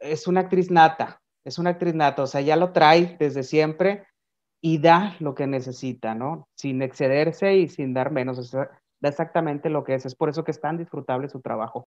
Es 0.00 0.26
una 0.26 0.40
actriz 0.40 0.70
nata, 0.70 1.20
es 1.44 1.58
una 1.58 1.70
actriz 1.70 1.94
nata, 1.94 2.22
o 2.22 2.26
sea, 2.26 2.40
ya 2.40 2.56
lo 2.56 2.72
trae 2.72 3.16
desde 3.18 3.42
siempre 3.42 4.06
y 4.62 4.78
da 4.78 5.14
lo 5.20 5.34
que 5.34 5.46
necesita, 5.46 6.14
¿no? 6.14 6.48
Sin 6.56 6.80
excederse 6.80 7.54
y 7.54 7.68
sin 7.68 7.92
dar 7.92 8.10
menos. 8.10 8.50
da 8.50 8.68
exactamente 9.02 9.68
lo 9.68 9.84
que 9.84 9.94
es. 9.94 10.06
Es 10.06 10.14
por 10.14 10.30
eso 10.30 10.42
que 10.42 10.52
es 10.52 10.60
tan 10.60 10.78
disfrutable 10.78 11.28
su 11.28 11.42
trabajo. 11.42 11.86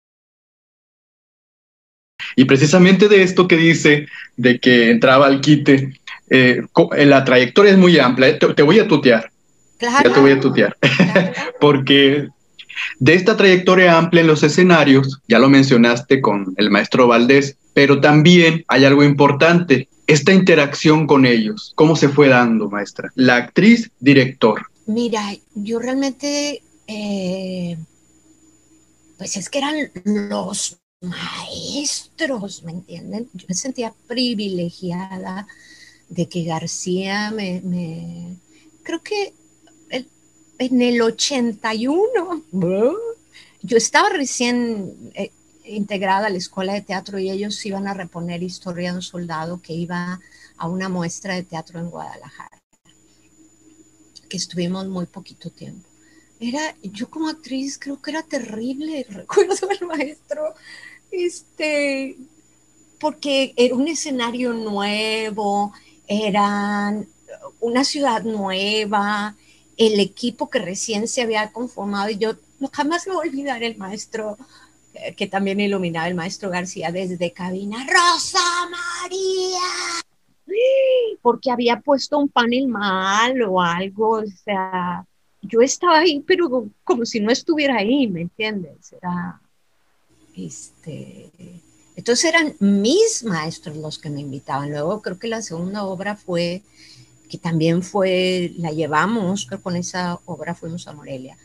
Y 2.37 2.45
precisamente 2.45 3.09
de 3.09 3.23
esto 3.23 3.49
que 3.49 3.57
dice, 3.57 4.07
de 4.37 4.61
que 4.61 4.91
entraba 4.91 5.27
al 5.27 5.41
quite, 5.41 5.95
eh, 6.29 6.63
la 6.99 7.25
trayectoria 7.25 7.73
es 7.73 7.79
muy 7.79 7.99
amplia. 7.99 8.29
¿eh? 8.29 8.39
Te, 8.55 8.63
voy 8.63 8.79
a 8.79 8.87
tutear. 8.87 9.31
Claro. 9.79 10.09
Ya 10.09 10.15
te 10.15 10.21
voy 10.21 10.33
a 10.33 10.41
tutear. 10.41 10.77
Porque 11.61 12.29
de 12.99 13.15
esta 13.15 13.39
trayectoria 13.39 13.97
amplia 13.97 14.21
en 14.21 14.27
los 14.27 14.43
escenarios, 14.43 15.21
ya 15.27 15.39
lo 15.39 15.49
mencionaste 15.49 16.21
con 16.21 16.55
el 16.59 16.71
maestro 16.71 17.07
Valdés, 17.07 17.57
pero 17.73 18.01
también 18.01 18.65
hay 18.69 18.85
algo 18.85 19.03
importante, 19.03 19.89
esta 20.07 20.33
interacción 20.33 21.07
con 21.07 21.25
ellos. 21.25 21.73
¿Cómo 21.75 21.97
se 21.97 22.11
fue 22.11 22.29
dando, 22.29 22.69
maestra? 22.69 23.11
La 23.15 23.37
actriz, 23.37 23.91
director. 23.99 24.67
Mira, 24.87 25.33
yo 25.55 25.79
realmente, 25.79 26.63
eh, 26.87 27.77
pues 29.19 29.37
es 29.37 29.49
que 29.49 29.59
eran 29.59 29.91
los 30.05 30.79
maestros, 31.07 32.63
¿me 32.63 32.73
entienden? 32.73 33.29
Yo 33.35 33.47
me 33.49 33.55
sentía 33.55 33.95
privilegiada 34.07 35.47
de 36.09 36.29
que 36.29 36.45
García 36.45 37.31
me, 37.31 38.37
creo 38.83 39.03
que 39.03 39.35
en 40.59 40.83
el 40.83 41.03
81, 41.03 42.43
yo 43.63 43.77
estaba 43.77 44.09
recién 44.11 44.95
eh, 45.15 45.31
integrada 45.65 46.27
a 46.27 46.31
la 46.31 46.39
escuela 46.39 46.73
de 46.73 46.83
teatro 46.83 47.19
y 47.19 47.31
ellos 47.31 47.65
iban 47.67 47.87
a 47.87 47.95
reponer 47.95 48.43
Historia 48.43 48.91
de 48.91 48.97
un 48.97 49.03
soldado 49.03 49.61
que 49.61 49.75
iba 49.75 50.21
a 50.57 50.69
una 50.69 50.89
muestra 50.89 51.35
de 51.35 51.43
teatro 51.43 51.79
en 51.81 51.91
Guadalajara, 51.91 52.59
que 54.29 54.37
estuvimos 54.37 54.87
muy 54.87 55.07
poquito 55.07 55.51
tiempo. 55.51 55.89
Era, 56.39 56.75
yo 56.83 57.09
como 57.09 57.29
actriz 57.29 57.79
creo 57.79 58.01
que 58.01 58.11
era 58.11 58.23
terrible, 58.23 59.07
recuerdo 59.11 59.69
al 59.69 59.87
maestro, 59.87 60.55
este, 61.11 62.17
porque 62.99 63.53
era 63.57 63.75
un 63.75 63.89
escenario 63.89 64.53
nuevo, 64.53 65.73
era 66.07 66.95
una 67.61 67.85
ciudad 67.85 68.23
nueva, 68.23 69.37
el 69.77 70.01
equipo 70.01 70.49
que 70.49 70.59
recién 70.59 71.09
se 71.09 71.23
había 71.23 71.53
conformado 71.53 72.11
y 72.11 72.19
yo 72.19 72.37
jamás 72.73 73.07
me 73.07 73.15
voy 73.15 73.27
a 73.27 73.31
olvidar 73.31 73.63
el 73.63 73.77
maestro 73.77 74.39
eh, 74.95 75.15
que 75.15 75.27
también 75.27 75.61
iluminaba 75.61 76.09
el 76.09 76.15
maestro 76.15 76.51
García 76.51 76.91
desde 76.91 77.33
cabina, 77.33 77.87
Rosa 77.87 78.39
María, 78.71 79.59
porque 81.21 81.51
había 81.51 81.81
puesto 81.81 82.19
un 82.19 82.29
panel 82.29 82.69
mal 82.69 83.43
o 83.43 83.61
algo, 83.61 84.21
o 84.21 84.27
sea, 84.45 85.05
yo 85.43 85.61
estaba 85.61 85.99
ahí, 85.99 86.23
pero 86.27 86.69
como 86.83 87.05
si 87.05 87.21
no 87.21 87.31
estuviera 87.31 87.77
ahí, 87.77 88.07
¿me 88.07 88.23
entiendes? 88.23 88.93
Era, 88.93 89.41
este, 90.37 91.31
entonces 91.97 92.27
eran 92.27 92.55
mis 92.61 93.25
maestros 93.25 93.77
los 93.77 93.99
que 93.99 94.11
me 94.11 94.21
invitaban. 94.21 94.71
Luego 94.71 95.01
creo 95.01 95.19
que 95.19 95.29
la 95.29 95.43
segunda 95.43 95.85
obra 95.85 96.15
fue, 96.17 96.63
que 97.29 97.39
también 97.39 97.83
fue, 97.83 98.53
la 98.59 98.71
llevamos, 98.71 99.47
creo 99.47 99.59
que 99.59 99.65
con 99.65 99.77
esa 99.77 100.21
obra 100.27 100.55
fuimos 100.55 100.87
a 100.87 100.93
Morelia, 100.93 101.37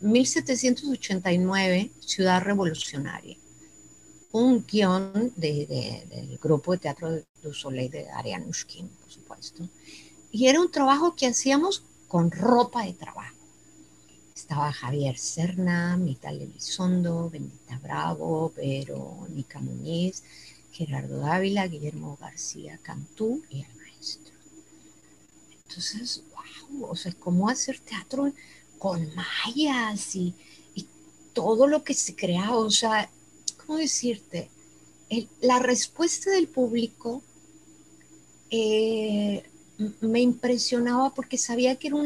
1789, 0.00 1.76
eh, 1.78 1.90
Ciudad 2.00 2.42
Revolucionaria, 2.42 3.36
un 4.32 4.66
guion 4.66 5.32
del 5.36 6.38
grupo 6.42 6.72
de 6.72 6.78
teatro 6.78 7.10
de 7.10 7.24
Du 7.42 7.54
Soleil 7.54 7.90
de 7.90 8.10
Arianushkin, 8.10 8.86
por 8.88 9.10
supuesto. 9.10 9.66
Y 10.30 10.48
era 10.48 10.60
un 10.60 10.70
trabajo 10.70 11.14
que 11.16 11.26
hacíamos 11.26 11.82
con 12.06 12.30
ropa 12.30 12.84
de 12.84 12.92
trabajo. 12.92 13.35
Estaba 14.46 14.72
Javier 14.72 15.18
Serna, 15.18 15.96
Mital 15.96 16.40
Elizondo, 16.40 17.28
Bendita 17.28 17.80
Bravo, 17.82 18.52
Verónica 18.56 19.58
Muñiz, 19.58 20.22
Gerardo 20.70 21.18
Dávila, 21.18 21.66
Guillermo 21.66 22.16
García 22.20 22.78
Cantú 22.80 23.42
y 23.50 23.62
el 23.62 23.74
maestro. 23.74 24.32
Entonces, 25.50 26.22
wow, 26.30 26.90
o 26.90 26.94
sea, 26.94 27.12
¿cómo 27.14 27.48
hacer 27.48 27.80
teatro 27.80 28.32
con 28.78 29.10
mayas 29.16 30.14
y, 30.14 30.32
todo 31.32 31.66
lo 31.66 31.82
que 31.82 31.92
se 31.92 32.14
creaba, 32.14 32.56
o 32.56 32.70
sea, 32.70 33.10
¿cómo 33.58 33.78
decirte? 33.78 34.48
la 35.40 35.58
respuesta 35.58 36.30
del 36.30 36.46
público 36.46 37.22
eh, 38.50 39.42
me 40.00 40.20
impresionaba 40.20 41.12
porque 41.12 41.36
sabía 41.36 41.76
que 41.76 41.88
era 41.88 41.96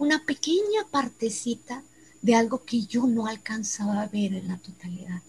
una 0.00 0.24
pequeña 0.24 0.86
partecita 0.90 1.84
de 2.22 2.34
algo 2.34 2.64
que 2.64 2.86
yo 2.86 3.06
no 3.06 3.26
alcanzaba 3.26 4.00
a 4.00 4.08
ver 4.08 4.32
en 4.32 4.48
la 4.48 4.56
totalidad. 4.56 5.22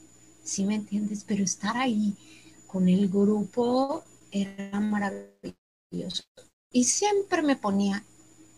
¿Sí 0.43 0.63
me 0.63 0.75
entiendes? 0.75 1.25
Pero 1.27 1.43
estar 1.43 1.75
ahí 1.75 2.15
con 2.67 2.87
el 2.87 3.09
grupo 3.09 4.03
era 4.31 4.79
maravilloso. 4.79 6.23
Y 6.71 6.85
siempre 6.85 7.41
me 7.41 7.57
ponía 7.57 8.05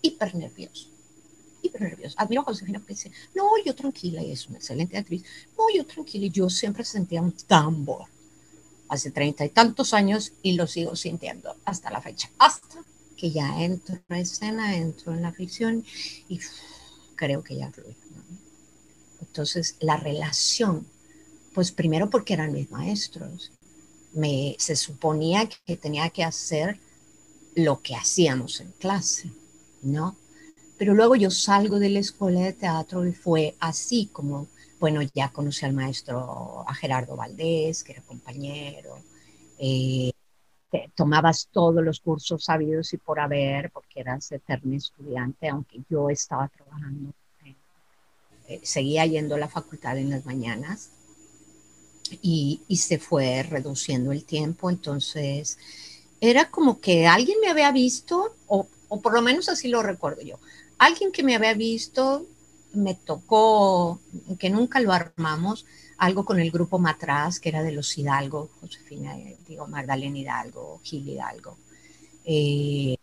hiper 0.03 0.35
nervioso 0.35 0.93
hiper 1.63 1.81
nerviosa. 1.81 2.21
Admiro 2.21 2.41
a 2.41 2.45
Josefina 2.45 2.77
porque 2.77 2.93
dice, 2.93 3.11
no, 3.33 3.49
yo 3.65 3.73
tranquila, 3.73 4.21
y 4.21 4.33
es 4.33 4.47
una 4.47 4.57
excelente 4.57 4.97
actriz. 4.97 5.23
No, 5.57 5.63
yo 5.73 5.85
tranquila, 5.85 6.25
y 6.25 6.29
yo 6.29 6.49
siempre 6.49 6.83
sentía 6.83 7.21
un 7.21 7.31
tambor. 7.31 8.05
Hace 8.89 9.11
treinta 9.11 9.45
y 9.45 9.49
tantos 9.49 9.93
años 9.93 10.33
y 10.43 10.53
lo 10.53 10.67
sigo 10.67 10.95
sintiendo 10.95 11.55
hasta 11.63 11.89
la 11.89 12.01
fecha. 12.01 12.29
Hasta 12.37 12.83
que 13.17 13.31
ya 13.31 13.63
entro 13.63 13.99
en 14.09 14.15
escena, 14.17 14.75
entro 14.75 15.13
en 15.13 15.21
la 15.21 15.31
ficción 15.31 15.85
y 16.27 16.39
creo 17.15 17.43
que 17.43 17.55
ya 17.55 17.71
fluye. 17.71 17.95
Entonces, 19.21 19.77
la 19.79 19.97
relación, 19.97 20.85
pues 21.53 21.71
primero 21.71 22.09
porque 22.09 22.33
eran 22.33 22.53
mis 22.53 22.69
maestros. 22.71 23.51
Me, 24.13 24.55
se 24.59 24.75
suponía 24.75 25.49
que 25.65 25.75
tenía 25.75 26.09
que 26.11 26.23
hacer 26.23 26.79
lo 27.55 27.81
que 27.81 27.95
hacíamos 27.95 28.61
en 28.61 28.71
clase, 28.73 29.31
¿no? 29.81 30.15
Pero 30.77 30.93
luego 30.93 31.15
yo 31.15 31.31
salgo 31.31 31.79
de 31.79 31.89
la 31.89 31.99
escuela 31.99 32.41
de 32.41 32.53
teatro 32.53 33.05
y 33.07 33.13
fue 33.13 33.55
así 33.59 34.09
como, 34.13 34.47
bueno, 34.79 35.01
ya 35.15 35.31
conocí 35.31 35.65
al 35.65 35.73
maestro, 35.73 36.65
a 36.67 36.75
Gerardo 36.75 37.15
Valdés, 37.15 37.83
que 37.83 37.93
era 37.93 38.01
compañero, 38.03 38.97
eh, 39.59 40.12
tomabas 40.95 41.49
todos 41.51 41.83
los 41.83 41.99
cursos 41.99 42.45
sabidos 42.45 42.93
y 42.93 42.97
por 42.97 43.19
haber, 43.19 43.71
porque 43.71 44.01
eras 44.01 44.31
eterno 44.31 44.75
estudiante, 44.75 45.49
aunque 45.49 45.81
yo 45.89 46.09
estaba 46.09 46.47
trabajando, 46.47 47.13
eh, 48.47 48.59
seguía 48.63 49.05
yendo 49.05 49.35
a 49.35 49.39
la 49.39 49.47
facultad 49.47 49.97
en 49.97 50.09
las 50.09 50.25
mañanas 50.25 50.89
y, 52.21 52.61
y 52.67 52.77
se 52.77 52.99
fue 52.99 53.43
reduciendo 53.43 54.11
el 54.11 54.25
tiempo, 54.25 54.69
entonces 54.69 55.57
era 56.19 56.49
como 56.49 56.79
que 56.79 57.07
alguien 57.07 57.39
me 57.41 57.49
había 57.49 57.71
visto, 57.71 58.35
o, 58.47 58.67
o 58.89 59.01
por 59.01 59.13
lo 59.13 59.21
menos 59.21 59.49
así 59.49 59.67
lo 59.67 59.81
recuerdo 59.81 60.21
yo, 60.21 60.39
alguien 60.77 61.11
que 61.11 61.23
me 61.23 61.35
había 61.35 61.53
visto 61.53 62.25
me 62.73 62.95
tocó, 62.95 63.99
que 64.39 64.49
nunca 64.49 64.79
lo 64.79 64.91
armamos, 64.91 65.65
algo 65.97 66.25
con 66.25 66.39
el 66.39 66.51
grupo 66.51 66.79
Matraz, 66.79 67.39
que 67.39 67.49
era 67.49 67.63
de 67.63 67.71
los 67.71 67.97
Hidalgo, 67.97 68.49
Josefina, 68.61 69.17
eh, 69.17 69.37
digo, 69.47 69.67
Magdalena 69.67 70.17
Hidalgo, 70.17 70.79
Gil 70.83 71.07
Hidalgo. 71.07 71.57
Eh, 72.25 72.95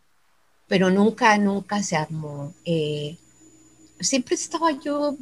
pero 0.67 0.91
nunca, 0.91 1.37
nunca 1.39 1.83
se 1.83 1.97
armó. 1.97 2.55
Eh, 2.65 3.17
siempre 3.99 4.35
estaba 4.35 4.71
yo 4.73 5.17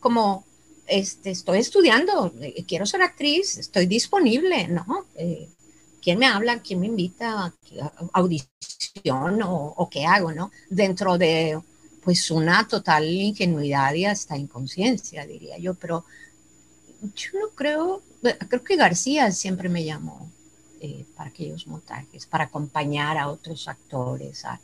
como, 0.00 0.44
este, 0.86 1.30
estoy 1.30 1.58
estudiando, 1.58 2.32
quiero 2.66 2.86
ser 2.86 3.02
actriz, 3.02 3.58
estoy 3.58 3.86
disponible, 3.86 4.68
¿no? 4.68 5.06
¿Quién 6.02 6.18
me 6.18 6.26
habla? 6.26 6.60
¿Quién 6.62 6.80
me 6.80 6.86
invita? 6.86 7.54
¿Audición 8.12 9.42
o, 9.42 9.74
o 9.76 9.90
qué 9.90 10.06
hago, 10.06 10.32
no? 10.32 10.50
Dentro 10.68 11.18
de 11.18 11.60
pues 12.02 12.30
una 12.30 12.66
total 12.66 13.04
ingenuidad 13.04 13.92
y 13.94 14.06
hasta 14.06 14.36
inconsciencia, 14.36 15.26
diría 15.26 15.58
yo, 15.58 15.74
pero 15.74 16.04
yo 17.02 17.38
no 17.38 17.48
creo, 17.54 18.02
creo 18.48 18.64
que 18.64 18.76
García 18.76 19.30
siempre 19.32 19.68
me 19.68 19.84
llamó 19.84 20.30
eh, 20.80 21.04
para 21.16 21.30
aquellos 21.30 21.66
montajes, 21.66 22.26
para 22.26 22.44
acompañar 22.44 23.18
a 23.18 23.28
otros 23.28 23.68
actores, 23.68 24.44
a, 24.44 24.60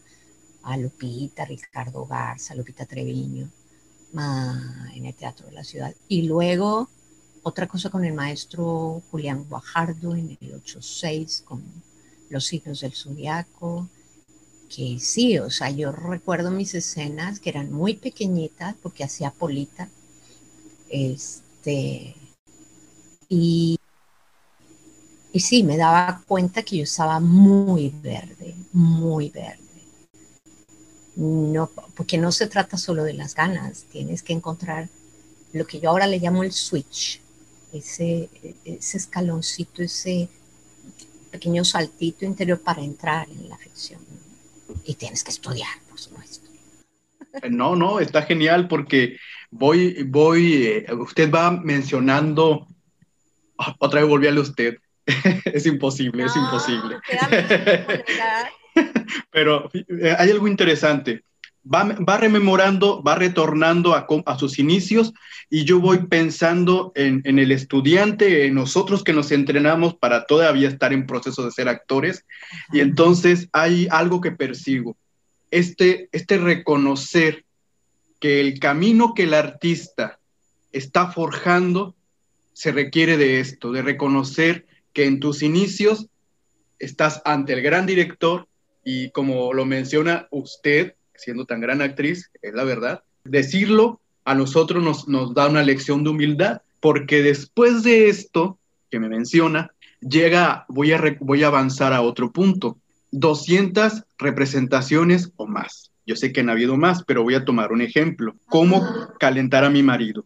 Lupita, 0.78 1.44
Ricardo 1.44 2.04
Garza, 2.06 2.54
Lupita 2.56 2.86
Treviño, 2.86 3.48
en 4.94 5.06
el 5.06 5.14
Teatro 5.14 5.46
de 5.46 5.52
la 5.52 5.62
Ciudad. 5.62 5.94
Y 6.08 6.22
luego 6.22 6.88
otra 7.44 7.68
cosa 7.68 7.90
con 7.90 8.04
el 8.04 8.14
maestro 8.14 9.00
Julián 9.10 9.44
Guajardo 9.48 10.16
en 10.16 10.36
el 10.40 10.54
86 10.54 11.44
con 11.46 11.62
Los 12.30 12.52
hijos 12.52 12.80
del 12.80 12.94
Zodiaco, 12.94 13.88
que 14.68 14.98
sí, 14.98 15.38
o 15.38 15.50
sea, 15.50 15.70
yo 15.70 15.92
recuerdo 15.92 16.50
mis 16.50 16.74
escenas 16.74 17.38
que 17.38 17.50
eran 17.50 17.72
muy 17.72 17.94
pequeñitas 17.94 18.74
porque 18.82 19.04
hacía 19.04 19.30
polita. 19.30 19.88
Este, 20.88 22.16
y, 23.28 23.78
y 25.32 25.40
sí, 25.40 25.62
me 25.62 25.76
daba 25.76 26.22
cuenta 26.26 26.62
que 26.62 26.78
yo 26.78 26.82
estaba 26.84 27.20
muy 27.20 27.90
verde, 28.02 28.54
muy 28.72 29.30
verde. 29.30 29.60
no, 31.16 31.70
porque 31.96 32.18
no 32.18 32.30
se 32.32 32.46
trata 32.46 32.76
solo 32.76 33.04
de 33.04 33.14
las 33.14 33.34
ganas, 33.34 33.84
tienes 33.90 34.22
que 34.22 34.32
encontrar 34.32 34.88
lo 35.52 35.66
que 35.66 35.80
yo 35.80 35.90
ahora 35.90 36.06
le 36.06 36.18
llamo 36.18 36.42
el 36.42 36.52
switch, 36.52 37.20
ese, 37.72 38.28
ese 38.64 38.98
escaloncito, 38.98 39.82
ese 39.82 40.28
pequeño 41.30 41.64
saltito 41.64 42.24
interior 42.24 42.60
para 42.60 42.82
entrar 42.82 43.28
en 43.30 43.48
la 43.48 43.56
ficción. 43.56 44.00
Y 44.84 44.94
tienes 44.94 45.22
que 45.24 45.30
estudiar, 45.30 45.68
por 45.88 45.98
supuesto. 45.98 46.48
No, 47.50 47.76
no, 47.76 48.00
está 48.00 48.22
genial 48.22 48.68
porque 48.68 49.16
voy, 49.50 50.02
voy, 50.04 50.64
eh, 50.64 50.86
usted 50.94 51.30
va 51.30 51.50
mencionando, 51.50 52.66
otra 53.78 54.00
vez 54.00 54.08
volví 54.08 54.26
a 54.26 54.40
usted, 54.40 54.78
es 55.44 55.66
imposible, 55.66 56.24
es 56.24 56.36
imposible. 56.36 56.98
Pero 59.30 59.70
eh, 59.72 60.14
hay 60.18 60.30
algo 60.30 60.48
interesante. 60.48 61.22
Va, 61.68 61.82
va, 61.84 62.16
rememorando, 62.16 63.02
va 63.02 63.16
retornando 63.16 63.94
a, 63.94 64.06
a, 64.26 64.38
sus 64.38 64.60
inicios 64.60 65.12
y 65.50 65.64
yo 65.64 65.80
voy 65.80 66.06
pensando 66.06 66.92
en, 66.94 67.22
en, 67.24 67.40
el 67.40 67.50
estudiante, 67.50 68.46
en 68.46 68.54
nosotros 68.54 69.02
que 69.02 69.12
nos 69.12 69.32
entrenamos 69.32 69.96
para 69.96 70.26
todavía 70.26 70.68
estar 70.68 70.92
en 70.92 71.06
proceso 71.06 71.44
de 71.44 71.50
ser 71.50 71.68
actores. 71.68 72.24
Y 72.72 72.78
entonces 72.78 73.48
hay 73.52 73.88
algo 73.90 74.20
que 74.20 74.30
persigo, 74.30 74.96
este, 75.50 76.08
este 76.12 76.38
reconocer 76.38 77.44
que 78.20 78.40
el 78.40 78.60
camino 78.60 79.12
que 79.14 79.24
el 79.24 79.34
artista 79.34 80.20
está 80.72 81.10
forjando 81.10 81.96
se 82.56 82.72
requiere 82.72 83.18
de 83.18 83.38
esto, 83.38 83.70
de 83.70 83.82
reconocer 83.82 84.64
que 84.94 85.04
en 85.04 85.20
tus 85.20 85.42
inicios 85.42 86.08
estás 86.78 87.20
ante 87.26 87.52
el 87.52 87.60
gran 87.60 87.84
director 87.84 88.48
y 88.82 89.10
como 89.10 89.52
lo 89.52 89.66
menciona 89.66 90.26
usted, 90.30 90.94
siendo 91.14 91.44
tan 91.44 91.60
gran 91.60 91.82
actriz, 91.82 92.30
es 92.40 92.54
la 92.54 92.64
verdad, 92.64 93.02
decirlo 93.24 94.00
a 94.24 94.34
nosotros 94.34 95.06
nos, 95.06 95.34
da 95.34 95.48
una 95.48 95.62
lección 95.62 96.02
de 96.02 96.08
humildad, 96.08 96.62
porque 96.80 97.22
después 97.22 97.82
de 97.82 98.08
esto 98.08 98.58
que 98.90 99.00
me 99.00 99.10
menciona, 99.10 99.70
llega, 100.00 100.64
voy 100.70 100.92
a, 100.92 101.16
voy 101.20 101.42
a 101.42 101.48
avanzar 101.48 101.92
a 101.92 102.00
otro 102.00 102.32
punto, 102.32 102.78
200 103.10 104.04
representaciones 104.16 105.30
o 105.36 105.46
más. 105.46 105.90
Yo 106.06 106.16
sé 106.16 106.32
que 106.32 106.40
han 106.40 106.48
habido 106.48 106.78
más, 106.78 107.04
pero 107.04 107.22
voy 107.22 107.34
a 107.34 107.44
tomar 107.44 107.70
un 107.70 107.82
ejemplo. 107.82 108.34
¿Cómo 108.46 108.82
calentar 109.20 109.62
a 109.62 109.70
mi 109.70 109.82
marido? 109.82 110.24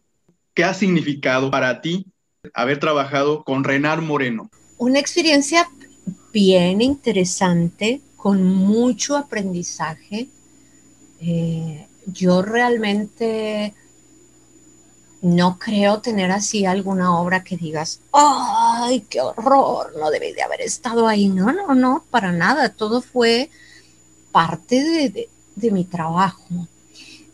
¿Qué 0.53 0.63
ha 0.63 0.73
significado 0.73 1.51
para 1.51 1.81
ti 1.81 2.05
haber 2.53 2.79
trabajado 2.79 3.43
con 3.43 3.63
Renar 3.63 4.01
Moreno? 4.01 4.49
Una 4.77 4.99
experiencia 4.99 5.69
bien 6.33 6.81
interesante, 6.81 8.01
con 8.15 8.43
mucho 8.43 9.15
aprendizaje. 9.15 10.27
Eh, 11.19 11.87
yo 12.07 12.41
realmente 12.41 13.73
no 15.21 15.59
creo 15.59 16.01
tener 16.01 16.31
así 16.31 16.65
alguna 16.65 17.19
obra 17.19 17.43
que 17.43 17.57
digas, 17.57 18.01
ay, 18.11 19.01
qué 19.01 19.21
horror, 19.21 19.93
no 19.99 20.09
debe 20.09 20.33
de 20.33 20.41
haber 20.41 20.61
estado 20.61 21.07
ahí. 21.07 21.27
No, 21.27 21.51
no, 21.53 21.75
no, 21.75 22.05
para 22.09 22.31
nada. 22.31 22.69
Todo 22.69 23.01
fue 23.01 23.51
parte 24.31 25.29
de 25.55 25.71
mi 25.71 25.83
trabajo. 25.83 26.43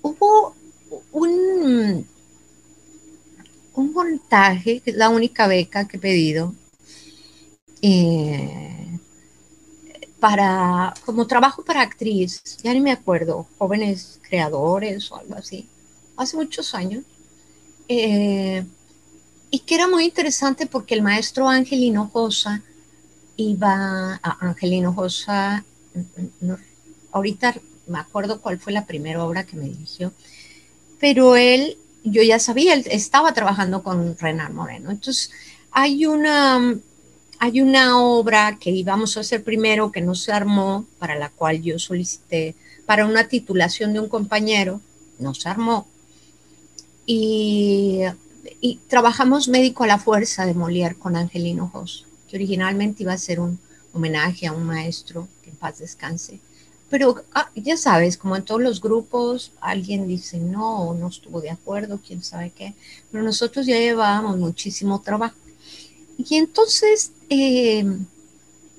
Hubo 0.01 0.53
un, 1.13 2.05
un 3.77 3.93
montaje, 3.93 4.81
que 4.81 4.89
es 4.91 4.97
la 4.97 5.09
única 5.09 5.47
beca 5.47 5.87
que 5.87 5.97
he 5.97 5.99
pedido, 5.99 6.53
eh, 7.83 8.99
para, 10.19 10.95
como 11.05 11.27
trabajo 11.27 11.63
para 11.63 11.81
actriz, 11.81 12.57
ya 12.63 12.73
ni 12.73 12.81
me 12.81 12.91
acuerdo, 12.91 13.45
jóvenes 13.59 14.19
creadores 14.27 15.11
o 15.11 15.17
algo 15.17 15.35
así, 15.35 15.69
hace 16.17 16.35
muchos 16.37 16.73
años, 16.73 17.03
eh, 17.87 18.65
y 19.51 19.59
que 19.59 19.75
era 19.75 19.87
muy 19.87 20.05
interesante 20.05 20.65
porque 20.65 20.95
el 20.95 21.03
maestro 21.03 21.47
Ángel 21.47 21.83
Hinojosa 21.83 22.63
iba, 23.37 24.19
a 24.23 24.47
Ángel 24.47 24.73
Hinojosa, 24.73 25.63
ahorita 27.11 27.55
me 27.85 27.99
acuerdo 27.99 28.41
cuál 28.41 28.59
fue 28.59 28.73
la 28.73 28.87
primera 28.87 29.23
obra 29.23 29.45
que 29.45 29.55
me 29.55 29.65
dirigió, 29.65 30.11
pero 30.99 31.35
él, 31.35 31.77
yo 32.11 32.21
ya 32.23 32.39
sabía, 32.39 32.73
él 32.73 32.85
estaba 32.89 33.33
trabajando 33.33 33.83
con 33.83 34.17
Renan 34.17 34.55
Moreno, 34.55 34.91
entonces 34.91 35.31
hay 35.71 36.05
una 36.05 36.77
hay 37.39 37.61
una 37.61 38.01
obra 38.01 38.57
que 38.59 38.71
íbamos 38.71 39.15
a 39.15 39.19
hacer 39.19 39.43
primero 39.43 39.91
que 39.91 40.01
no 40.01 40.15
se 40.15 40.31
armó, 40.31 40.85
para 40.97 41.15
la 41.15 41.29
cual 41.29 41.61
yo 41.61 41.77
solicité 41.77 42.55
para 42.85 43.05
una 43.05 43.27
titulación 43.27 43.93
de 43.93 43.99
un 43.99 44.09
compañero, 44.09 44.81
no 45.19 45.33
se 45.33 45.49
armó. 45.49 45.87
Y, 47.05 48.03
trabajamos 48.87 49.49
Médico 49.49 49.83
a 49.83 49.87
la 49.87 49.99
Fuerza 49.99 50.45
de 50.45 50.55
Molière 50.55 50.97
con 50.97 51.15
Angelino 51.15 51.69
Jos, 51.71 52.05
que 52.27 52.37
originalmente 52.37 53.03
iba 53.03 53.13
a 53.13 53.17
ser 53.17 53.39
un 53.39 53.59
homenaje 53.93 54.47
a 54.47 54.53
un 54.53 54.63
maestro, 54.63 55.27
que 55.43 55.49
en 55.51 55.57
paz 55.57 55.79
descanse. 55.79 56.39
Pero 56.89 57.23
ah, 57.33 57.49
ya 57.55 57.75
sabes, 57.75 58.17
como 58.17 58.35
en 58.35 58.43
todos 58.43 58.61
los 58.61 58.81
grupos, 58.81 59.51
alguien 59.59 60.07
dice 60.07 60.37
no, 60.37 60.93
no 60.93 61.09
estuvo 61.09 61.41
de 61.41 61.49
acuerdo, 61.49 61.99
quién 62.05 62.23
sabe 62.23 62.51
qué. 62.51 62.73
Pero 63.11 63.23
nosotros 63.23 63.65
ya 63.65 63.77
llevábamos 63.77 64.37
muchísimo 64.37 65.01
trabajo. 65.01 65.35
Y 66.17 66.35
entonces 66.35 67.11
eh, 67.29 67.85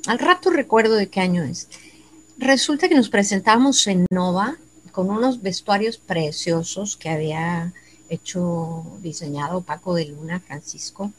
al 0.07 0.19
rato 0.19 0.51
recuerdo 0.51 0.95
de 0.95 1.09
qué 1.09 1.21
año 1.21 1.45
es. 1.45 1.69
Resulta 2.39 2.89
que 2.89 2.95
nos 2.95 3.09
presentamos 3.09 3.87
en 3.89 4.07
Nova 4.11 4.57
con 4.93 5.11
unos 5.11 5.43
vestuarios 5.43 5.99
preciosos 5.99 6.97
que 6.97 7.11
había 7.11 7.73
hecho, 8.09 8.85
diseñado 9.03 9.61
Paco 9.61 9.95
de 9.95 10.07
Luna, 10.07 10.41
Francisco. 10.41 11.13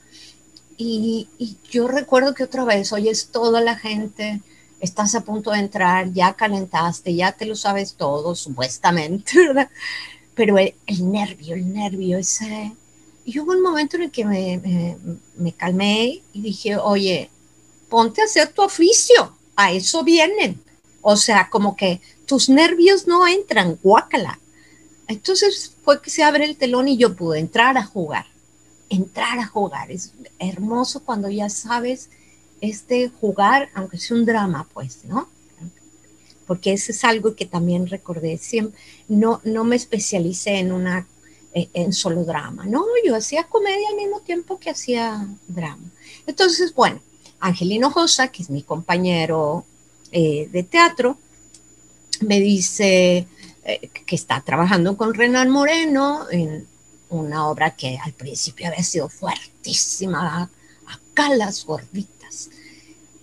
Y, 0.78 1.28
yo 1.70 1.88
recuerdo 1.88 2.34
que 2.34 2.46
otra 2.46 2.64
vez, 2.64 2.94
oyes 2.94 3.28
toda 3.28 3.62
la 3.62 3.76
gente, 3.76 4.42
estás 4.80 5.16
a 5.16 5.22
punto 5.22 5.52
de 5.52 5.60
entrar, 5.60 6.12
ya 6.14 6.34
calentaste, 6.34 7.14
ya 7.16 7.32
te 7.32 7.46
lo 7.46 7.56
sabes 7.56 7.96
todo, 7.96 8.36
supuestamente, 8.36 9.38
¿verdad? 9.48 9.70
Pero 10.36 10.58
el, 10.58 10.74
nervio, 11.12 11.56
el 11.56 11.74
nervio, 11.74 12.18
ese, 12.18 12.74
y 13.26 13.40
hubo 13.40 13.52
un 13.52 13.62
momento 13.62 13.98
en 13.98 14.04
el 14.04 14.12
que 14.12 14.26
me, 14.26 15.54
calmé 15.54 16.22
y 16.34 16.42
dije, 16.42 16.78
oye, 16.78 17.30
ponte 17.90 18.22
a 18.22 18.26
hacer 18.26 18.54
tu 18.54 18.62
oficio, 18.62 19.36
a 19.56 19.72
eso 19.72 20.04
vienen. 20.04 20.64
O 21.02 21.16
sea, 21.16 21.50
como 21.50 21.76
que 21.76 22.02
tus 22.26 22.50
nervios 22.50 23.08
no 23.08 23.28
entran, 23.28 23.78
guácala. 23.84 24.40
Entonces 25.08 25.74
fue 25.84 26.02
que 26.02 26.10
se 26.10 26.24
abre 26.24 26.46
el 26.46 26.56
telón 26.58 26.88
y 26.88 26.98
yo 26.98 27.16
pude 27.16 27.40
entrar 27.40 27.78
a 27.78 27.84
jugar, 27.84 28.26
entrar 28.90 29.40
a 29.40 29.48
jugar. 29.48 29.92
Es 29.92 30.14
hermoso 30.40 31.04
cuando 31.04 31.30
ya 31.30 31.50
sabes 31.50 32.10
este 32.62 33.10
jugar, 33.10 33.70
aunque 33.74 33.98
sea 33.98 34.18
un 34.18 34.26
drama, 34.26 34.68
pues, 34.74 35.06
¿no? 35.06 35.30
Porque 36.46 36.74
eso 36.74 36.92
es 36.92 37.04
algo 37.04 37.36
que 37.36 37.46
también 37.46 37.88
recordé. 37.88 38.38
Siempre, 38.38 38.80
no, 39.08 39.40
no 39.44 39.64
me 39.64 39.76
especialicé 39.76 40.58
en 40.58 40.72
una 40.72 41.06
eh, 41.54 41.70
en 41.74 41.94
solo 41.94 42.24
drama. 42.26 42.66
No, 42.66 42.86
yo 43.04 43.16
hacía 43.16 43.46
comedia 43.46 43.90
al 43.90 43.96
mismo 43.96 44.20
tiempo 44.22 44.60
que 44.60 44.70
hacía 44.70 45.28
drama. 45.48 45.92
Entonces, 46.28 46.76
bueno, 46.76 47.02
Angelino 47.40 47.90
Josa, 47.90 48.28
que 48.28 48.44
es 48.44 48.52
mi 48.52 48.62
compañero 48.62 49.66
eh, 50.12 50.48
de 50.52 50.62
teatro, 50.64 51.18
me 52.22 52.40
dice 52.40 53.28
eh, 53.64 53.90
que 54.06 54.16
está 54.16 54.42
trabajando 54.42 54.96
con 54.96 55.16
Renan 55.16 55.50
Moreno 55.50 56.28
en 56.30 56.68
una 57.10 57.48
obra 57.48 57.76
que 57.76 57.98
al 57.98 58.14
principio 58.14 58.68
había 58.68 58.84
sido 58.84 59.10
fuertísima, 59.10 60.52
acá 60.86 61.34
las 61.34 61.66
gorditas. 61.66 62.19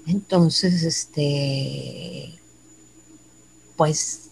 Entonces, 0.06 0.82
este, 0.82 2.38
pues 3.76 4.30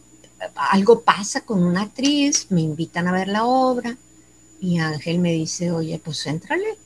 algo 0.57 1.01
pasa 1.01 1.41
con 1.43 1.63
una 1.63 1.83
actriz, 1.83 2.47
me 2.51 2.61
invitan 2.61 3.09
a 3.09 3.13
ver 3.13 3.29
la 3.29 3.45
obra 3.45 3.97
y 4.61 4.79
Ángel 4.79 5.19
me 5.19 5.33
dice, 5.33 5.73
oye, 5.73 6.01
pues 6.03 6.27
éntrale. 6.27 6.79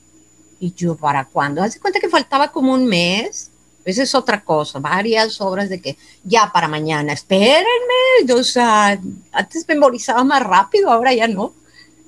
Y 0.59 0.73
yo, 0.73 0.95
¿para 0.95 1.25
cuándo? 1.25 1.61
Hace 1.61 1.79
cuenta 1.79 1.99
que 1.99 2.09
faltaba 2.09 2.51
como 2.51 2.73
un 2.73 2.85
mes. 2.85 3.51
Esa 3.85 4.03
es 4.03 4.13
otra 4.13 4.43
cosa, 4.43 4.79
varias 4.79 5.39
obras 5.39 5.69
de 5.69 5.81
que 5.81 5.97
ya 6.23 6.51
para 6.51 6.67
mañana, 6.67 7.13
espérenme, 7.13 8.33
o 8.35 8.43
sea, 8.43 8.99
antes 9.31 9.65
memorizaba 9.67 10.23
más 10.23 10.43
rápido, 10.43 10.91
ahora 10.91 11.13
ya 11.13 11.27
no. 11.27 11.53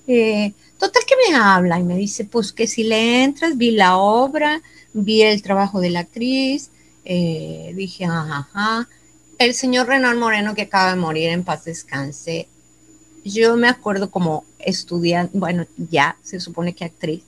Eh, 0.06 0.54
total 0.78 1.04
que 1.08 1.16
me 1.30 1.38
habla 1.38 1.80
y 1.80 1.84
me 1.84 1.96
dice, 1.96 2.26
pues 2.26 2.52
que 2.52 2.68
si 2.68 2.84
le 2.84 3.24
entras, 3.24 3.58
vi 3.58 3.72
la 3.72 3.98
obra, 3.98 4.62
vi 4.94 5.22
el 5.22 5.42
trabajo 5.42 5.80
de 5.80 5.90
la 5.90 6.02
actriz, 6.02 6.70
eh, 7.06 7.74
dije, 7.76 8.06
ajá, 8.06 8.50
ajá, 8.52 8.90
el 9.38 9.54
señor 9.54 9.88
Renan 9.88 10.20
Moreno 10.20 10.54
que 10.54 10.64
acaba 10.64 10.92
de 10.92 11.00
morir 11.00 11.30
en 11.30 11.44
paz 11.44 11.66
descanse, 11.66 12.48
yo 13.24 13.56
me 13.56 13.68
acuerdo 13.68 14.10
como 14.10 14.46
estudiante, 14.60 15.38
bueno, 15.38 15.66
ya 15.78 16.18
se 16.22 16.40
supone 16.40 16.74
que 16.74 16.86
actriz, 16.86 17.24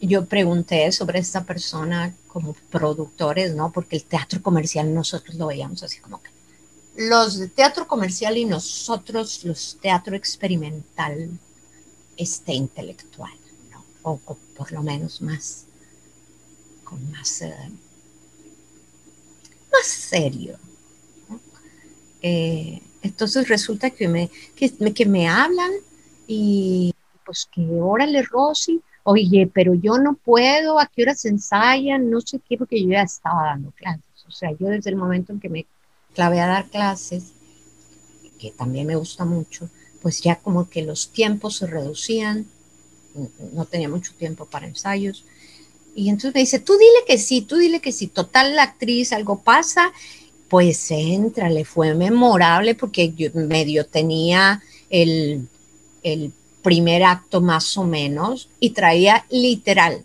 yo 0.00 0.26
pregunté 0.26 0.90
sobre 0.92 1.18
esta 1.18 1.44
persona 1.44 2.14
como 2.28 2.54
productores, 2.70 3.54
¿no? 3.54 3.72
Porque 3.72 3.96
el 3.96 4.04
teatro 4.04 4.42
comercial 4.42 4.92
nosotros 4.92 5.36
lo 5.36 5.46
veíamos 5.46 5.82
así 5.82 5.98
como 6.00 6.22
que 6.22 6.30
los 6.96 7.38
de 7.38 7.48
teatro 7.48 7.88
comercial 7.88 8.36
y 8.36 8.44
nosotros 8.44 9.44
los 9.44 9.78
teatro 9.80 10.14
experimental, 10.14 11.30
este 12.16 12.52
intelectual, 12.52 13.32
¿no? 13.70 13.84
o, 14.02 14.16
por 14.56 14.70
lo 14.72 14.82
menos 14.82 15.20
más, 15.20 15.66
más, 16.96 17.42
eh, 17.42 17.54
más 19.72 19.86
serio. 19.86 20.58
Eh, 22.22 22.80
entonces 23.02 23.48
resulta 23.48 23.90
que 23.90 24.08
me, 24.08 24.30
que, 24.56 24.70
que 24.94 25.06
me 25.06 25.28
hablan 25.28 25.70
y 26.26 26.94
pues 27.24 27.48
que 27.52 27.66
órale 27.70 28.22
Rosy, 28.22 28.80
oye, 29.02 29.50
pero 29.52 29.74
yo 29.74 29.98
no 29.98 30.14
puedo, 30.14 30.78
a 30.78 30.86
qué 30.86 31.02
horas 31.02 31.24
ensayan, 31.26 32.10
no 32.10 32.20
sé 32.20 32.40
qué, 32.48 32.56
porque 32.56 32.82
yo 32.82 32.90
ya 32.90 33.02
estaba 33.02 33.44
dando 33.44 33.70
clases. 33.72 34.04
O 34.26 34.30
sea, 34.30 34.50
yo 34.52 34.68
desde 34.68 34.90
el 34.90 34.96
momento 34.96 35.32
en 35.32 35.40
que 35.40 35.48
me 35.48 35.66
clave 36.14 36.40
a 36.40 36.46
dar 36.46 36.66
clases, 36.66 37.32
que 38.38 38.50
también 38.50 38.86
me 38.86 38.96
gusta 38.96 39.24
mucho, 39.24 39.68
pues 40.00 40.20
ya 40.22 40.36
como 40.36 40.68
que 40.68 40.82
los 40.82 41.10
tiempos 41.10 41.56
se 41.56 41.66
reducían, 41.66 42.46
no 43.52 43.64
tenía 43.64 43.88
mucho 43.88 44.12
tiempo 44.14 44.46
para 44.46 44.66
ensayos. 44.66 45.24
Y 45.94 46.08
entonces 46.08 46.34
me 46.34 46.40
dice, 46.40 46.58
tú 46.58 46.72
dile 46.74 47.04
que 47.06 47.18
sí, 47.18 47.42
tú 47.42 47.56
dile 47.56 47.80
que 47.80 47.92
sí, 47.92 48.08
total 48.08 48.56
la 48.56 48.64
actriz, 48.64 49.12
algo 49.12 49.40
pasa, 49.40 49.92
pues 50.48 50.90
entra, 50.90 51.48
le 51.48 51.64
fue 51.64 51.94
memorable 51.94 52.74
porque 52.74 53.12
yo 53.12 53.30
medio 53.34 53.86
tenía 53.86 54.62
el, 54.90 55.48
el 56.02 56.32
primer 56.62 57.04
acto 57.04 57.40
más 57.40 57.76
o 57.76 57.84
menos 57.84 58.48
y 58.60 58.70
traía 58.70 59.24
literal 59.30 60.02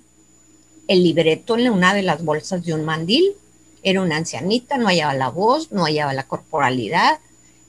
el 0.88 1.04
libreto 1.04 1.58
en 1.58 1.70
una 1.70 1.94
de 1.94 2.04
las 2.04 2.24
bolsas 2.24 2.66
de 2.66 2.74
un 2.74 2.84
mandil. 2.84 3.34
Era 3.82 4.02
una 4.02 4.18
ancianita, 4.18 4.78
no 4.78 4.88
hallaba 4.88 5.14
la 5.14 5.30
voz, 5.30 5.72
no 5.72 5.86
hallaba 5.86 6.14
la 6.14 6.28
corporalidad, 6.28 7.20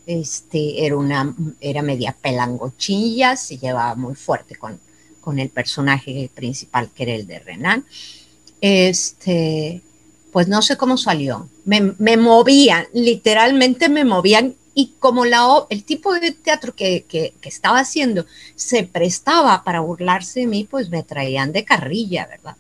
este, 0.07 0.85
era, 0.85 0.97
una, 0.97 1.37
era 1.61 1.83
media 1.83 2.17
pelangochilla, 2.21 3.37
se 3.37 3.59
llevaba 3.59 3.95
muy 3.95 4.17
fuerte 4.17 4.57
con, 4.57 4.81
con 5.21 5.39
el 5.39 5.51
personaje 5.51 6.31
principal 6.35 6.91
que 6.95 7.03
era 7.05 7.15
el 7.15 7.27
de 7.27 7.39
Renan. 7.39 7.85
Este, 8.61 9.83
pues 10.33 10.49
no 10.49 10.63
sé 10.63 10.77
cómo 10.77 10.97
salió. 10.97 11.49
Me, 11.65 12.17
movían, 12.17 12.87
literalmente 12.93 13.89
me 13.89 14.05
movían 14.05 14.55
y 14.75 14.95
como 14.99 15.25
la, 15.25 15.67
el 15.69 15.85
tipo 15.85 16.15
de 16.15 16.33
teatro 16.33 16.75
que, 16.75 17.05
que, 17.09 17.35
estaba 17.43 17.81
haciendo 17.81 18.27
se 18.55 18.85
prestaba 18.85 19.65
para 19.65 19.81
burlarse 19.81 20.41
de 20.41 20.47
mí, 20.47 20.67
pues 20.71 20.91
me 20.91 21.03
traían 21.03 21.53
de 21.53 21.65
carrilla, 21.65 22.27
¿verdad? 22.27 22.57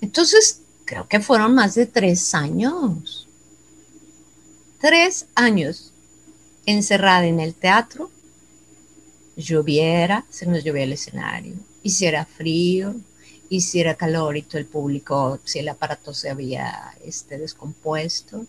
Entonces, 0.00 0.62
creo 0.84 1.06
que 1.08 1.20
fueron 1.20 1.54
más 1.54 1.74
de 1.74 1.86
tres 1.86 2.34
años. 2.34 3.28
Tres 4.80 5.26
años 5.34 5.92
encerrada 6.66 7.26
en 7.26 7.40
el 7.40 7.54
teatro. 7.54 8.10
Lloviera, 9.36 10.24
se 10.30 10.46
nos 10.46 10.64
llovía 10.64 10.84
el 10.84 10.92
escenario. 10.92 11.54
Hiciera 11.82 12.24
frío, 12.26 12.94
hiciera 13.48 13.94
calor 13.94 14.36
y 14.36 14.42
todo 14.42 14.58
el 14.58 14.66
público, 14.66 15.40
si 15.44 15.58
el 15.58 15.68
aparato 15.68 16.14
se 16.14 16.30
había 16.30 16.94
este, 17.04 17.38
descompuesto. 17.38 18.46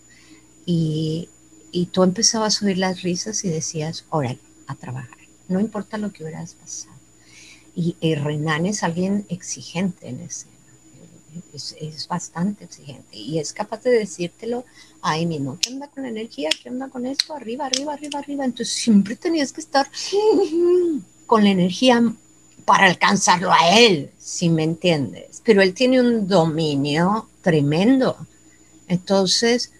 Y 0.65 1.29
y 1.71 1.87
tú 1.87 2.03
empezabas 2.03 2.61
a 2.61 2.65
oír 2.65 2.77
las 2.77 3.01
risas 3.01 3.43
y 3.45 3.49
decías, 3.49 4.05
órale, 4.09 4.39
a 4.67 4.75
trabajar, 4.75 5.17
no 5.47 5.59
importa 5.59 5.97
lo 5.97 6.11
que 6.11 6.23
hubieras 6.23 6.53
pasado. 6.53 6.95
Y, 7.73 7.95
Renan 8.15 8.65
es 8.65 8.83
alguien 8.83 9.25
exigente 9.29 10.09
en 10.09 10.19
escena, 10.19 10.51
es, 11.53 12.07
bastante 12.09 12.65
exigente 12.65 13.15
y 13.15 13.39
es 13.39 13.53
capaz 13.53 13.81
de 13.83 13.91
decírtelo 13.91 14.65
ahí 15.01 15.25
mismo, 15.25 15.57
¿qué 15.61 15.71
onda 15.71 15.87
con 15.87 16.03
la 16.03 16.09
energía? 16.09 16.49
¿Qué 16.61 16.69
onda 16.69 16.89
con 16.89 17.05
esto? 17.05 17.33
Arriba, 17.33 17.67
arriba, 17.67 17.93
arriba, 17.93 18.19
arriba. 18.19 18.43
Entonces 18.43 18.75
siempre 18.75 19.15
tenías 19.15 19.53
que 19.53 19.61
estar 19.61 19.89
con 21.25 21.45
la 21.45 21.49
energía 21.49 22.13
para 22.65 22.87
alcanzarlo 22.87 23.51
a 23.51 23.77
él, 23.79 24.11
si 24.17 24.49
me 24.49 24.63
entiendes. 24.63 25.41
Pero 25.43 25.61
él 25.61 25.73
tiene 25.73 25.99
un 25.99 26.27
dominio 26.27 27.27
tremendo. 27.41 28.15
Entonces, 28.87 29.71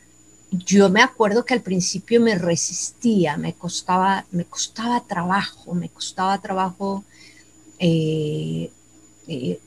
yo 0.51 0.89
me 0.89 1.01
acuerdo 1.01 1.45
que 1.45 1.53
al 1.53 1.61
principio 1.61 2.19
me 2.19 2.35
resistía, 2.35 3.37
me 3.37 3.53
costaba, 3.53 4.25
me 4.31 4.45
costaba 4.45 5.01
trabajo, 5.01 5.73
me 5.73 5.89
costaba 5.89 6.37
trabajo 6.39 7.03
eh, 7.79 8.69
eh, 9.27 9.59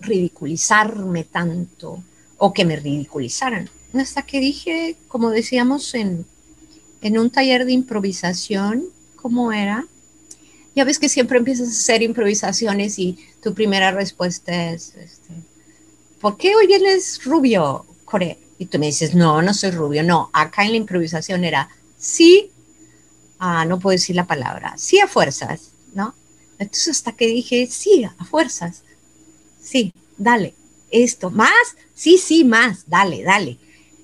ridiculizarme 0.00 1.24
tanto 1.24 2.02
o 2.38 2.52
que 2.52 2.64
me 2.64 2.76
ridiculizaran. 2.76 3.70
Hasta 3.94 4.22
que 4.22 4.40
dije, 4.40 4.96
como 5.08 5.30
decíamos 5.30 5.94
en, 5.94 6.26
un 7.02 7.30
taller 7.30 7.64
de 7.66 7.72
improvisación, 7.72 8.84
¿cómo 9.16 9.52
era? 9.52 9.86
Ya 10.74 10.84
ves 10.84 10.98
que 10.98 11.08
siempre 11.08 11.38
empiezas 11.38 11.68
a 11.68 11.72
hacer 11.72 12.02
improvisaciones 12.02 12.98
y 12.98 13.18
tu 13.42 13.54
primera 13.54 13.90
respuesta 13.90 14.70
es, 14.72 14.94
este, 14.94 15.34
¿por 16.20 16.36
qué 16.36 16.54
hoy 16.54 16.72
eres 16.72 17.24
rubio, 17.24 17.84
Corea? 18.04 18.36
y 18.60 18.66
tú 18.66 18.78
me 18.78 18.86
dices, 18.86 19.14
no, 19.14 19.40
no 19.40 19.54
soy 19.54 19.70
rubio, 19.70 20.02
no, 20.02 20.28
acá 20.34 20.64
en 20.66 20.72
la 20.72 20.76
improvisación 20.76 21.44
era 21.44 21.70
sí, 21.96 22.50
ah, 23.38 23.64
no 23.64 23.80
puedo 23.80 23.92
decir 23.92 24.14
la 24.14 24.26
palabra, 24.26 24.74
sí 24.76 25.00
a 25.00 25.08
fuerzas, 25.08 25.70
¿no? 25.94 26.14
Entonces 26.58 26.88
hasta 26.88 27.12
que 27.12 27.26
dije, 27.26 27.66
sí, 27.66 28.04
a 28.04 28.24
fuerzas, 28.26 28.82
sí, 29.62 29.94
dale, 30.18 30.52
esto, 30.90 31.30
más, 31.30 31.74
sí, 31.94 32.18
sí, 32.18 32.44
más, 32.44 32.84
dale, 32.86 33.22
dale. 33.22 33.56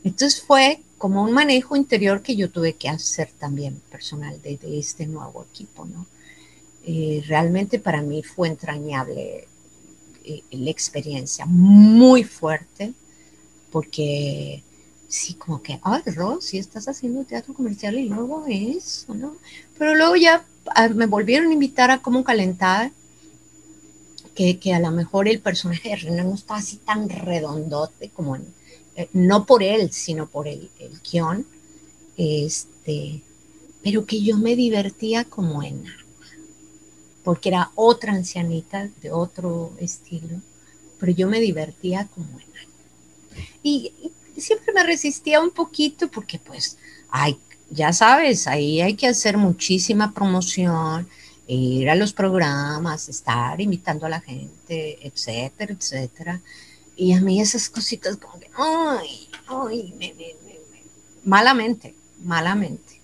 Entonces 0.05 0.41
fue 0.41 0.81
como 0.97 1.23
un 1.23 1.33
manejo 1.33 1.77
interior 1.77 2.23
que 2.23 2.35
yo 2.35 2.51
tuve 2.51 2.77
que 2.77 2.89
hacer 2.89 3.29
también 3.39 3.83
personal 3.91 4.41
de, 4.41 4.59
este 4.79 5.07
nuevo 5.07 5.45
equipo, 5.53 5.85
¿no? 5.85 6.07
Eh, 6.89 7.25
realmente 7.27 7.81
para 7.81 8.01
mí 8.01 8.23
fue 8.23 8.47
entrañable 8.47 9.49
eh, 10.25 10.43
la 10.53 10.71
experiencia, 10.71 11.45
muy 11.45 12.23
fuerte, 12.23 12.95
porque 13.73 14.63
sí, 15.09 15.35
como 15.35 15.61
que, 15.63 15.81
ay, 15.83 16.03
si 16.41 16.59
estás 16.59 16.87
haciendo 16.87 17.25
teatro 17.25 17.55
comercial 17.55 17.99
y 17.99 18.09
luego 18.09 18.45
eso, 18.49 19.15
¿no? 19.15 19.37
Pero 19.77 19.97
luego 19.97 20.15
ya 20.15 20.45
ah, 20.77 20.89
me 20.89 21.07
volvieron 21.07 21.51
a 21.51 21.55
invitar 21.55 21.91
a 21.91 21.99
como 21.99 22.23
calentar, 22.23 22.93
que, 24.37 24.61
que 24.61 24.73
a 24.73 24.79
lo 24.79 24.93
mejor 24.93 25.27
el 25.27 25.41
personaje 25.41 25.89
de 25.89 25.97
Renan 25.97 26.29
no 26.29 26.35
estaba 26.37 26.61
así 26.61 26.77
tan 26.77 27.09
redondote 27.09 28.11
como 28.11 28.37
eh, 28.37 29.09
no 29.13 29.45
por 29.45 29.65
él, 29.65 29.91
sino 29.93 30.29
por 30.29 30.47
el, 30.47 30.71
el 30.79 31.01
guion, 31.01 31.47
este, 32.17 33.23
pero 33.83 34.07
que 34.07 34.23
yo 34.23 34.37
me 34.37 34.55
divertía 34.55 35.25
como 35.25 35.65
en 35.65 35.85
porque 37.27 37.49
era 37.49 37.73
otra 37.75 38.13
ancianita 38.13 38.89
de 39.03 39.11
otro 39.11 39.73
estilo, 39.81 40.41
pero 41.01 41.11
yo 41.11 41.27
me 41.27 41.41
divertía 41.41 42.07
como 42.15 42.39
en 42.39 42.47
y, 43.65 43.93
siempre 44.37 44.73
me 44.73 44.85
resistía 44.85 45.41
un 45.41 45.51
poquito 45.51 46.07
porque 46.09 46.39
pues, 46.39 46.79
ay, 47.11 47.37
ya 47.69 47.93
sabes, 47.93 48.47
ahí 48.47 48.81
hay 48.81 48.95
que 48.95 49.09
hacer 49.09 49.39
muchísima 49.39 50.15
promoción, 50.15 51.09
ir 51.49 51.91
a 51.91 51.97
los 51.97 52.13
programas, 52.13 53.09
estar 53.09 53.61
invitando 53.61 54.07
a 54.07 54.11
la 54.11 54.21
gente, 54.21 55.05
etcétera, 55.05 55.73
etcétera. 55.73 56.41
Y 56.95 57.13
a 57.13 57.21
mí 57.21 57.41
esas 57.41 57.69
cositas 57.69 58.19
como 58.19 58.39
que, 58.39 58.51
ay, 58.57 59.29
ay, 59.49 59.95
me, 59.99 60.15
me, 60.15 60.37
me, 60.45 60.59
malamente, 61.25 61.93
malamente, 62.23 63.01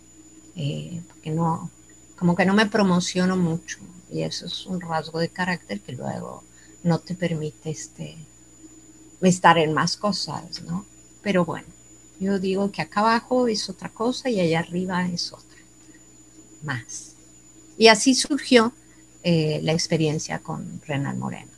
eh, 0.54 1.02
porque 1.08 1.30
no, 1.30 1.72
como 2.16 2.36
que 2.36 2.46
no 2.46 2.54
me 2.54 2.66
promociono 2.66 3.36
mucho 3.36 3.80
y 4.12 4.22
eso 4.22 4.46
es 4.46 4.66
un 4.66 4.80
rasgo 4.80 5.18
de 5.18 5.28
carácter 5.28 5.80
que 5.80 5.92
luego 5.92 6.44
no 6.82 6.98
te 6.98 7.14
permite 7.14 7.70
este, 7.70 8.16
estar 9.20 9.58
en 9.58 9.72
más 9.72 9.96
cosas, 9.96 10.62
¿no? 10.62 10.84
Pero 11.22 11.44
bueno, 11.44 11.66
yo 12.20 12.38
digo 12.38 12.70
que 12.70 12.82
acá 12.82 13.00
abajo 13.00 13.48
es 13.48 13.68
otra 13.68 13.88
cosa 13.88 14.28
y 14.28 14.40
allá 14.40 14.60
arriba 14.60 15.06
es 15.06 15.32
otra, 15.32 15.58
más. 16.62 17.14
Y 17.78 17.88
así 17.88 18.14
surgió 18.14 18.72
eh, 19.22 19.60
la 19.62 19.72
experiencia 19.72 20.40
con 20.40 20.80
Renan 20.86 21.18
Moreno. 21.18 21.50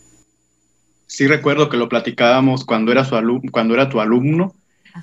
Sí 1.07 1.26
recuerdo 1.26 1.68
que 1.68 1.76
lo 1.76 1.88
platicábamos 1.88 2.64
cuando 2.64 2.92
era, 2.92 3.05
su 3.05 3.16
cuando 3.50 3.74
era 3.74 3.88
tu 3.88 4.00
alumno 4.00 4.55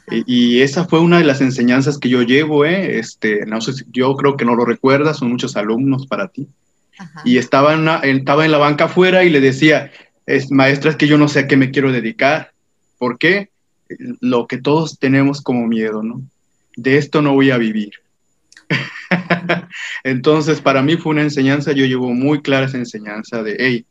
y, 0.10 0.62
esa 0.62 0.86
fue 0.86 1.00
una 1.00 1.18
de 1.18 1.26
las 1.26 1.42
enseñanzas 1.42 1.98
que 1.98 2.10
yo 2.10 2.22
llevo, 2.22 2.66
¿eh? 2.66 2.98
este, 3.00 3.46
no 3.46 3.60
sé, 3.60 3.84
yo 3.92 4.16
creo 4.16 4.38
que 4.38 4.46
no 4.46 4.56
lo 4.56 4.64
recuerdas, 4.64 5.18
son 5.18 5.30
muchos 5.30 5.58
alumnos 5.58 6.08
para 6.08 6.30
ti. 6.30 6.48
Y 7.26 7.38
estaba 7.38 7.74
en, 7.74 7.88
estaba 8.18 8.46
en 8.46 8.52
la 8.52 8.58
banca 8.58 8.86
afuera 8.86 9.24
y 9.24 9.30
le 9.30 9.42
decía, 9.42 9.92
es, 10.26 10.52
maestra, 10.52 10.92
es 10.92 10.98
que 10.98 11.08
yo 11.08 11.18
no 11.18 11.28
sé 11.28 11.40
a 11.40 11.48
qué 11.48 11.58
me 11.58 11.72
quiero 11.72 11.92
dedicar, 11.92 12.52
¿Por 13.02 13.18
qué? 13.18 13.50
Lo 14.20 14.46
que 14.46 14.62
todos 14.62 15.00
tenemos 15.00 15.42
como 15.42 15.66
miedo, 15.66 16.04
¿no? 16.04 16.22
De 16.78 17.00
esto 17.00 17.24
no 17.24 17.34
voy 17.34 17.50
a 17.50 17.58
vivir. 17.58 17.94
Entonces, 20.04 20.62
para 20.62 20.84
mí 20.84 20.98
fue 20.98 21.14
una 21.14 21.24
enseñanza, 21.24 21.72
yo 21.72 21.88
llevo 21.88 22.14
muy 22.14 22.44
clara 22.44 22.68
esa 22.68 22.78
enseñanza 22.78 23.42
de, 23.42 23.56
hey, 23.58 23.86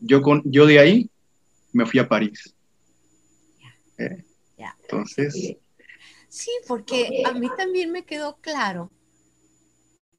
yo, 0.00 0.20
con, 0.20 0.42
yo 0.44 0.66
de 0.66 0.80
ahí 0.80 1.10
me 1.72 1.86
fui 1.86 1.98
a 1.98 2.06
París. 2.06 2.54
Eh, 3.96 4.22
entonces... 4.82 5.56
Sí, 6.28 6.50
porque 6.68 7.22
a 7.24 7.32
mí 7.32 7.48
también 7.56 7.90
me 7.90 8.04
quedó 8.04 8.36
claro 8.42 8.90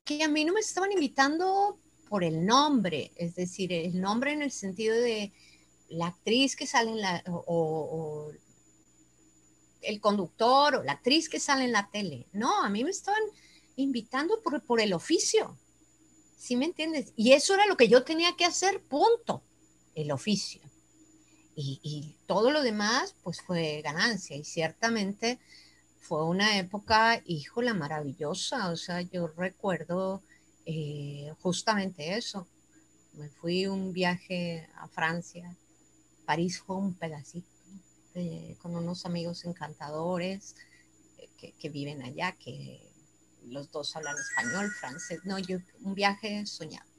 que 0.04 0.24
a 0.24 0.28
mí 0.28 0.44
no 0.44 0.54
me 0.54 0.62
estaban 0.62 0.92
invitando 0.92 1.78
por 2.14 2.24
el 2.24 2.46
nombre, 2.46 3.12
es 3.16 3.34
decir, 3.34 3.74
el 3.74 4.00
nombre 4.00 4.34
en 4.34 4.44
el 4.44 4.52
sentido 4.52 4.96
de 4.96 5.32
la 5.90 6.06
actriz 6.06 6.56
que 6.56 6.68
sale 6.68 6.92
en 6.92 7.02
la, 7.02 7.24
o, 7.26 8.32
el 9.82 10.00
conductor 10.00 10.76
o 10.76 10.84
la 10.84 10.92
actriz 10.92 11.28
que 11.28 11.40
sale 11.40 11.64
en 11.66 11.72
la 11.72 11.90
tele. 11.92 12.28
No, 12.32 12.62
a 12.64 12.70
mí 12.70 12.84
me 12.84 12.92
estaban 12.92 13.24
invitando 13.78 14.40
por, 14.44 14.62
por 14.62 14.80
el 14.80 14.94
oficio. 14.94 15.58
¿Sí 16.38 16.56
me 16.56 16.66
entiendes? 16.66 17.14
Y 17.16 17.32
eso 17.32 17.56
era 17.56 17.66
lo 17.66 17.78
que 17.78 17.88
yo 17.88 18.04
tenía 18.04 18.36
que 18.36 18.46
hacer, 18.46 18.80
punto, 18.84 19.42
el 19.96 20.12
oficio. 20.12 20.62
Y, 21.56 21.80
y 21.82 22.16
todo 22.28 22.52
lo 22.52 22.62
demás, 22.62 23.16
pues 23.24 23.42
fue 23.42 23.82
ganancia. 23.82 24.36
Y 24.36 24.44
ciertamente 24.44 25.40
fue 26.00 26.24
una 26.26 26.60
época, 26.60 27.24
híjola, 27.26 27.74
maravillosa. 27.74 28.70
O 28.70 28.78
sea, 28.78 29.02
yo 29.02 29.26
recuerdo 29.30 30.22
eh, 30.66 31.34
justamente 31.42 32.16
eso. 32.16 32.48
Me 33.14 33.30
fui 33.30 33.68
un 33.68 33.94
viaje 33.94 34.68
a 34.76 34.88
Francia. 34.88 35.56
París 36.26 36.60
fue 36.60 36.78
un 36.78 36.94
pedacito 36.94 37.48
con 38.62 38.76
unos 38.76 39.08
amigos 39.08 39.44
encantadores 39.44 40.56
eh, 41.18 41.28
que, 41.38 41.52
que, 41.54 41.70
viven 41.70 42.04
allá, 42.04 42.34
que 42.34 42.80
los 43.48 43.72
dos 43.72 43.96
hablan 43.96 44.16
español, 44.18 44.70
francés. 44.72 45.20
No, 45.26 45.40
yo 45.40 45.58
un 45.82 45.96
viaje 45.96 46.46
soñado 46.46 46.94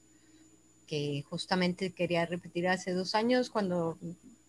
que 0.86 1.24
justamente 1.28 1.92
quería 1.92 2.26
repetir 2.26 2.68
hace 2.68 2.92
dos 2.92 3.14
años 3.14 3.50
cuando 3.50 3.98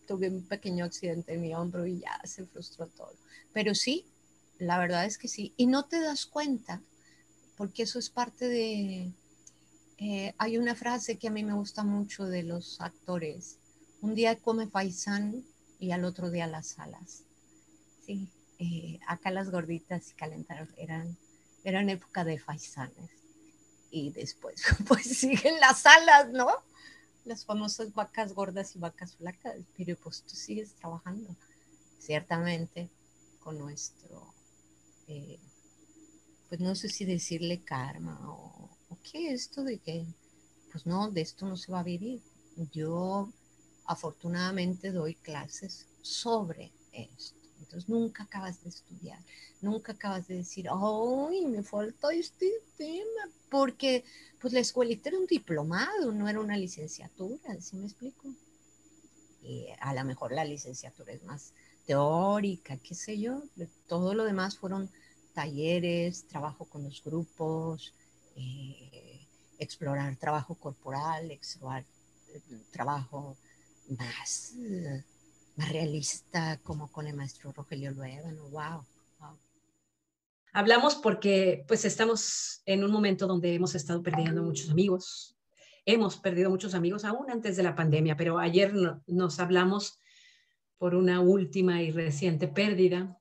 tuve 0.08 0.30
un 0.30 0.44
pequeño 0.44 0.86
accidente 0.86 1.34
en 1.34 1.42
mi 1.42 1.54
hombro 1.54 1.86
y 1.86 2.00
ya 2.00 2.20
se 2.24 2.46
frustró 2.46 2.88
todo. 2.88 3.14
Pero 3.54 3.74
sí, 3.74 4.06
la 4.60 4.78
verdad 4.78 5.06
es 5.06 5.18
que 5.18 5.28
sí. 5.28 5.54
Y 5.58 5.68
no 5.68 5.86
te 5.86 6.00
das 6.00 6.26
cuenta, 6.26 6.82
porque 7.58 7.84
eso 7.84 8.00
es 8.00 8.10
parte 8.10 8.48
de... 8.48 9.12
Eh, 9.98 10.34
hay 10.38 10.58
una 10.58 10.76
frase 10.76 11.18
que 11.18 11.30
a 11.30 11.32
mí 11.32 11.44
me 11.44 11.54
gusta 11.54 11.84
mucho 11.84 12.26
de 12.26 12.44
los 12.44 12.82
actores. 12.82 13.60
Un 14.02 14.14
día 14.14 14.36
come 14.38 14.68
faisán 14.68 15.46
y 15.80 15.92
al 15.92 16.04
otro 16.04 16.32
día 16.32 16.48
las 16.48 16.78
alas. 16.80 17.24
Sí, 18.06 18.28
eh, 18.60 19.00
acá 19.08 19.32
las 19.32 19.50
gorditas 19.52 20.12
y 20.12 20.14
calentaron 20.16 20.70
eran, 20.78 21.18
eran 21.64 21.90
época 21.90 22.26
de 22.26 22.40
faisanes. 22.40 23.10
Y 23.90 24.12
después, 24.12 24.62
pues 24.88 25.04
siguen 25.04 25.60
las 25.62 25.86
alas, 25.86 26.30
¿no? 26.32 26.50
Las 27.24 27.46
famosas 27.46 27.94
vacas 27.94 28.34
gordas 28.34 28.76
y 28.76 28.80
vacas 28.80 29.16
flacas. 29.16 29.56
Pero 29.78 29.96
pues 29.96 30.24
tú 30.24 30.36
sigues 30.36 30.74
trabajando, 30.76 31.34
ciertamente, 32.00 32.90
con 33.40 33.58
nuestro 33.60 34.34
eh, 35.08 35.40
pues 36.56 36.66
no 36.66 36.74
sé 36.74 36.88
si 36.88 37.04
decirle 37.04 37.60
karma 37.66 38.18
o, 38.32 38.70
qué 39.12 39.34
esto 39.34 39.62
de 39.66 39.78
que, 39.78 40.06
pues 40.72 40.86
no, 40.86 41.12
de 41.12 41.20
esto 41.20 41.46
no 41.46 41.58
se 41.58 41.70
va 41.70 41.82
a 41.82 41.84
vivir. 41.84 42.22
Yo 42.72 43.30
afortunadamente 43.86 44.94
doy 44.94 45.16
clases 45.16 45.86
sobre 46.02 46.72
esto. 46.94 47.38
Entonces 47.60 47.90
nunca 47.90 48.24
acabas 48.24 48.64
de 48.64 48.70
estudiar, 48.70 49.20
nunca 49.60 49.92
acabas 49.92 50.30
de 50.30 50.36
decir, 50.36 50.68
ay, 50.72 51.46
me 51.46 51.62
falta 51.62 52.14
este 52.14 52.50
tema, 52.78 53.30
porque 53.50 54.06
pues 54.40 54.54
la 54.54 54.62
escuelita 54.62 55.10
era 55.10 55.20
un 55.20 55.28
diplomado, 55.28 56.14
no 56.14 56.30
era 56.30 56.40
una 56.40 56.56
licenciatura, 56.56 57.60
¿sí 57.60 57.76
me 57.76 57.86
explico? 57.88 58.34
Y 59.44 59.68
a 59.82 59.94
lo 59.94 60.06
mejor 60.06 60.32
la 60.32 60.46
licenciatura 60.46 61.12
es 61.12 61.24
más 61.24 61.54
teórica, 61.86 62.78
qué 62.78 62.96
sé 62.96 63.20
yo, 63.20 63.44
todo 63.88 64.14
lo 64.14 64.24
demás 64.24 64.58
fueron 64.58 64.90
talleres, 65.36 66.26
trabajo 66.28 66.66
con 66.66 66.84
los 66.84 67.04
grupos, 67.04 67.94
eh, 68.36 69.20
explorar 69.60 70.16
trabajo 70.16 70.56
corporal, 70.56 71.30
explorar 71.30 71.84
eh, 72.34 72.42
trabajo 72.72 73.38
más, 73.90 74.54
más 75.56 75.70
realista, 75.70 76.58
como 76.64 76.92
con 76.92 77.06
el 77.06 77.16
maestro 77.16 77.52
Rogelio 77.52 77.92
Luevano. 77.92 78.44
Wow, 78.50 78.86
wow. 79.20 79.38
Hablamos 80.54 80.96
porque 80.96 81.66
pues 81.68 81.86
estamos 81.86 82.62
en 82.66 82.84
un 82.84 82.92
momento 82.92 83.28
donde 83.28 83.54
hemos 83.54 83.76
estado 83.76 84.02
perdiendo 84.02 84.42
muchos 84.42 84.70
amigos. 84.70 85.36
Hemos 85.86 86.18
perdido 86.18 86.50
muchos 86.50 86.74
amigos 86.74 87.06
aún 87.06 87.30
antes 87.30 87.58
de 87.58 87.64
la 87.64 87.76
pandemia, 87.76 88.18
pero 88.18 88.40
ayer 88.40 88.74
nos 89.06 89.40
hablamos 89.40 90.00
por 90.78 90.96
una 90.96 91.22
última 91.22 91.82
y 91.82 91.92
reciente 91.92 92.48
pérdida, 92.48 93.20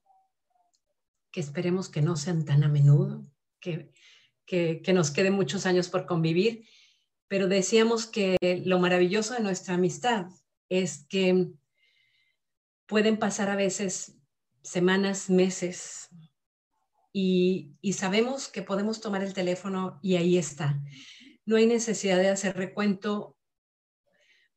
que 1.34 1.40
esperemos 1.40 1.88
que 1.88 2.00
no 2.00 2.14
sean 2.14 2.44
tan 2.44 2.62
a 2.62 2.68
menudo, 2.68 3.26
que, 3.58 3.90
que, 4.46 4.92
nos 4.92 5.10
queden 5.10 5.32
muchos 5.32 5.66
años 5.66 5.88
por 5.88 6.06
convivir, 6.06 6.64
pero 7.26 7.48
decíamos 7.48 8.06
que 8.06 8.36
lo 8.64 8.78
maravilloso 8.78 9.34
de 9.34 9.40
nuestra 9.40 9.74
amistad 9.74 10.26
es 10.68 11.04
que 11.08 11.48
pueden 12.86 13.18
pasar 13.18 13.50
a 13.50 13.56
veces 13.56 14.16
semanas, 14.62 15.28
meses, 15.28 16.08
y, 17.12 17.72
y, 17.80 17.94
sabemos 17.94 18.46
que 18.46 18.62
podemos 18.62 19.00
tomar 19.00 19.24
el 19.24 19.34
teléfono 19.34 19.98
y 20.02 20.14
ahí 20.14 20.38
está. 20.38 20.80
No 21.46 21.56
hay 21.56 21.66
necesidad 21.66 22.18
de 22.18 22.28
hacer 22.28 22.56
recuento 22.56 23.36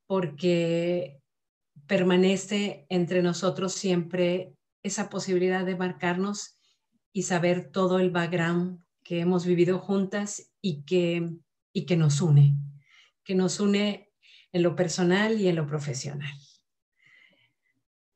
porque 0.05 1.23
permanece 1.87 2.85
entre 2.89 3.23
nosotros 3.23 3.73
siempre 3.73 4.53
esa 4.83 5.09
posibilidad 5.09 5.65
de 5.65 5.75
marcarnos 5.75 6.56
y 7.17 7.23
saber 7.23 7.71
todo 7.71 7.97
el 7.97 8.11
background 8.11 8.79
que 9.03 9.21
hemos 9.21 9.43
vivido 9.43 9.79
juntas 9.79 10.53
y 10.61 10.83
que, 10.83 11.27
y 11.73 11.87
que 11.87 11.97
nos 11.97 12.21
une, 12.21 12.55
que 13.23 13.33
nos 13.33 13.59
une 13.59 14.13
en 14.51 14.61
lo 14.61 14.75
personal 14.75 15.41
y 15.41 15.47
en 15.47 15.55
lo 15.55 15.65
profesional. 15.65 16.31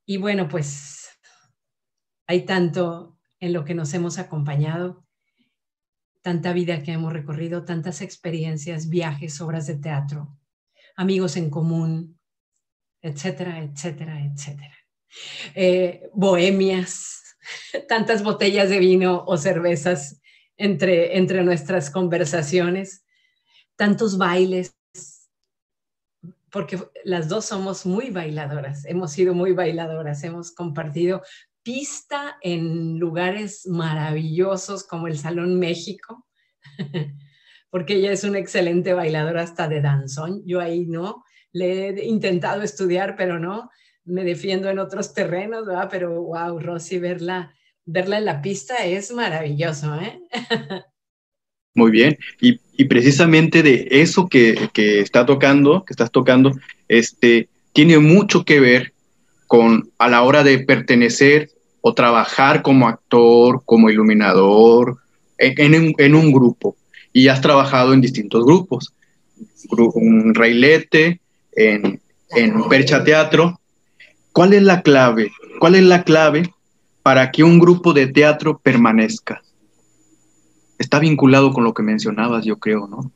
Y 0.06 0.18
bueno, 0.18 0.48
pues 0.48 1.10
hay 2.28 2.46
tanto 2.46 3.18
en 3.40 3.54
lo 3.54 3.66
que 3.66 3.74
nos 3.74 3.92
hemos 3.96 4.20
acompañado, 4.20 5.04
tanta 6.22 6.54
vida 6.54 6.84
que 6.84 6.92
hemos 6.92 7.12
recorrido, 7.12 7.66
tantas 7.66 8.04
experiencias, 8.04 8.88
viajes, 8.88 9.42
obras 9.42 9.66
de 9.66 9.78
teatro, 9.78 10.38
amigos 10.96 11.38
en 11.38 11.50
común, 11.50 12.20
etcétera, 13.02 13.64
etcétera, 13.64 14.24
etcétera. 14.24 14.78
Eh, 15.56 16.08
bohemias, 16.14 17.31
tantas 17.88 18.24
botellas 18.24 18.70
de 18.70 18.80
vino 18.80 19.24
o 19.26 19.38
cervezas 19.38 20.22
entre, 20.58 21.18
entre 21.18 21.44
nuestras 21.44 21.90
conversaciones, 21.90 23.06
tantos 23.76 24.18
bailes, 24.18 24.76
porque 26.52 26.80
las 27.04 27.30
dos 27.30 27.46
somos 27.46 27.86
muy 27.86 28.10
bailadoras, 28.10 28.86
hemos 28.86 29.12
sido 29.12 29.34
muy 29.34 29.54
bailadoras, 29.54 30.24
hemos 30.24 30.52
compartido 30.52 31.24
pista 31.64 32.38
en 32.42 33.00
lugares 33.00 33.66
maravillosos 33.68 34.86
como 34.86 35.08
el 35.08 35.18
Salón 35.18 35.60
México, 35.60 36.28
porque 37.70 37.96
ella 37.96 38.12
es 38.12 38.24
una 38.24 38.40
excelente 38.40 38.94
bailadora 38.94 39.44
hasta 39.44 39.68
de 39.68 39.82
danzón, 39.82 40.44
yo 40.46 40.60
ahí 40.60 40.86
no, 40.86 41.24
le 41.54 41.90
he 41.90 42.06
intentado 42.06 42.62
estudiar, 42.62 43.16
pero 43.16 43.40
no, 43.40 43.70
me 44.06 44.24
defiendo 44.24 44.70
en 44.70 44.80
otros 44.80 45.14
terrenos, 45.14 45.66
¿verdad? 45.66 45.88
Pero 45.92 46.22
wow, 46.22 46.60
Rosy, 46.60 47.00
verla, 47.00 47.54
verla 47.86 48.18
en 48.18 48.26
la 48.26 48.42
pista 48.42 48.86
es 48.86 49.12
maravilloso, 49.12 49.96
¿eh? 50.00 50.20
Muy 51.74 51.92
bien, 51.92 52.18
y, 52.42 52.60
y 52.76 52.86
precisamente 52.86 53.64
de 53.64 53.88
eso 53.90 54.28
que, 54.28 54.70
que, 54.74 55.00
está 55.00 55.26
tocando, 55.26 55.86
que 55.86 55.94
estás 55.94 56.12
tocando, 56.12 56.52
este, 56.90 57.48
tiene 57.72 57.98
mucho 58.00 58.44
que 58.44 58.60
ver 58.60 58.94
con 59.48 59.90
a 59.98 60.10
la 60.10 60.24
hora 60.24 60.44
de 60.44 60.60
pertenecer 60.60 61.50
o 61.80 61.94
trabajar 61.94 62.62
como 62.62 62.90
actor, 62.90 63.64
como 63.66 63.90
iluminador, 63.90 64.98
en, 65.38 65.94
en, 65.98 66.16
un 66.16 66.32
grupo. 66.32 66.76
Y 67.14 67.30
has 67.30 67.42
trabajado 67.42 67.94
en 67.94 68.02
distintos 68.02 68.46
grupos. 68.46 68.94
Un 69.70 70.34
reilete, 70.36 71.22
en, 71.54 72.02
en 72.36 72.64
Percha 72.70 73.04
Teatro. 73.04 73.61
¿Cuál 74.34 74.54
es 74.54 74.64
la 74.64 74.82
clave? 74.82 75.32
¿Cuál 75.60 75.76
es 75.76 75.84
la 75.84 76.04
clave 76.04 76.54
para 77.04 77.32
que 77.32 77.44
un 77.44 77.60
grupo 77.60 77.94
de 77.94 78.08
teatro 78.08 78.60
permanezca? 78.60 79.42
Está 80.78 81.00
vinculado 81.00 81.54
con 81.54 81.64
lo 81.64 81.74
que 81.74 81.84
mencionabas, 81.84 82.46
yo 82.46 82.58
creo, 82.58 82.88
¿no? 82.88 83.12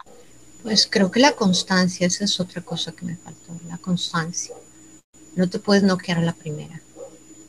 Pues 0.64 0.88
creo 0.90 1.12
que 1.12 1.20
la 1.20 1.32
constancia, 1.34 2.08
esa 2.08 2.26
es 2.26 2.40
otra 2.40 2.62
cosa 2.62 2.92
que 2.92 3.06
me 3.06 3.16
faltó, 3.16 3.54
la 3.68 3.78
constancia. 3.78 4.56
No 5.36 5.50
te 5.50 5.60
puedes 5.60 5.84
noquear 5.84 6.18
a 6.18 6.22
la 6.22 6.34
primera. 6.34 6.82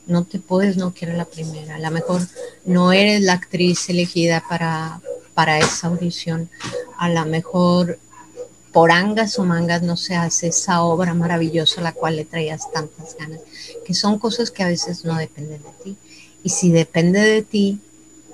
No 0.05 0.23
te 0.23 0.39
puedes 0.39 0.77
noquear 0.77 1.11
a 1.11 1.17
la 1.17 1.25
primera. 1.25 1.75
A 1.75 1.79
lo 1.79 1.91
mejor 1.91 2.21
no 2.65 2.93
eres 2.93 3.21
la 3.21 3.33
actriz 3.33 3.89
elegida 3.89 4.43
para, 4.47 5.01
para 5.33 5.59
esa 5.59 5.87
audición. 5.87 6.49
A 6.97 7.09
lo 7.09 7.25
mejor 7.25 7.99
por 8.77 8.91
angas 8.91 9.39
o 9.39 9.43
mangas 9.43 9.81
no 9.81 9.97
se 9.97 10.15
hace 10.15 10.49
esa 10.49 10.83
obra 10.83 11.15
maravillosa 11.15 11.81
a 11.81 11.85
la 11.85 11.93
cual 11.93 12.15
le 12.15 12.25
traías 12.25 12.71
tantas 12.71 13.17
ganas, 13.17 13.39
que 13.87 13.93
son 13.93 14.19
cosas 14.19 14.51
que 14.51 14.63
a 14.63 14.67
veces 14.67 15.05
no 15.05 15.15
dependen 15.15 15.63
de 15.63 15.71
ti. 15.81 15.97
Y 16.43 16.49
si 16.49 16.71
depende 16.71 17.21
de 17.21 17.41
ti, 17.41 17.79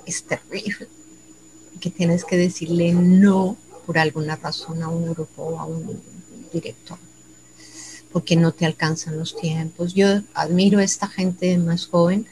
es 0.04 0.24
terrible. 0.24 0.88
que 1.80 1.90
tienes 1.90 2.24
que 2.24 2.36
decirle 2.36 2.92
no 2.92 3.56
por 3.86 3.98
alguna 3.98 4.34
razón 4.34 4.82
a 4.82 4.88
un 4.88 5.14
grupo 5.14 5.42
o 5.42 5.58
a 5.60 5.66
un 5.66 6.02
director, 6.52 6.98
porque 8.10 8.34
no 8.34 8.50
te 8.52 8.66
alcanzan 8.66 9.16
los 9.16 9.36
tiempos. 9.36 9.94
Yo 9.94 10.22
admiro 10.32 10.80
a 10.80 10.84
esta 10.84 11.06
gente 11.06 11.56
más 11.58 11.86
joven 11.86 12.26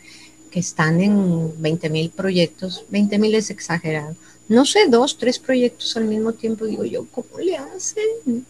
que 0.51 0.59
están 0.59 1.01
en 1.01 1.63
20 1.63 1.91
mil 1.91 2.11
proyectos, 2.11 2.85
20 2.89 3.19
mil 3.19 3.35
es 3.37 3.51
exagerado, 3.51 4.17
no 4.49 4.65
sé, 4.65 4.89
dos, 4.89 5.17
tres 5.17 5.39
proyectos 5.39 5.97
al 5.97 6.07
mismo 6.07 6.33
tiempo, 6.33 6.65
digo 6.65 6.85
yo, 6.85 7.07
¿cómo 7.13 7.39
le 7.39 7.57
hacen? 7.57 8.47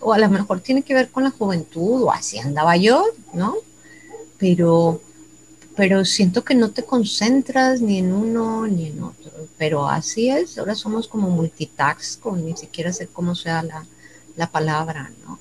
O 0.00 0.12
a 0.12 0.18
lo 0.18 0.28
mejor 0.28 0.60
tiene 0.60 0.82
que 0.82 0.94
ver 0.94 1.08
con 1.08 1.24
la 1.24 1.30
juventud, 1.30 2.02
o 2.02 2.10
así 2.10 2.38
andaba 2.38 2.76
yo, 2.76 3.06
¿no? 3.32 3.56
Pero, 4.38 5.00
pero 5.76 6.04
siento 6.04 6.44
que 6.44 6.54
no 6.54 6.70
te 6.70 6.84
concentras 6.84 7.80
ni 7.80 7.98
en 7.98 8.12
uno 8.12 8.66
ni 8.66 8.86
en 8.86 9.02
otro. 9.02 9.30
Pero 9.58 9.88
así 9.88 10.30
es, 10.30 10.58
ahora 10.58 10.74
somos 10.74 11.08
como 11.08 11.30
multitask, 11.30 12.20
con 12.20 12.44
ni 12.44 12.56
siquiera 12.56 12.92
sé 12.92 13.06
cómo 13.06 13.34
sea 13.34 13.62
la, 13.62 13.86
la 14.36 14.50
palabra, 14.50 15.10
¿no? 15.24 15.38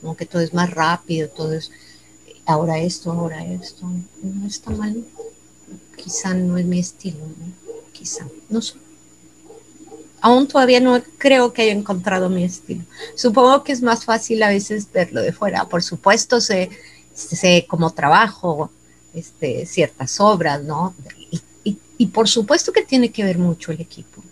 Como 0.00 0.16
que 0.16 0.26
todo 0.26 0.42
es 0.42 0.54
más 0.54 0.70
rápido, 0.70 1.28
todo 1.28 1.52
es 1.52 1.70
ahora 2.44 2.78
esto, 2.78 3.12
ahora 3.12 3.44
esto. 3.44 3.86
No 4.22 4.46
está 4.46 4.70
mal. 4.70 5.04
Quizá 5.96 6.34
no 6.34 6.58
es 6.58 6.66
mi 6.66 6.78
estilo, 6.78 7.18
¿no? 7.18 7.66
quizá, 7.92 8.26
no 8.50 8.60
sé 8.60 8.74
aún 10.26 10.48
todavía 10.48 10.80
no 10.80 11.00
creo 11.18 11.52
que 11.52 11.62
haya 11.62 11.72
encontrado 11.72 12.28
mi 12.28 12.42
estilo. 12.42 12.84
Supongo 13.14 13.62
que 13.62 13.72
es 13.72 13.80
más 13.80 14.04
fácil 14.04 14.42
a 14.42 14.48
veces 14.48 14.90
verlo 14.92 15.22
de 15.22 15.32
fuera. 15.32 15.68
Por 15.68 15.84
supuesto, 15.84 16.40
sé, 16.40 16.70
sé 17.16 17.66
cómo 17.68 17.90
trabajo 17.92 18.70
este, 19.14 19.66
ciertas 19.66 20.20
obras, 20.20 20.62
¿no? 20.62 20.94
Y, 21.98 22.06
por 22.08 22.28
supuesto 22.28 22.72
que 22.72 22.82
tiene 22.82 23.10
que 23.10 23.24
ver 23.24 23.38
mucho 23.38 23.72
el 23.72 23.80
equipo. 23.80 24.22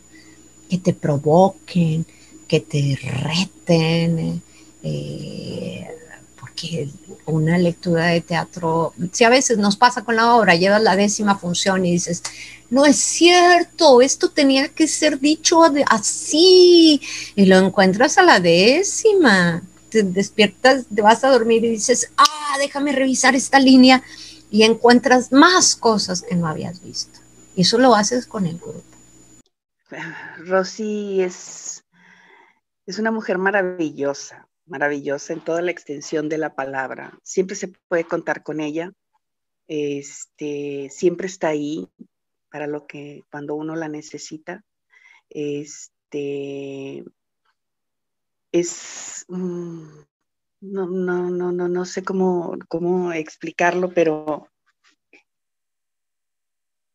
Que 0.69 0.77
te 0.77 0.93
provoquen, 0.93 2.05
que 2.47 2.61
te 2.61 2.99
reten, 3.01 4.43
eh, 4.83 5.89
porque 6.39 6.91
una 7.25 7.57
lectura 7.57 8.07
de 8.09 8.21
teatro, 8.21 8.93
si 9.13 9.25
a 9.25 9.31
veces 9.31 9.57
nos 9.57 9.77
pasa 9.77 10.05
con 10.05 10.17
la 10.17 10.35
obra, 10.35 10.55
llevas 10.55 10.83
la 10.83 10.95
décima 10.95 11.39
función 11.39 11.87
y 11.87 11.93
dices, 11.93 12.23
no 12.69 12.85
es 12.85 12.97
cierto, 12.97 14.03
esto 14.03 14.29
tenía 14.31 14.69
que 14.69 14.87
ser 14.87 15.19
dicho 15.19 15.63
así, 15.89 17.01
y 17.35 17.47
lo 17.47 17.57
encuentras 17.57 18.19
a 18.19 18.23
la 18.23 18.41
décima, 18.41 19.63
despiertas, 20.03 20.87
te 20.95 21.03
vas 21.03 21.25
a 21.25 21.31
dormir 21.31 21.65
y 21.65 21.71
dices, 21.71 22.13
ah, 22.17 22.57
déjame 22.59 22.93
revisar 22.93 23.35
esta 23.35 23.59
línea, 23.59 24.03
y 24.51 24.63
encuentras 24.63 25.33
más 25.33 25.75
cosas 25.75 26.23
que 26.23 26.37
no 26.37 26.47
habías 26.47 26.81
visto. 26.81 27.19
Y 27.57 27.63
eso 27.63 27.77
lo 27.77 27.95
haces 27.97 28.27
con 28.27 28.47
el 28.47 28.59
grupo. 28.59 28.85
Rosy 30.39 31.23
es, 31.23 31.85
es 32.87 32.99
una 33.01 33.11
mujer 33.11 33.39
maravillosa, 33.39 34.49
maravillosa 34.67 35.33
en 35.33 35.41
toda 35.41 35.61
la 35.61 35.73
extensión 35.73 36.29
de 36.29 36.39
la 36.39 36.55
palabra. 36.55 37.19
Siempre 37.25 37.57
se 37.57 37.69
puede 37.89 38.05
contar 38.05 38.45
con 38.45 38.61
ella. 38.61 38.93
Este, 39.67 40.89
siempre 40.89 41.27
está 41.27 41.49
ahí, 41.49 41.89
para 42.49 42.69
lo 42.69 42.87
que 42.87 43.25
cuando 43.33 43.57
uno 43.57 43.75
la 43.75 43.89
necesita. 43.89 44.63
Este 45.31 47.05
es 48.55 49.27
no, 49.29 50.87
no, 50.87 51.31
no, 51.31 51.53
no, 51.53 51.69
no 51.69 51.85
sé 51.85 52.05
cómo, 52.05 52.57
cómo 52.69 53.13
explicarlo, 53.13 53.91
pero 53.91 54.49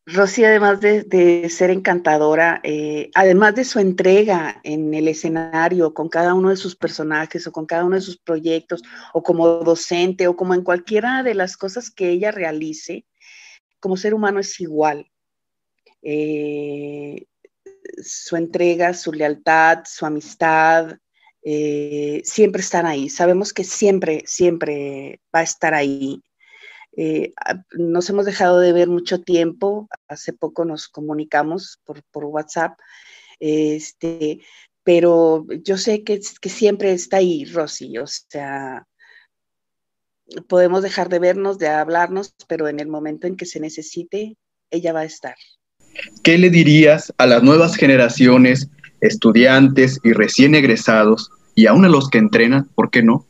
Rosy, 0.06 0.44
además 0.44 0.80
de, 0.80 1.48
ser 1.50 1.70
encantadora, 1.70 2.60
eh, 2.64 3.10
además 3.14 3.54
de 3.54 3.64
su 3.64 3.78
entrega 3.78 4.60
en 4.64 4.92
el 4.94 5.06
escenario 5.06 5.94
con 5.94 6.08
cada 6.08 6.34
uno 6.34 6.48
de 6.48 6.56
sus 6.56 6.74
personajes 6.74 7.46
o 7.46 7.52
con 7.52 7.66
cada 7.66 7.84
uno 7.84 7.94
de 7.94 8.02
sus 8.02 8.18
proyectos, 8.18 8.82
o 9.12 9.22
como 9.22 9.46
docente, 9.46 10.26
o 10.26 10.36
como 10.36 10.54
en 10.54 10.62
cualquiera 10.62 11.22
de 11.22 11.34
las 11.34 11.56
cosas 11.56 11.90
que 11.90 12.10
ella 12.10 12.32
realice, 12.32 13.04
como 13.78 13.96
ser 13.96 14.14
humano 14.14 14.40
es 14.40 14.58
igual. 14.60 15.06
Eh, 16.02 17.26
su 18.02 18.36
entrega, 18.36 18.94
su 18.94 19.12
lealtad, 19.12 19.80
su 19.84 20.06
amistad, 20.06 20.96
eh, 21.42 22.22
siempre 22.24 22.60
están 22.60 22.86
ahí. 22.86 23.08
Sabemos 23.08 23.52
que 23.52 23.64
siempre, 23.64 24.22
siempre 24.26 25.20
va 25.34 25.40
a 25.40 25.44
estar 25.44 25.74
ahí. 25.74 26.22
Eh, 26.96 27.32
nos 27.72 28.10
hemos 28.10 28.26
dejado 28.26 28.58
de 28.60 28.72
ver 28.72 28.88
mucho 28.88 29.20
tiempo. 29.20 29.88
Hace 30.08 30.32
poco 30.32 30.64
nos 30.64 30.88
comunicamos 30.88 31.80
por, 31.84 32.24
WhatsApp. 32.24 32.78
Este, 33.38 34.40
pero 34.82 35.46
yo 35.62 35.78
sé 35.78 36.04
que, 36.04 36.20
que 36.40 36.48
siempre 36.48 36.92
está 36.92 37.18
ahí, 37.18 37.44
Rosy. 37.44 37.98
O 37.98 38.06
sea, 38.06 38.86
podemos 40.48 40.82
dejar 40.82 41.08
de 41.08 41.18
vernos, 41.18 41.58
de 41.58 41.68
hablarnos, 41.68 42.34
pero 42.48 42.68
en 42.68 42.80
el 42.80 42.88
momento 42.88 43.26
en 43.26 43.36
que 43.36 43.46
se 43.46 43.60
necesite, 43.60 44.36
ella 44.70 44.92
va 44.92 45.00
a 45.00 45.04
estar. 45.04 45.34
¿Qué 46.22 46.38
le 46.38 46.50
dirías 46.50 47.12
a 47.18 47.26
las 47.26 47.42
nuevas 47.42 47.76
generaciones, 47.76 48.68
estudiantes 49.00 50.00
y 50.02 50.12
recién 50.12 50.54
egresados, 50.54 51.30
y 51.54 51.66
aún 51.66 51.84
a 51.84 51.88
los 51.88 52.08
que 52.08 52.18
entrenan, 52.18 52.68
¿por 52.74 52.90
qué 52.90 53.02
no?, 53.02 53.24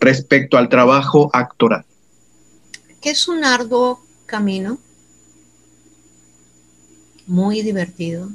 respecto 0.00 0.58
al 0.58 0.68
trabajo 0.68 1.30
actoral? 1.32 1.84
Que 3.00 3.10
es 3.10 3.28
un 3.28 3.44
arduo 3.44 4.04
camino, 4.26 4.78
muy 7.26 7.62
divertido, 7.62 8.28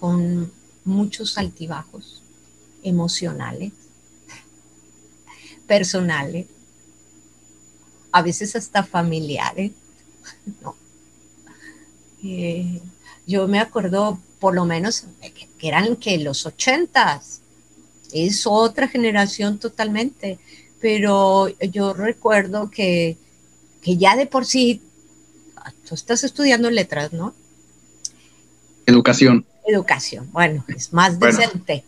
con 0.00 0.50
muchos 0.84 1.38
altibajos 1.38 2.22
emocionales, 2.82 3.72
personales, 5.66 6.46
a 8.12 8.22
veces 8.22 8.54
hasta 8.56 8.82
familiares, 8.82 9.72
¿no? 10.62 10.76
yo 13.26 13.46
me 13.46 13.60
acuerdo 13.60 14.18
por 14.38 14.54
lo 14.54 14.64
menos 14.64 15.04
que, 15.20 15.48
eran 15.66 15.96
que 15.96 16.18
los 16.18 16.46
ochentas, 16.46 17.40
es 18.12 18.46
otra 18.46 18.88
generación 18.88 19.58
totalmente, 19.58 20.38
pero 20.80 21.48
yo 21.58 21.92
recuerdo 21.92 22.70
que, 22.70 23.16
que 23.82 23.96
ya 23.96 24.16
de 24.16 24.26
por 24.26 24.46
sí, 24.46 24.80
tú 25.88 25.94
estás 25.94 26.24
estudiando 26.24 26.70
letras, 26.70 27.12
¿no? 27.12 27.34
Educación. 28.86 29.44
Educación, 29.66 30.30
bueno, 30.32 30.64
es 30.68 30.92
más 30.92 31.18
decente, 31.18 31.84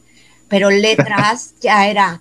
pero 0.48 0.70
letras 0.70 1.54
ya 1.60 1.88
era, 1.88 2.20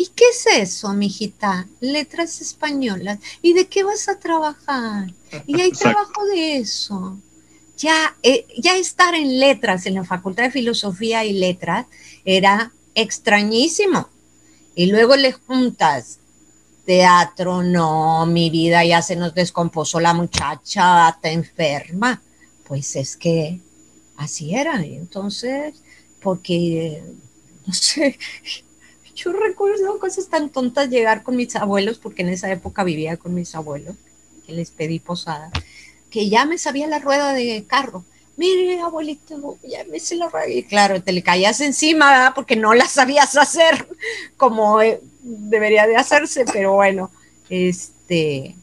¿Y 0.00 0.06
qué 0.14 0.26
es 0.30 0.46
eso, 0.46 0.92
mijita? 0.92 1.66
Letras 1.80 2.40
españolas. 2.40 3.18
¿Y 3.42 3.52
de 3.52 3.66
qué 3.66 3.82
vas 3.82 4.08
a 4.08 4.16
trabajar? 4.16 5.12
Y 5.44 5.60
hay 5.60 5.72
trabajo 5.72 6.24
de 6.26 6.58
eso 6.58 7.18
ya, 7.78 8.16
eh, 8.22 8.46
ya 8.58 8.76
estar 8.76 9.14
en 9.14 9.38
letras, 9.38 9.86
en 9.86 9.94
la 9.94 10.04
Facultad 10.04 10.44
de 10.44 10.50
Filosofía 10.50 11.24
y 11.24 11.32
Letras, 11.32 11.86
era 12.24 12.72
extrañísimo. 12.94 14.08
Y 14.74 14.86
luego 14.86 15.16
le 15.16 15.32
juntas 15.32 16.18
teatro, 16.84 17.62
no, 17.62 18.26
mi 18.26 18.50
vida 18.50 18.84
ya 18.84 19.00
se 19.02 19.16
nos 19.16 19.34
descompuso 19.34 20.00
la 20.00 20.14
muchacha, 20.14 21.08
está 21.08 21.30
enferma. 21.30 22.20
Pues 22.64 22.96
es 22.96 23.16
que 23.16 23.60
así 24.16 24.54
era. 24.54 24.82
Entonces, 24.84 25.74
porque, 26.20 27.02
no 27.66 27.72
sé, 27.72 28.18
yo 29.14 29.32
recuerdo 29.32 29.98
cosas 29.98 30.28
tan 30.28 30.50
tontas 30.50 30.90
llegar 30.90 31.22
con 31.22 31.36
mis 31.36 31.54
abuelos, 31.56 31.98
porque 31.98 32.22
en 32.22 32.30
esa 32.30 32.50
época 32.50 32.84
vivía 32.84 33.16
con 33.16 33.34
mis 33.34 33.54
abuelos, 33.54 33.96
que 34.46 34.52
les 34.52 34.70
pedí 34.70 34.98
posada 34.98 35.50
que 36.10 36.28
ya 36.28 36.44
me 36.44 36.58
sabía 36.58 36.86
la 36.86 36.98
rueda 36.98 37.32
de 37.32 37.64
carro. 37.66 38.04
Mire, 38.36 38.80
abuelito, 38.80 39.58
ya 39.64 39.84
me 39.90 39.98
sé 39.98 40.16
la 40.16 40.28
rueda. 40.28 40.48
Y 40.48 40.62
claro, 40.62 41.02
te 41.02 41.12
le 41.12 41.22
caías 41.22 41.60
encima, 41.60 42.32
porque 42.34 42.56
no 42.56 42.72
la 42.74 42.86
sabías 42.86 43.36
hacer 43.36 43.88
como 44.36 44.80
eh, 44.80 45.00
debería 45.22 45.86
de 45.86 45.96
hacerse, 45.96 46.44
pero 46.44 46.74
bueno, 46.74 47.10
este, 47.50 48.54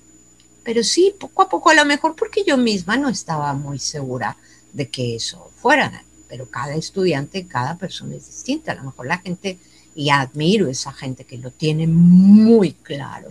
pero 0.63 0.83
sí, 0.83 1.13
poco 1.19 1.41
a 1.41 1.49
poco, 1.49 1.69
a 1.69 1.75
lo 1.75 1.85
mejor 1.85 2.15
porque 2.15 2.43
yo 2.45 2.57
misma 2.57 2.97
no 2.97 3.09
estaba 3.09 3.53
muy 3.53 3.79
segura 3.79 4.37
de 4.71 4.89
que 4.89 5.15
eso 5.15 5.51
fuera, 5.57 6.03
pero 6.27 6.49
cada 6.49 6.75
estudiante, 6.75 7.45
cada 7.45 7.77
persona 7.77 8.15
es 8.15 8.27
distinta. 8.27 8.71
A 8.71 8.75
lo 8.75 8.83
mejor 8.83 9.07
la 9.07 9.17
gente, 9.17 9.59
y 9.93 10.09
admiro 10.09 10.67
esa 10.67 10.91
gente 10.93 11.25
que 11.25 11.37
lo 11.37 11.51
tiene 11.51 11.85
muy 11.85 12.73
claro, 12.73 13.29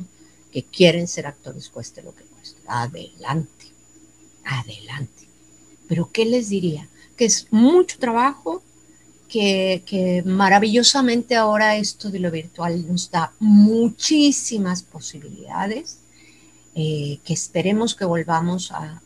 que 0.53 0.63
quieren 0.63 1.09
ser 1.09 1.27
actores, 1.27 1.71
cueste 1.71 2.03
lo 2.03 2.15
que 2.15 2.25
cueste. 2.25 2.61
Adelante 2.67 3.64
adelante. 4.45 5.29
Pero 5.89 6.11
¿qué 6.13 6.25
les 6.25 6.49
diría? 6.49 6.89
Que 7.17 7.27
es 7.27 7.49
mucho 7.51 7.99
trabajo, 7.99 8.63
que, 9.29 10.23
maravillosamente 10.25 11.35
ahora 11.35 11.77
esto 11.77 12.11
de 12.11 12.21
lo 12.21 12.31
virtual 12.31 12.87
nos 12.87 13.11
da 13.11 13.33
muchísimas 13.41 14.83
posibilidades, 14.83 15.99
eh, 16.77 17.19
que 17.25 17.33
esperemos 17.33 17.95
que 17.95 18.05
volvamos 18.05 18.71
a, 18.71 19.03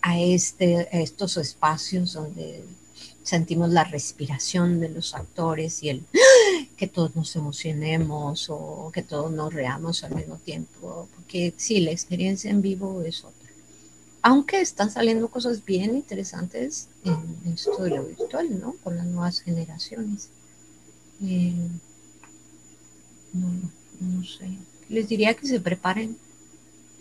a, 0.00 0.20
este, 0.20 0.88
a 0.92 1.00
estos 1.00 1.36
espacios 1.36 2.12
donde 2.12 2.64
sentimos 3.24 3.70
la 3.70 3.84
respiración 3.84 4.80
de 4.80 4.90
los 4.90 5.14
actores 5.14 5.82
y 5.82 5.88
el 5.88 6.04
que 6.76 6.86
todos 6.86 7.16
nos 7.16 7.34
emocionemos 7.36 8.48
o 8.50 8.90
que 8.92 9.02
todos 9.02 9.32
nos 9.32 9.52
reamos 9.52 10.04
al 10.04 10.14
mismo 10.14 10.36
tiempo, 10.36 11.08
porque 11.16 11.54
sí, 11.56 11.80
la 11.80 11.90
experiencia 11.90 12.50
en 12.50 12.62
vivo 12.62 13.02
es 13.02 13.24
otra. 13.24 13.43
Aunque 14.26 14.62
están 14.62 14.90
saliendo 14.90 15.28
cosas 15.28 15.62
bien 15.62 15.94
interesantes 15.94 16.88
en, 17.04 17.52
esto 17.52 17.76
de 17.84 17.90
lo 17.90 18.04
virtual, 18.04 18.58
¿no? 18.58 18.74
Con 18.82 18.96
las 18.96 19.04
nuevas 19.04 19.40
generaciones. 19.40 20.30
Eh, 21.22 21.52
no, 23.34 24.24
sé. 24.24 24.48
Les 24.88 25.10
diría 25.10 25.34
que 25.34 25.46
se 25.46 25.60
preparen, 25.60 26.16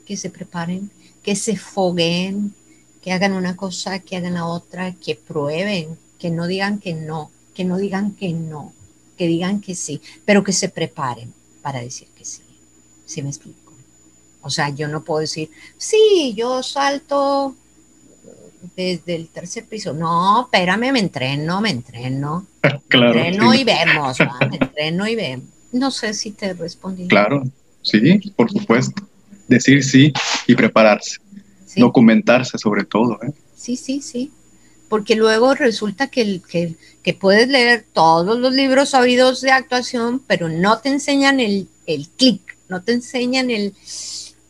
que 0.05 0.17
se 0.17 0.29
preparen, 0.29 0.91
que 1.23 1.37
se 1.37 1.55
fogueen, 1.55 2.53
que 3.01 3.13
hagan 3.13 3.31
una 3.31 3.55
cosa, 3.55 3.99
que 3.99 4.17
hagan 4.17 4.33
la 4.33 4.45
otra, 4.45 4.93
que 4.93 5.15
prueben, 5.15 5.97
que 6.19 6.29
no 6.29 6.45
digan 6.45 6.77
que 6.79 6.93
no, 6.93 7.31
que 7.55 7.63
no 7.63 7.77
digan 7.77 8.15
que 8.15 8.33
no, 8.33 8.73
que 9.17 9.27
digan 9.27 9.61
que 9.61 9.75
sí, 9.75 10.01
pero 10.25 10.43
que 10.43 10.51
se 10.51 10.67
preparen 10.67 11.33
para 11.61 11.79
decir 11.79 12.09
que 12.17 12.25
sí. 12.25 12.41
¿Sí 13.05 13.21
me 13.21 13.29
explico? 13.29 13.62
O 14.43 14.49
sea, 14.49 14.69
yo 14.69 14.87
no 14.87 15.03
puedo 15.03 15.21
decir, 15.21 15.49
sí, 15.77 16.33
yo 16.35 16.61
salto 16.61 17.55
desde 18.75 19.15
el 19.15 19.27
tercer 19.27 19.65
piso. 19.65 19.93
No, 19.93 20.43
espérame, 20.43 20.91
me 20.91 20.99
entreno, 20.99 21.61
me 21.61 21.69
entreno. 21.69 22.45
Claro, 22.87 23.13
me 23.13 23.27
entreno 23.27 23.51
sí. 23.51 23.61
y 23.61 23.63
vemos, 23.63 24.17
¿va? 24.19 24.47
me 24.49 24.57
entreno 24.57 25.07
y 25.07 25.15
vemos. 25.15 25.45
No 25.71 25.91
sé 25.91 26.13
si 26.13 26.31
te 26.31 26.53
respondí. 26.53 27.07
Claro, 27.07 27.43
sí, 27.81 28.19
por 28.35 28.51
supuesto. 28.51 29.01
Decir 29.47 29.83
sí 29.83 30.13
y 30.47 30.55
prepararse. 30.55 31.17
Sí. 31.65 31.81
Documentarse 31.81 32.57
sobre 32.57 32.85
todo. 32.85 33.19
¿eh? 33.23 33.31
Sí, 33.55 33.75
sí, 33.75 34.01
sí. 34.01 34.31
Porque 34.89 35.15
luego 35.15 35.55
resulta 35.55 36.07
que, 36.07 36.41
que, 36.47 36.75
que 37.01 37.13
puedes 37.13 37.47
leer 37.47 37.85
todos 37.93 38.37
los 38.37 38.53
libros 38.53 38.89
sabidos 38.89 39.41
de 39.41 39.51
actuación, 39.51 40.21
pero 40.27 40.49
no 40.49 40.79
te 40.79 40.89
enseñan 40.89 41.39
el, 41.39 41.67
el 41.87 42.07
clic, 42.09 42.57
no 42.69 42.83
te 42.83 42.93
enseñan 42.93 43.49
el 43.49 43.73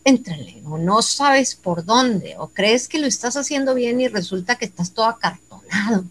éntrale, 0.05 0.61
o 0.65 0.77
no 0.77 1.01
sabes 1.01 1.55
por 1.55 1.85
dónde, 1.85 2.35
o 2.37 2.49
crees 2.49 2.87
que 2.87 2.99
lo 2.99 3.07
estás 3.07 3.37
haciendo 3.37 3.73
bien 3.73 4.01
y 4.01 4.07
resulta 4.07 4.55
que 4.55 4.65
estás 4.65 4.93
todo 4.93 5.05
acartonado. 5.05 6.05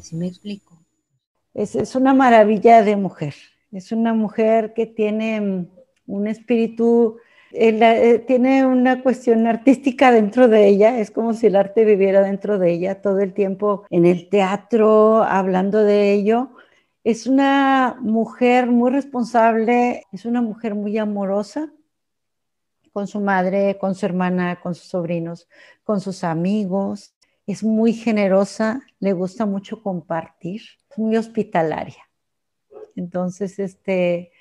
¿Sí 0.00 0.16
me 0.16 0.26
explico? 0.26 0.76
Es, 1.54 1.74
es 1.74 1.94
una 1.94 2.14
maravilla 2.14 2.82
de 2.82 2.96
mujer. 2.96 3.34
Es 3.72 3.92
una 3.92 4.14
mujer 4.14 4.72
que 4.74 4.86
tiene 4.86 5.40
mm, 5.40 5.66
un 6.06 6.26
espíritu, 6.26 7.18
eh, 7.52 7.78
eh, 7.80 8.18
tiene 8.20 8.66
una 8.66 9.02
cuestión 9.02 9.46
artística 9.46 10.10
dentro 10.12 10.48
de 10.48 10.68
ella. 10.68 10.98
Es 10.98 11.10
como 11.10 11.34
si 11.34 11.46
el 11.46 11.56
arte 11.56 11.84
viviera 11.84 12.22
dentro 12.22 12.58
de 12.58 12.72
ella 12.72 13.00
todo 13.02 13.18
el 13.20 13.32
tiempo 13.32 13.84
en 13.90 14.06
el 14.06 14.28
teatro, 14.28 15.22
hablando 15.22 15.84
de 15.84 16.12
ello. 16.12 16.50
Es 17.04 17.26
una 17.26 17.96
mujer 18.00 18.66
muy 18.66 18.90
responsable, 18.90 20.04
es 20.12 20.24
una 20.24 20.42
mujer 20.42 20.74
muy 20.74 20.98
amorosa 20.98 21.72
con 22.98 23.06
su 23.06 23.20
madre, 23.20 23.78
con 23.78 23.94
su 23.94 24.06
hermana, 24.06 24.58
con 24.60 24.74
sus 24.74 24.88
sobrinos, 24.88 25.48
con 25.84 26.00
sus 26.00 26.24
amigos. 26.24 27.14
Es 27.46 27.62
muy 27.62 27.92
generosa, 27.92 28.82
le 28.98 29.12
gusta 29.12 29.46
mucho 29.46 29.84
compartir, 29.84 30.62
es 30.90 30.98
muy 30.98 31.16
hospitalaria. 31.16 32.10
Entonces, 32.96 33.60
este, 33.60 34.32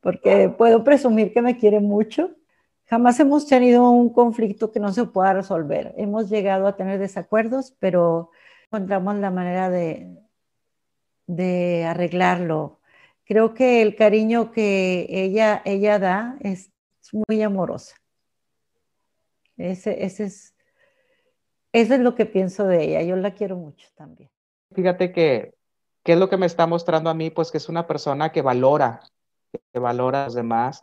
porque 0.00 0.48
puedo 0.48 0.84
presumir 0.84 1.34
que 1.34 1.42
me 1.42 1.58
quiere 1.58 1.80
mucho. 1.80 2.30
Jamás 2.86 3.20
hemos 3.20 3.46
tenido 3.46 3.90
un 3.90 4.08
conflicto 4.10 4.72
que 4.72 4.80
no 4.80 4.90
se 4.94 5.04
pueda 5.04 5.34
resolver. 5.34 5.94
Hemos 5.98 6.30
llegado 6.30 6.66
a 6.66 6.76
tener 6.76 6.98
desacuerdos, 6.98 7.76
pero 7.78 8.30
encontramos 8.70 9.16
la 9.16 9.30
manera 9.30 9.68
de, 9.68 10.16
arreglarlo. 11.86 12.80
Creo 13.26 13.52
que 13.52 13.82
el 13.82 13.96
cariño 13.96 14.50
que 14.50 15.06
ella, 15.10 15.60
ella 15.66 15.98
da 15.98 16.38
es 16.40 16.70
muy 17.12 17.42
amorosa. 17.42 17.96
Ese, 19.56 20.04
ese 20.04 20.24
es, 20.24 20.54
eso 21.72 21.94
es 21.94 22.00
lo 22.00 22.14
que 22.14 22.26
pienso 22.26 22.66
de 22.66 22.84
ella. 22.84 23.02
Yo 23.02 23.16
la 23.16 23.34
quiero 23.34 23.56
mucho 23.56 23.88
también. 23.94 24.30
Fíjate 24.74 25.12
que, 25.12 25.54
¿qué 26.02 26.12
es 26.12 26.18
lo 26.18 26.28
que 26.28 26.36
me 26.36 26.46
está 26.46 26.66
mostrando 26.66 27.10
a 27.10 27.14
mí? 27.14 27.30
Pues 27.30 27.50
que 27.50 27.58
es 27.58 27.68
una 27.68 27.86
persona 27.86 28.32
que 28.32 28.42
valora, 28.42 29.00
que 29.72 29.78
valora 29.78 30.22
a 30.22 30.24
los 30.26 30.34
demás, 30.34 30.82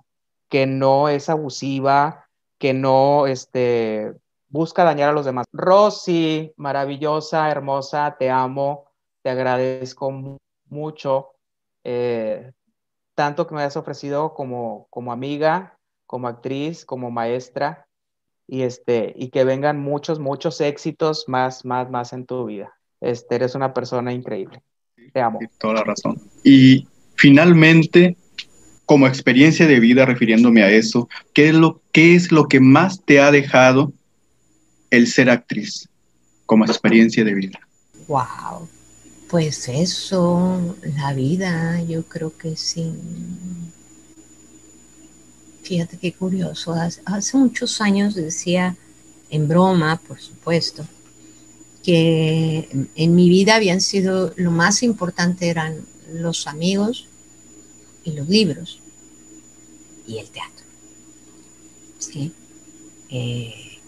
que 0.50 0.66
no 0.66 1.10
es 1.10 1.30
abusiva, 1.30 2.28
que 2.58 2.74
no 2.74 3.28
este, 3.28 4.14
busca 4.48 4.84
dañar 4.84 5.10
a 5.10 5.14
los 5.14 5.26
demás. 5.26 5.46
Rosy, 5.52 6.54
maravillosa, 6.58 7.50
hermosa, 7.52 8.16
te 8.18 8.30
amo, 8.30 8.86
te 9.22 9.30
agradezco 9.30 10.12
mu- 10.12 10.38
mucho, 10.70 11.34
eh, 11.84 12.52
tanto 13.16 13.46
que 13.46 13.54
me 13.56 13.64
has 13.64 13.78
ofrecido 13.78 14.34
como, 14.34 14.88
como 14.90 15.12
amiga, 15.12 15.78
como 16.14 16.28
actriz, 16.28 16.86
como 16.86 17.10
maestra, 17.10 17.88
y, 18.48 18.62
este, 18.62 19.16
y 19.18 19.30
que 19.30 19.46
vengan 19.46 19.80
muchos, 19.80 20.20
muchos 20.20 20.62
éxitos 20.62 21.26
más, 21.28 21.66
más, 21.66 21.90
más 21.90 22.14
en 22.14 22.28
tu 22.28 22.46
vida. 22.46 22.72
Este, 23.02 23.34
eres 23.34 23.56
una 23.56 23.74
persona 23.74 24.14
increíble. 24.14 24.62
Te 25.12 25.20
amo. 25.20 25.40
Tienes 25.40 25.58
toda 25.58 25.74
la 25.74 25.84
razón. 25.84 26.22
Y 26.44 26.88
finalmente, 27.16 28.16
como 28.86 29.08
experiencia 29.08 29.66
de 29.66 29.80
vida, 29.80 30.06
refiriéndome 30.06 30.62
a 30.62 30.70
eso, 30.70 31.10
¿qué 31.34 31.50
es 31.50 31.56
lo, 31.56 31.82
qué 31.92 32.14
es 32.14 32.32
lo 32.32 32.48
que 32.48 32.60
más 32.60 33.04
te 33.04 33.20
ha 33.20 33.32
dejado 33.32 33.92
el 34.92 35.08
ser 35.08 35.32
actriz 35.32 35.90
como 36.46 36.64
experiencia 36.64 37.24
de 37.24 37.34
vida? 37.34 37.60
Wow. 38.08 38.70
Pues 39.32 39.68
eso, 39.68 40.78
la 40.96 41.12
vida, 41.14 41.82
yo 41.82 42.04
creo 42.04 42.38
que 42.38 42.56
sí. 42.56 42.94
Fíjate 45.64 45.98
qué 45.98 46.14
curioso. 46.14 46.74
Hace, 46.74 47.38
muchos 47.38 47.82
años 47.82 48.16
decía, 48.16 48.76
en 49.30 49.48
broma, 49.48 50.00
por 50.08 50.20
supuesto, 50.20 50.86
que 51.84 52.70
en, 52.72 52.90
en 52.96 53.16
mi 53.16 53.30
vida 53.30 53.56
habían 53.56 53.82
sido, 53.82 54.34
lo 54.36 54.52
más 54.52 54.84
importante 54.84 55.50
eran 55.50 55.86
los 56.14 56.48
amigos 56.48 57.08
y 58.04 58.12
los 58.12 58.28
libros 58.30 58.80
y 60.08 60.18
el 60.18 60.30
teatro. 60.30 60.66
¿Sí? 62.00 62.34
Eh, 63.10 63.80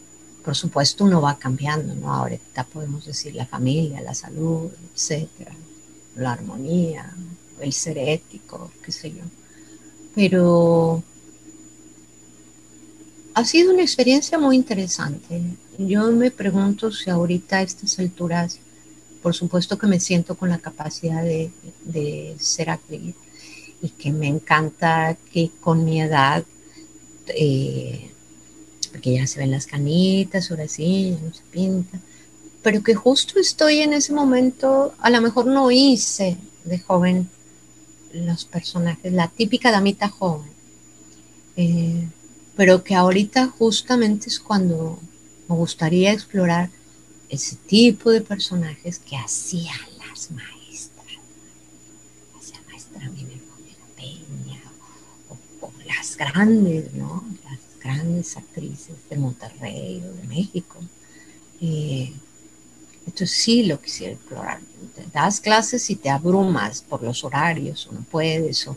por 0.43 0.55
supuesto 0.55 1.03
uno 1.03 1.21
va 1.21 1.38
cambiando, 1.38 1.95
¿no? 1.95 2.13
Ahorita 2.13 2.63
podemos 2.65 3.05
decir 3.05 3.36
la 3.36 3.45
familia, 3.45 4.01
la 4.01 4.13
salud, 4.13 4.69
etcétera, 4.93 5.51
la 6.15 6.34
armonía, 6.34 7.11
el 7.60 7.73
ser 7.73 7.97
ético, 7.97 8.72
qué 8.84 8.91
sé 8.91 9.11
yo. 9.11 9.23
Pero 10.14 11.03
ha 13.36 13.45
sido 13.45 13.74
una 13.74 13.84
experiencia 13.84 14.40
muy 14.40 14.56
interesante. 14.56 15.41
Yo 15.78 16.12
me 16.12 16.32
pregunto 16.32 16.91
si 16.91 17.10
ahorita 17.10 17.57
a 17.57 17.62
estas 17.62 17.99
alturas, 17.99 18.60
por 19.22 19.36
supuesto 19.36 19.78
que 19.78 19.88
me 19.88 19.99
siento 19.99 20.36
con 20.36 20.49
la 20.49 20.57
capacidad 20.57 21.22
de, 21.24 21.52
de 21.84 22.36
ser 22.40 22.70
actriz 22.72 23.14
y 23.82 23.90
que 23.90 24.12
me 24.12 24.28
encanta 24.28 25.16
que 25.32 25.52
con 25.62 25.86
mi 25.86 26.02
edad 26.02 26.44
eh, 27.28 28.12
porque 28.91 29.16
ya 29.16 29.28
se 29.28 29.40
ven 29.40 29.52
las 29.52 29.66
canitas, 29.66 30.49
ahora 30.49 30.68
sí, 30.70 31.12
ya 31.12 31.28
no 31.28 31.34
se 31.34 31.44
pinta, 31.52 31.99
pero 32.64 32.82
que 32.82 32.95
justo 32.95 33.40
estoy 33.40 33.80
en 33.80 33.91
ese 33.91 34.14
momento, 34.14 34.94
a 34.99 35.10
lo 35.10 35.22
mejor 35.22 35.48
no 35.48 35.70
hice 35.70 36.38
de 36.64 36.80
joven 36.80 37.30
los 38.14 38.45
personajes, 38.45 39.12
la 39.12 39.28
típica 39.28 39.72
damita 39.72 40.07
joven, 40.07 40.49
eh, 41.57 42.07
pero 42.56 42.84
que 42.84 42.95
ahorita 42.95 43.48
justamente 43.48 44.30
es 44.30 44.40
cuando 44.40 44.99
me 45.48 45.56
gustaría 45.56 46.11
explorar 46.11 46.69
ese 47.30 47.56
tipo 47.56 48.11
de 48.11 48.22
personajes 48.22 48.99
que 48.99 49.18
hacían 49.18 49.80
las 49.98 50.32
maestras, 50.32 51.07
hacía 52.38 52.61
maestra 52.69 53.10
Miguel 53.10 53.41
Peña, 53.95 54.61
o, 55.30 55.65
o 55.65 55.72
las 55.86 56.18
grandes, 56.18 56.94
¿no? 56.94 57.23
Las 57.44 57.60
grandes 57.84 58.38
actrices 58.38 58.95
de 59.10 59.18
Monterrey 59.18 60.03
o 60.06 60.14
de 60.14 60.23
México. 60.27 60.80
Eh, 61.61 62.14
entonces 63.06 63.32
sí 63.32 63.64
lo 63.64 63.80
quisiera 63.80 64.14
explorar. 64.14 64.60
Das 65.14 65.40
clases 65.40 65.90
y 65.90 65.95
te 65.95 66.10
abrumas 66.10 66.82
por 66.82 67.03
los 67.03 67.23
horarios, 67.23 67.88
o 67.88 67.94
no 67.94 68.02
puedes, 68.10 68.68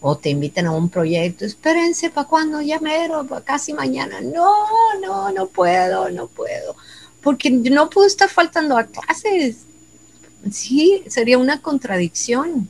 o, 0.00 0.16
te 0.16 0.30
invitan 0.30 0.66
a 0.66 0.72
un 0.72 0.88
proyecto, 0.88 1.44
espérense 1.44 2.10
para 2.10 2.28
cuando 2.28 2.60
ya 2.60 2.78
mero, 2.80 3.26
casi 3.44 3.72
mañana. 3.72 4.20
No, 4.20 4.54
no, 5.00 5.32
no 5.32 5.46
puedo, 5.46 6.10
no 6.10 6.26
puedo. 6.28 6.76
Porque 7.22 7.50
no 7.50 7.90
puedo 7.90 8.06
estar 8.06 8.28
faltando 8.28 8.76
a 8.76 8.84
clases. 8.84 9.58
Sí, 10.50 11.02
sería 11.08 11.38
una 11.38 11.60
contradicción. 11.60 12.68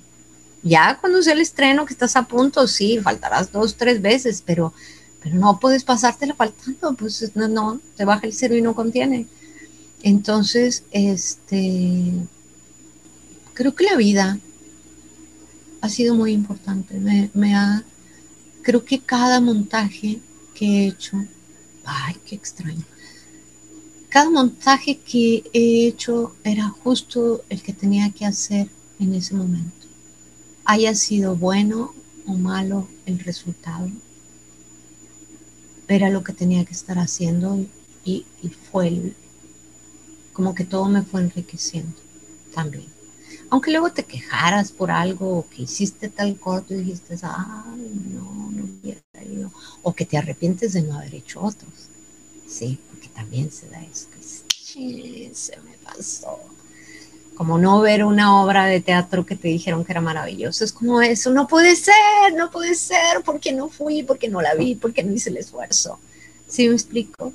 Ya 0.63 0.99
cuando 1.01 1.23
sea 1.23 1.35
el 1.35 1.41
estreno 1.41 1.85
que 1.85 1.93
estás 1.93 2.17
a 2.17 2.23
punto, 2.23 2.67
sí, 2.67 2.99
faltarás 2.99 3.53
dos, 3.53 3.77
tres 3.77 4.01
veces, 4.01 4.43
pero 4.45 4.73
pero 5.27 5.39
no 5.39 5.59
puedes 5.59 5.83
pasártela 5.83 6.35
faltando, 6.35 6.95
pues 6.95 7.33
no, 7.35 7.49
no, 7.49 7.81
te 7.97 8.05
baja 8.05 8.29
el 8.29 8.33
cero 8.33 8.55
y 8.55 8.63
no 8.63 8.77
contiene. 8.77 9.27
Entonces, 10.03 10.85
este, 10.91 12.13
creo 13.55 13.75
que 13.75 13.85
la 13.85 13.97
vida 13.97 14.39
ha 15.81 15.89
sido 15.89 16.15
muy 16.15 16.33
importante. 16.33 16.99
Me, 16.99 17.31
me 17.35 17.55
ha, 17.55 17.85
creo 18.63 18.85
que 18.85 19.01
cada 19.01 19.41
montaje 19.41 20.21
que 20.55 20.67
he 20.67 20.87
hecho, 20.89 21.25
ay, 21.85 22.17
qué 22.25 22.35
extraño. 22.35 22.85
Cada 24.09 24.31
montaje 24.31 24.99
que 24.99 25.45
he 25.53 25.87
hecho 25.87 26.35
era 26.45 26.69
justo 26.69 27.45
el 27.49 27.63
que 27.63 27.73
tenía 27.73 28.11
que 28.11 28.25
hacer 28.25 28.69
en 28.99 29.15
ese 29.15 29.35
momento. 29.35 29.87
Haya 30.65 30.95
sido 30.95 31.37
bueno 31.37 31.93
o 32.27 32.35
malo 32.35 32.89
el 33.05 33.19
resultado, 33.19 33.91
era 35.89 36.11
lo 36.11 36.25
que 36.25 36.33
tenía 36.33 36.65
que 36.65 36.73
estar 36.73 36.99
haciendo 36.99 37.65
y, 38.05 38.25
fue 38.71 39.13
como 40.37 40.55
que 40.55 40.65
todo 40.65 40.85
me 40.85 41.01
fue 41.01 41.23
enriqueciendo 41.23 41.97
también. 42.55 42.85
Aunque 43.49 43.71
luego 43.71 43.91
te 43.91 44.05
quejaras 44.05 44.71
por 44.71 44.91
algo 44.91 45.39
o 45.39 45.49
que 45.49 45.63
hiciste 45.63 46.11
tal 46.11 46.37
cosa 46.39 46.67
y 46.69 46.75
dijiste, 46.75 47.17
ay, 47.23 47.91
no, 48.13 48.51
no 48.51 48.65
hubiera 48.65 49.01
ido. 49.25 49.51
O 49.83 49.95
que 49.95 50.05
te 50.05 50.19
arrepientes 50.19 50.75
de 50.75 50.83
no 50.83 50.99
haber 50.99 51.15
hecho 51.15 51.41
otros. 51.41 51.73
Sí, 52.47 52.79
porque 52.91 53.09
también 53.09 53.51
se 53.51 53.71
da 53.71 53.83
eso. 53.83 54.09
Que, 54.11 55.31
se 55.33 55.57
me 55.63 55.73
pasó 55.83 56.39
como 57.35 57.57
no 57.57 57.81
ver 57.81 58.05
una 58.05 58.43
obra 58.43 58.67
de 58.67 58.81
teatro 58.81 59.25
que 59.25 59.37
te 59.37 59.49
dijeron 59.49 59.87
que 59.87 59.93
era 59.93 60.03
maravillosa. 60.03 60.65
Es 60.65 60.73
como 60.73 61.01
eso, 61.01 61.31
no 61.31 61.49
puede 61.49 61.77
ser, 61.77 62.35
no 62.37 62.51
puede 62.51 62.75
ser, 62.75 63.23
porque 63.25 63.53
no 63.53 63.71
fui, 63.71 64.03
porque 64.03 64.29
no 64.29 64.43
la 64.43 64.55
vi, 64.55 64.75
porque 64.75 65.03
no 65.03 65.15
hice 65.15 65.31
el 65.31 65.39
esfuerzo. 65.39 65.99
¿Sí 66.47 66.69
me 66.69 66.75
explico? 66.75 67.33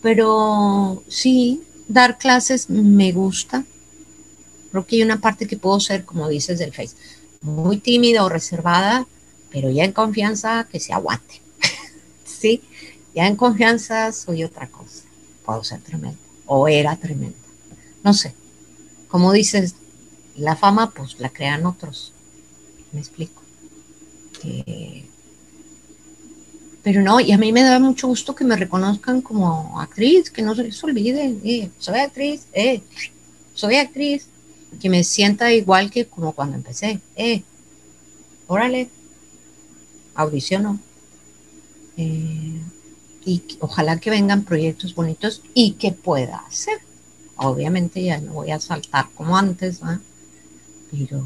Pero 0.00 1.02
sí, 1.08 1.62
dar 1.88 2.18
clases 2.18 2.70
me 2.70 3.12
gusta. 3.12 3.64
Creo 4.70 4.86
que 4.86 4.96
hay 4.96 5.02
una 5.02 5.20
parte 5.20 5.46
que 5.46 5.56
puedo 5.56 5.80
ser, 5.80 6.04
como 6.04 6.28
dices 6.28 6.58
del 6.58 6.74
Face, 6.74 6.94
muy 7.40 7.78
tímida 7.78 8.24
o 8.24 8.28
reservada, 8.28 9.06
pero 9.50 9.70
ya 9.70 9.84
en 9.84 9.92
confianza 9.92 10.68
que 10.70 10.78
se 10.78 10.92
aguante. 10.92 11.40
sí, 12.24 12.62
ya 13.14 13.26
en 13.26 13.36
confianza 13.36 14.12
soy 14.12 14.44
otra 14.44 14.68
cosa. 14.68 15.04
Puedo 15.44 15.64
ser 15.64 15.80
tremenda 15.80 16.18
o 16.46 16.68
era 16.68 16.96
tremenda. 16.96 17.38
No 18.04 18.12
sé, 18.12 18.34
como 19.08 19.32
dices, 19.32 19.74
la 20.36 20.54
fama 20.54 20.90
pues 20.90 21.18
la 21.18 21.30
crean 21.30 21.66
otros. 21.66 22.12
Me 22.92 23.00
explico. 23.00 23.42
Eh, 24.44 25.07
pero 26.82 27.02
no, 27.02 27.20
y 27.20 27.32
a 27.32 27.38
mí 27.38 27.52
me 27.52 27.62
da 27.62 27.78
mucho 27.78 28.08
gusto 28.08 28.34
que 28.34 28.44
me 28.44 28.56
reconozcan 28.56 29.20
como 29.20 29.80
actriz, 29.80 30.30
que 30.30 30.42
no 30.42 30.54
se 30.54 30.64
les 30.64 30.82
olvide, 30.84 31.36
eh, 31.44 31.70
soy 31.78 31.98
actriz, 31.98 32.46
eh, 32.52 32.80
soy 33.54 33.76
actriz, 33.76 34.28
que 34.80 34.88
me 34.88 35.02
sienta 35.04 35.52
igual 35.52 35.90
que 35.90 36.06
como 36.06 36.32
cuando 36.32 36.56
empecé, 36.56 37.00
eh, 37.16 37.42
órale, 38.46 38.90
audiciono. 40.14 40.78
Eh, 41.96 42.60
y 43.24 43.42
ojalá 43.60 43.98
que 43.98 44.10
vengan 44.10 44.44
proyectos 44.44 44.94
bonitos 44.94 45.42
y 45.54 45.72
que 45.72 45.92
pueda 45.92 46.38
hacer. 46.46 46.78
Obviamente 47.36 48.02
ya 48.02 48.20
no 48.20 48.34
voy 48.34 48.50
a 48.50 48.60
saltar 48.60 49.08
como 49.14 49.36
antes, 49.36 49.82
¿va? 49.82 50.00
Pero, 50.90 51.22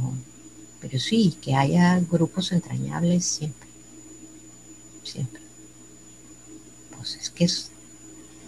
pero 0.81 0.99
sí, 0.99 1.37
que 1.41 1.55
haya 1.55 2.01
grupos 2.11 2.53
entrañables 2.53 3.25
siempre. 3.25 3.69
Siempre. 5.05 5.42
Pues 7.03 7.17
es 7.17 7.31
que 7.31 7.45
es, 7.45 7.71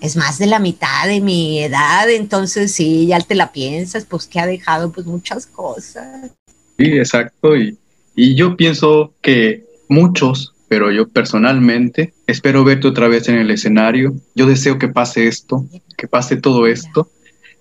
es 0.01 0.17
más 0.17 0.39
de 0.39 0.47
la 0.47 0.61
mitad 0.61 1.07
de 1.07 1.21
mi 1.21 1.61
edad, 1.61 2.09
entonces 2.09 2.73
sí, 2.73 3.07
ya 3.07 3.21
te 3.21 3.35
la 3.35 3.51
piensas, 3.51 4.05
pues 4.05 4.27
que 4.27 4.39
ha 4.39 4.47
dejado 4.47 4.93
pues 4.93 5.07
muchas 5.07 5.47
cosas. 5.47 6.31
Sí, 6.79 6.85
exacto. 6.85 7.57
Y, 7.57 7.77
y 8.15 8.37
yo 8.37 8.57
pienso 8.57 9.13
que 9.21 9.65
muchos, 9.89 10.55
pero 10.69 10.93
yo 10.93 11.09
personalmente 11.09 12.15
espero 12.29 12.63
verte 12.63 12.87
otra 12.87 13.09
vez 13.09 13.29
en 13.29 13.37
el 13.39 13.51
escenario. 13.51 14.15
Yo 14.37 14.47
deseo 14.47 14.79
que 14.79 14.89
pase 14.89 15.27
esto, 15.27 15.67
que 15.97 16.07
pase 16.07 16.37
todo 16.37 16.69
esto 16.69 17.11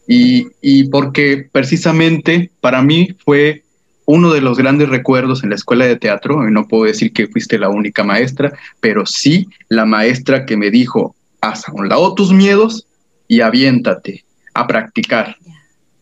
y, 0.07 0.84
porque 0.90 1.48
precisamente 1.52 2.52
para 2.60 2.82
mí 2.82 3.15
fue 3.24 3.64
uno 4.05 4.34
de 4.34 4.41
los 4.41 4.57
grandes 4.57 4.89
recuerdos 4.89 5.43
en 5.43 5.49
la 5.49 5.55
escuela 5.55 5.85
de 5.85 5.95
teatro, 5.95 6.47
y 6.47 6.51
no 6.51 6.67
puedo 6.67 6.84
decir 6.84 7.13
que 7.13 7.27
fuiste 7.27 7.57
la 7.57 7.69
única 7.69 8.03
maestra, 8.03 8.53
pero 8.80 9.05
sí 9.05 9.47
la 9.69 9.85
maestra 9.85 10.45
que 10.45 10.57
me 10.57 10.69
dijo, 10.71 11.15
haz 11.41 11.67
a 11.67 11.73
un 11.73 11.89
lado 11.89 12.13
tus 12.13 12.31
miedos 12.31 12.88
y 13.27 13.41
aviéntate 13.41 14.23
a 14.53 14.67
practicar, 14.67 15.38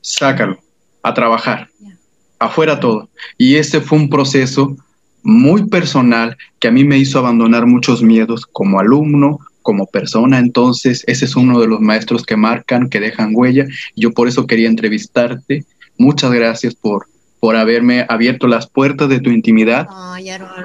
sácalo, 0.01 0.59
a 1.03 1.13
trabajar, 1.13 1.69
afuera 2.39 2.79
todo. 2.79 3.09
Y 3.37 3.55
ese 3.55 3.81
fue 3.81 3.99
un 3.99 4.09
proceso 4.09 4.75
muy 5.23 5.67
personal 5.67 6.37
que 6.59 6.67
a 6.67 6.71
mí 6.71 6.83
me 6.83 6.97
hizo 6.97 7.19
abandonar 7.19 7.67
muchos 7.67 8.01
miedos 8.01 8.45
como 8.45 8.79
alumno, 8.79 9.39
como 9.61 9.85
persona, 9.85 10.39
entonces 10.39 11.03
ese 11.05 11.25
es 11.25 11.35
uno 11.35 11.59
de 11.59 11.67
los 11.67 11.79
maestros 11.79 12.23
que 12.23 12.35
marcan, 12.35 12.89
que 12.89 12.99
dejan 12.99 13.33
huella. 13.33 13.67
Yo 13.95 14.11
por 14.11 14.27
eso 14.27 14.47
quería 14.47 14.67
entrevistarte. 14.67 15.65
Muchas 15.97 16.31
gracias 16.31 16.73
por, 16.73 17.05
por 17.41 17.57
haberme 17.57 18.05
abierto 18.07 18.47
las 18.47 18.67
puertas 18.67 19.09
de 19.09 19.19
tu 19.19 19.31
intimidad, 19.31 19.89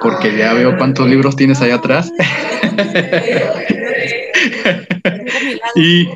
porque 0.01 0.37
ya 0.37 0.53
veo 0.53 0.77
cuántos 0.77 1.09
libros 1.09 1.35
tienes 1.35 1.59
allá 1.59 1.75
atrás. 1.75 2.09
y, 5.75 6.07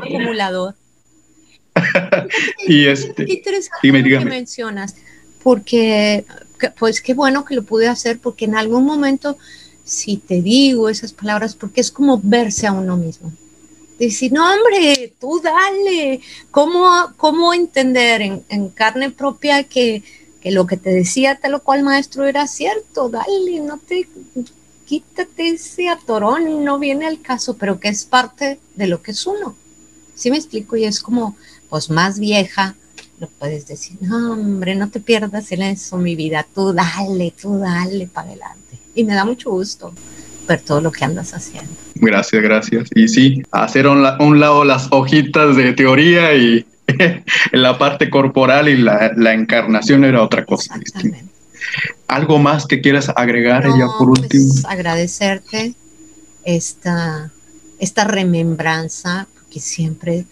y 2.68 2.86
este, 2.86 3.26
qué 3.26 3.34
interesante 3.34 4.04
que 4.04 4.20
mencionas, 4.20 4.96
porque 5.44 6.24
pues 6.78 7.02
qué 7.02 7.14
bueno 7.14 7.44
que 7.44 7.56
lo 7.56 7.64
pude 7.64 7.90
hacer, 7.90 8.20
porque 8.20 8.46
en 8.46 8.56
algún 8.56 8.86
momento 8.86 9.38
si 9.84 10.18
te 10.18 10.42
digo 10.42 10.90
esas 10.90 11.12
palabras, 11.12 11.56
porque 11.56 11.82
es 11.82 11.92
como 11.92 12.22
verse 12.24 12.68
a 12.68 12.72
uno 12.72 12.96
mismo. 12.98 13.32
Decir, 14.00 14.32
no, 14.32 14.44
hombre, 14.52 15.14
tú 15.20 15.42
dale. 15.42 16.22
¿Cómo, 16.50 17.14
cómo 17.18 17.54
entender 17.54 18.22
en, 18.22 18.70
carne 18.70 19.12
propia 19.12 19.64
que, 19.64 20.02
que, 20.42 20.52
lo 20.52 20.68
que 20.68 20.78
te 20.78 20.90
decía 20.90 21.40
tal 21.42 21.56
o 21.56 21.62
cual 21.62 21.84
maestro 21.84 22.26
era 22.26 22.48
cierto? 22.48 23.10
Dale, 23.10 23.60
no 23.62 23.78
te 23.78 24.08
quítate 24.86 25.50
ese 25.50 25.88
atorón, 25.88 26.66
no 26.66 26.80
viene 26.80 27.08
al 27.08 27.22
caso, 27.22 27.56
pero 27.56 27.80
que 27.80 27.88
es 27.88 28.04
parte 28.04 28.60
de 28.76 28.88
lo 28.88 29.02
que 29.02 29.12
es 29.12 29.26
uno. 29.26 29.56
¿Sí 30.16 30.30
me 30.30 30.38
explico? 30.38 30.76
Y 30.76 30.84
es 30.84 31.00
como, 31.00 31.38
pues 31.70 31.90
más 31.90 32.20
vieja, 32.20 32.76
lo 33.20 33.28
puedes 33.28 33.68
decir, 33.68 33.98
no, 34.02 34.34
hombre, 34.34 34.76
no 34.76 34.90
te 34.90 35.00
pierdas 35.00 35.52
en 35.52 35.62
eso, 35.62 35.98
mi 35.98 36.16
vida, 36.16 36.46
tú 36.54 36.74
dale, 36.74 37.34
tú 37.40 37.58
dale 37.58 38.08
para 38.08 38.30
adelante 38.30 38.80
y 38.96 39.04
me 39.04 39.14
da 39.14 39.26
mucho 39.26 39.52
gusto 39.52 39.94
ver 40.48 40.60
todo 40.62 40.82
lo 40.82 40.92
que 40.92 41.06
andas 41.06 41.34
haciendo. 41.34 41.72
Gracias, 41.96 42.42
gracias. 42.42 42.90
Y 42.96 43.08
sí, 43.08 43.44
hacer 43.52 43.86
a 43.86 44.18
un, 44.20 44.40
lado 44.40 44.66
las 44.66 44.88
hojitas 44.92 45.56
de 45.56 45.74
teoría 45.74 46.34
y 46.34 46.66
la 47.52 47.78
parte 47.78 48.10
corporal 48.10 48.70
y 48.70 48.78
la, 48.78 49.34
encarnación 49.34 50.04
era 50.04 50.24
otra 50.24 50.46
cosa. 50.46 50.80
¿Algo 52.08 52.40
más 52.40 52.66
que 52.66 52.82
quieras 52.82 53.12
agregar 53.16 53.64
ya 53.78 53.86
por 53.98 54.10
pues, 54.10 54.22
último? 54.22 54.54
agradecerte 54.68 55.76
esta, 56.44 57.32
esta 57.80 58.04
remembranza, 58.04 59.28
porque 59.34 59.60
siempre 59.60 60.26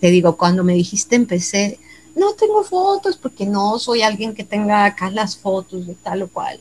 te 0.00 0.10
digo, 0.10 0.36
cuando 0.36 0.64
me 0.64 0.74
dijiste 0.74 1.16
empecé, 1.16 1.78
no 2.16 2.34
tengo 2.34 2.64
fotos 2.64 3.16
porque 3.16 3.46
no 3.46 3.78
soy 3.78 4.02
alguien 4.02 4.34
que 4.34 4.44
tenga 4.44 4.84
acá 4.84 5.10
las 5.10 5.36
fotos 5.36 5.86
de 5.86 5.94
tal 5.94 6.22
o 6.22 6.28
cual. 6.28 6.58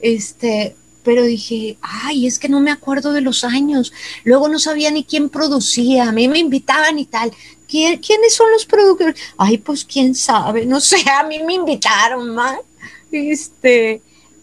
Este, 0.00 0.74
pero 1.04 1.22
dije, 1.22 1.76
ay, 1.82 2.26
es 2.26 2.38
que 2.38 2.48
no 2.48 2.60
me 2.60 2.72
acuerdo 2.72 3.12
de 3.12 3.20
los 3.20 3.44
años. 3.44 3.92
Luego 4.24 4.48
no 4.48 4.58
sabía 4.58 4.90
ni 4.90 5.04
quién 5.04 5.28
producía, 5.28 6.08
a 6.08 6.12
mí 6.12 6.26
me 6.26 6.38
invitaban 6.38 6.98
y 6.98 7.04
tal. 7.04 7.30
¿Quiénes 7.68 8.34
son 8.34 8.50
los 8.52 8.64
productores? 8.66 9.20
Ay, 9.36 9.58
pues 9.58 9.84
quién 9.84 10.14
sabe, 10.14 10.64
no 10.64 10.80
sé, 10.80 10.96
a 11.10 11.24
mí 11.24 11.42
me 11.42 11.54
invitaron 11.54 12.30
más. 12.30 12.58
Este, 13.12 14.00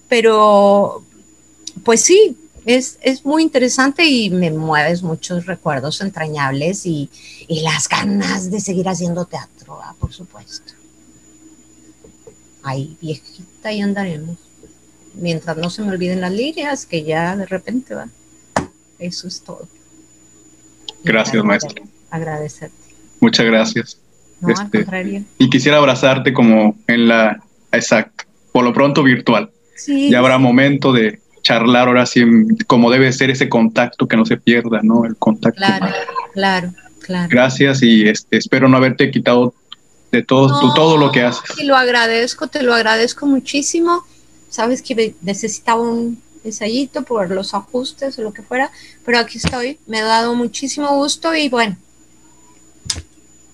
pero 0.08 1.04
pues 1.84 2.02
sí, 2.02 2.38
es, 2.66 3.00
es, 3.02 3.26
muy 3.26 3.42
interesante 3.44 4.06
y 4.06 4.30
me 4.30 4.52
mueves 4.52 5.02
muchos 5.02 5.46
recuerdos 5.46 6.02
entrañables 6.02 6.86
y, 6.86 7.10
y 7.48 7.62
las 7.62 7.90
ganas 7.90 8.52
de 8.52 8.60
seguir 8.60 8.88
haciendo 8.88 9.26
teatro, 9.26 9.80
por 10.00 10.14
supuesto. 10.14 10.74
Ay, 12.64 12.96
viejita, 13.02 13.72
y 13.72 13.82
andaremos 13.82 14.38
mientras 15.14 15.58
no 15.58 15.70
se 15.70 15.82
me 15.82 15.90
olviden 15.90 16.22
las 16.22 16.32
líneas, 16.32 16.86
que 16.86 17.04
ya 17.04 17.36
de 17.36 17.46
repente 17.46 17.96
va. 17.96 18.08
Eso 19.00 19.28
es 19.28 19.42
todo. 19.42 19.68
Gracias, 21.04 21.44
maestro. 21.44 21.84
Agradecerte. 22.10 22.76
Muchas 23.20 23.46
gracias. 23.46 23.98
No, 24.40 24.50
este. 24.50 25.26
Y 25.38 25.50
quisiera 25.50 25.78
abrazarte 25.78 26.34
como 26.34 26.76
en 26.88 27.08
la, 27.08 27.42
exacto, 27.72 28.26
por 28.52 28.64
lo 28.64 28.74
pronto 28.74 29.04
virtual. 29.04 29.52
Sí. 29.76 30.10
Ya 30.10 30.20
habrá 30.20 30.38
momento 30.38 30.92
de 30.94 31.20
charlar 31.42 31.88
ahora 31.88 32.06
sí, 32.06 32.24
como 32.68 32.92
debe 32.92 33.12
ser 33.12 33.30
ese 33.30 33.50
contacto 33.50 34.08
que 34.08 34.18
no 34.18 34.26
se 34.26 34.38
pierda, 34.38 34.82
¿no? 34.84 35.06
El 35.06 35.16
contacto. 35.16 35.58
Claro, 35.58 35.94
claro. 36.34 36.74
Gracias 37.30 37.82
y 37.82 38.08
este, 38.08 38.38
espero 38.38 38.68
no 38.70 38.78
haberte 38.78 39.10
quitado 39.12 39.54
de 40.12 40.24
todo, 40.24 40.74
todo 40.74 40.98
lo 40.98 41.12
que 41.12 41.24
haces. 41.24 41.58
Y 41.60 41.66
lo 41.66 41.76
agradezco, 41.76 42.48
te 42.48 42.64
lo 42.64 42.74
agradezco 42.74 43.26
muchísimo. 43.26 44.06
Sabes 44.52 44.82
que 44.82 45.16
necesitaba 45.22 45.82
un 45.82 46.22
ensayito 46.44 47.04
por 47.04 47.32
los 47.32 47.54
ajustes 47.54 48.20
o 48.20 48.22
lo 48.22 48.34
que 48.34 48.44
fuera, 48.44 48.70
pero 49.06 49.18
aquí 49.18 49.38
estoy. 49.38 49.80
Me 49.88 50.02
ha 50.02 50.06
dado 50.06 50.36
muchísimo 50.36 50.94
gusto 50.96 51.34
y 51.34 51.50
bueno. 51.50 51.78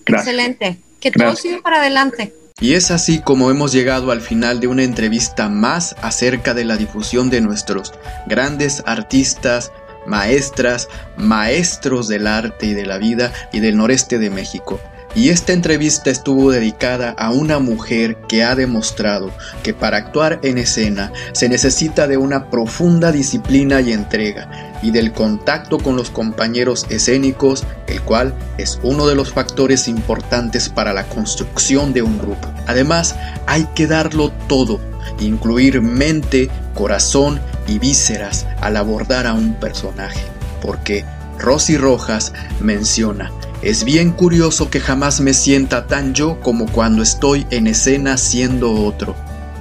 Excelente. 0.05 0.79
Que 0.99 1.11
todo 1.11 1.35
siga 1.35 1.61
para 1.61 1.77
adelante. 1.77 2.33
Y 2.59 2.73
es 2.73 2.89
así 2.89 3.21
como 3.21 3.51
hemos 3.51 3.71
llegado 3.71 4.11
al 4.11 4.21
final 4.21 4.59
de 4.59 4.65
una 4.65 4.83
entrevista 4.83 5.47
más 5.47 5.95
acerca 6.01 6.55
de 6.55 6.65
la 6.65 6.75
difusión 6.75 7.29
de 7.29 7.41
nuestros 7.41 7.93
grandes 8.25 8.81
artistas, 8.87 9.71
maestras, 10.07 10.89
maestros 11.17 12.07
del 12.07 12.25
arte 12.25 12.65
y 12.65 12.73
de 12.73 12.87
la 12.87 12.97
vida 12.97 13.31
y 13.53 13.59
del 13.59 13.77
noreste 13.77 14.17
de 14.17 14.31
México. 14.31 14.79
Y 15.17 15.29
esta 15.29 15.51
entrevista 15.51 16.11
estuvo 16.11 16.51
dedicada 16.51 17.09
a 17.17 17.31
una 17.31 17.57
mujer 17.57 18.17
que 18.27 18.43
ha 18.43 18.53
demostrado 18.53 19.31
que 19.63 19.73
para 19.73 19.97
actuar 19.97 20.39
en 20.43 20.59
escena 20.59 21.11
se 21.31 21.49
necesita 21.49 22.07
de 22.07 22.17
una 22.17 22.51
profunda 22.51 23.11
disciplina 23.11 23.81
y 23.81 23.93
entrega 23.93 24.77
y 24.83 24.91
del 24.91 25.13
contacto 25.13 25.79
con 25.79 25.95
los 25.95 26.11
compañeros 26.11 26.85
escénicos, 26.91 27.65
el 27.87 27.99
cual 28.03 28.31
es 28.59 28.79
uno 28.83 29.07
de 29.07 29.15
los 29.15 29.33
factores 29.33 29.87
importantes 29.87 30.69
para 30.69 30.93
la 30.93 31.09
construcción 31.09 31.93
de 31.93 32.03
un 32.03 32.19
grupo. 32.19 32.53
Además, 32.67 33.15
hay 33.47 33.65
que 33.73 33.87
darlo 33.87 34.31
todo, 34.47 34.79
incluir 35.19 35.81
mente, 35.81 36.51
corazón 36.75 37.41
y 37.67 37.79
vísceras 37.79 38.45
al 38.61 38.77
abordar 38.77 39.25
a 39.25 39.33
un 39.33 39.55
personaje, 39.55 40.21
porque 40.61 41.05
Rosy 41.39 41.77
Rojas 41.77 42.33
menciona 42.59 43.31
es 43.63 43.83
bien 43.83 44.11
curioso 44.11 44.69
que 44.69 44.79
jamás 44.79 45.19
me 45.19 45.33
sienta 45.33 45.87
tan 45.87 46.13
yo 46.13 46.39
como 46.41 46.67
cuando 46.67 47.01
estoy 47.01 47.47
en 47.49 47.65
escena 47.65 48.15
siendo 48.17 48.71
otro. 48.71 49.15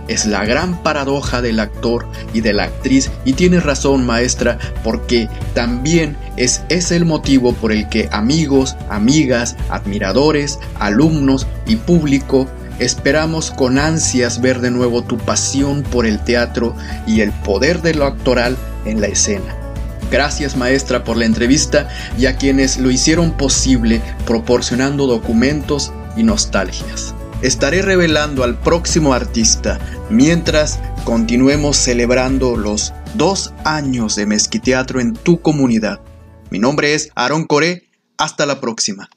Es 0.07 0.27
la 0.27 0.45
gran 0.45 0.83
paradoja 0.83 1.41
del 1.41 1.59
actor 1.59 2.07
y 2.35 2.43
de 2.43 2.53
la 2.53 2.65
actriz 2.65 3.11
y 3.25 3.33
tiene 3.33 3.59
razón 3.59 4.05
maestra 4.05 4.59
porque 4.85 5.29
también 5.55 6.17
es 6.37 6.63
ese 6.69 6.97
el 6.97 7.07
motivo 7.07 7.55
por 7.55 7.73
el 7.73 7.89
que 7.89 8.09
amigos, 8.13 8.77
amigas, 8.91 9.57
admiradores, 9.71 10.59
alumnos 10.79 11.47
y 11.67 11.77
público 11.77 12.47
esperamos 12.79 13.51
con 13.51 13.79
ansias 13.79 14.43
ver 14.43 14.61
de 14.61 14.71
nuevo 14.71 15.03
tu 15.03 15.17
pasión 15.17 15.83
por 15.83 16.05
el 16.05 16.23
teatro 16.23 16.77
y 17.07 17.23
el 17.23 17.33
poder 17.33 17.81
de 17.81 17.95
lo 17.95 18.05
actoral 18.05 18.57
en 18.85 19.01
la 19.01 19.07
escena. 19.07 19.66
Gracias 20.11 20.57
maestra 20.57 21.05
por 21.05 21.17
la 21.17 21.25
entrevista 21.25 21.89
y 22.19 22.27
a 22.27 22.37
quienes 22.37 22.79
lo 22.79 22.91
hicieron 22.91 23.33
posible 23.33 24.01
proporcionando 24.27 25.07
documentos 25.07 25.93
y 26.17 26.23
nostalgias. 26.23 27.15
Estaré 27.43 27.83
revelando 27.83 28.45
al 28.45 28.59
próximo 28.59 29.13
artista 29.13 29.79
mientras 30.09 30.79
continuemos 31.05 31.77
celebrando 31.77 32.57
los 32.57 32.93
dos 33.15 33.53
años 33.65 34.17
de 34.17 34.27
Mezquiteatro 34.27 35.01
en 35.01 35.13
tu 35.13 35.41
comunidad. 35.41 36.01
Mi 36.51 36.59
nombre 36.59 36.95
es 36.95 37.11
Aaron 37.15 37.45
Coré. 37.45 37.85
Hasta 38.19 38.47
la 38.47 38.61
próxima. 38.61 39.11